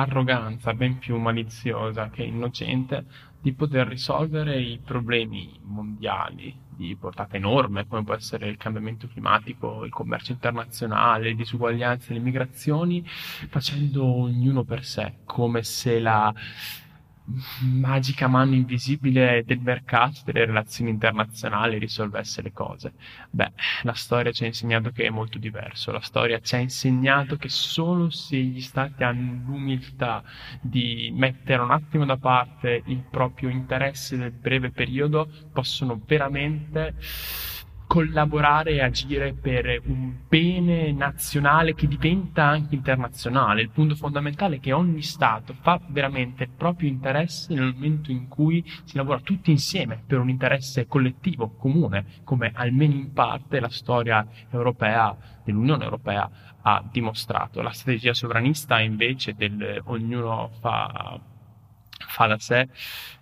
arroganza 0.00 0.74
ben 0.74 0.98
più 0.98 1.16
maliziosa 1.16 2.10
che 2.10 2.22
innocente 2.22 3.04
di 3.40 3.52
poter 3.52 3.86
risolvere 3.86 4.60
i 4.60 4.80
problemi 4.84 5.58
mondiali 5.62 6.66
di 6.78 6.96
portata 6.96 7.36
enorme 7.36 7.86
come 7.86 8.04
può 8.04 8.14
essere 8.14 8.48
il 8.48 8.56
cambiamento 8.56 9.08
climatico, 9.08 9.84
il 9.84 9.90
commercio 9.90 10.32
internazionale, 10.32 11.24
le 11.24 11.34
disuguaglianze, 11.34 12.12
le 12.12 12.20
migrazioni, 12.20 13.04
facendo 13.04 14.04
ognuno 14.04 14.62
per 14.62 14.84
sé, 14.84 15.18
come 15.24 15.62
se 15.64 15.98
la 15.98 16.32
magica 17.60 18.26
mano 18.26 18.54
invisibile 18.54 19.42
del 19.44 19.60
mercato, 19.60 20.20
delle 20.24 20.46
relazioni 20.46 20.90
internazionali 20.90 21.78
risolvesse 21.78 22.42
le 22.42 22.52
cose. 22.52 22.92
Beh, 23.30 23.52
la 23.82 23.92
storia 23.92 24.32
ci 24.32 24.44
ha 24.44 24.46
insegnato 24.46 24.90
che 24.90 25.04
è 25.04 25.10
molto 25.10 25.38
diverso. 25.38 25.92
La 25.92 26.00
storia 26.00 26.40
ci 26.40 26.54
ha 26.54 26.58
insegnato 26.58 27.36
che 27.36 27.48
solo 27.48 28.10
se 28.10 28.36
gli 28.36 28.60
stati 28.60 29.02
hanno 29.02 29.42
l'umiltà 29.46 30.22
di 30.60 31.10
mettere 31.14 31.62
un 31.62 31.70
attimo 31.70 32.04
da 32.04 32.16
parte 32.16 32.82
il 32.86 33.04
proprio 33.10 33.48
interesse 33.48 34.16
nel 34.16 34.32
breve 34.32 34.70
periodo, 34.70 35.28
possono 35.52 36.00
veramente 36.06 36.94
collaborare 37.88 38.72
e 38.72 38.82
agire 38.82 39.32
per 39.32 39.80
un 39.86 40.14
bene 40.28 40.92
nazionale 40.92 41.74
che 41.74 41.88
diventa 41.88 42.44
anche 42.44 42.74
internazionale. 42.74 43.62
Il 43.62 43.70
punto 43.70 43.96
fondamentale 43.96 44.56
è 44.56 44.60
che 44.60 44.72
ogni 44.72 45.02
Stato 45.02 45.54
fa 45.62 45.80
veramente 45.88 46.44
il 46.44 46.50
proprio 46.50 46.88
interesse 46.88 47.52
nel 47.54 47.72
momento 47.74 48.12
in 48.12 48.28
cui 48.28 48.62
si 48.84 48.96
lavora 48.96 49.20
tutti 49.20 49.50
insieme 49.50 50.02
per 50.06 50.18
un 50.18 50.28
interesse 50.28 50.86
collettivo, 50.86 51.54
comune, 51.56 52.04
come 52.24 52.52
almeno 52.54 52.92
in 52.92 53.12
parte 53.12 53.58
la 53.58 53.70
storia 53.70 54.24
europea 54.50 55.16
dell'Unione 55.42 55.84
Europea 55.84 56.30
ha 56.60 56.84
dimostrato. 56.92 57.62
La 57.62 57.72
strategia 57.72 58.12
sovranista 58.12 58.80
invece 58.80 59.34
del 59.34 59.80
ognuno 59.86 60.50
fa 60.60 61.18
fa 62.18 62.26
da 62.26 62.38
sé 62.38 62.68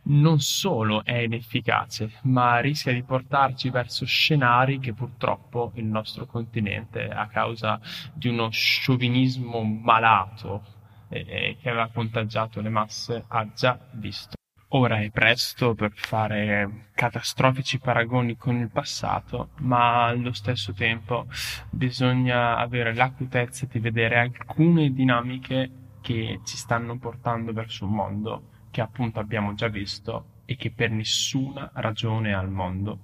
non 0.04 0.40
solo 0.40 1.04
è 1.04 1.18
inefficace, 1.18 2.20
ma 2.22 2.60
rischia 2.60 2.94
di 2.94 3.02
portarci 3.02 3.68
verso 3.68 4.06
scenari 4.06 4.78
che 4.78 4.94
purtroppo 4.94 5.72
il 5.74 5.84
nostro 5.84 6.24
continente, 6.24 7.06
a 7.06 7.26
causa 7.26 7.78
di 8.14 8.28
uno 8.28 8.48
sciovinismo 8.48 9.62
malato 9.62 10.62
eh, 11.10 11.58
che 11.60 11.68
aveva 11.68 11.90
contagiato 11.92 12.62
le 12.62 12.70
masse, 12.70 13.24
ha 13.28 13.46
già 13.54 13.78
visto. 13.92 14.34
Ora 14.70 14.98
è 15.00 15.10
presto 15.10 15.74
per 15.74 15.92
fare 15.94 16.88
catastrofici 16.94 17.78
paragoni 17.78 18.36
con 18.36 18.56
il 18.56 18.70
passato, 18.70 19.50
ma 19.58 20.06
allo 20.06 20.32
stesso 20.32 20.72
tempo 20.72 21.26
bisogna 21.70 22.56
avere 22.56 22.94
l'acutezza 22.94 23.66
di 23.70 23.78
vedere 23.78 24.18
alcune 24.18 24.90
dinamiche 24.90 25.70
che 26.00 26.40
ci 26.44 26.56
stanno 26.56 26.98
portando 26.98 27.52
verso 27.52 27.84
un 27.84 27.92
mondo 27.92 28.42
che 28.76 28.82
appunto 28.82 29.20
abbiamo 29.20 29.54
già 29.54 29.68
visto 29.68 30.42
e 30.44 30.54
che 30.56 30.70
per 30.70 30.90
nessuna 30.90 31.70
ragione 31.76 32.34
al 32.34 32.50
mondo 32.50 32.98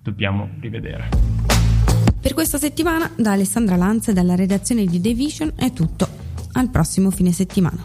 dobbiamo 0.00 0.48
rivedere. 0.58 1.10
Per 2.18 2.32
questa 2.32 2.56
settimana 2.56 3.12
da 3.14 3.32
Alessandra 3.32 3.76
Lanza 3.76 4.10
e 4.10 4.14
dalla 4.14 4.34
redazione 4.34 4.86
di 4.86 4.98
The 4.98 5.12
Vision 5.12 5.52
è 5.54 5.70
tutto. 5.74 6.08
Al 6.52 6.70
prossimo 6.70 7.10
fine 7.10 7.32
settimana. 7.32 7.84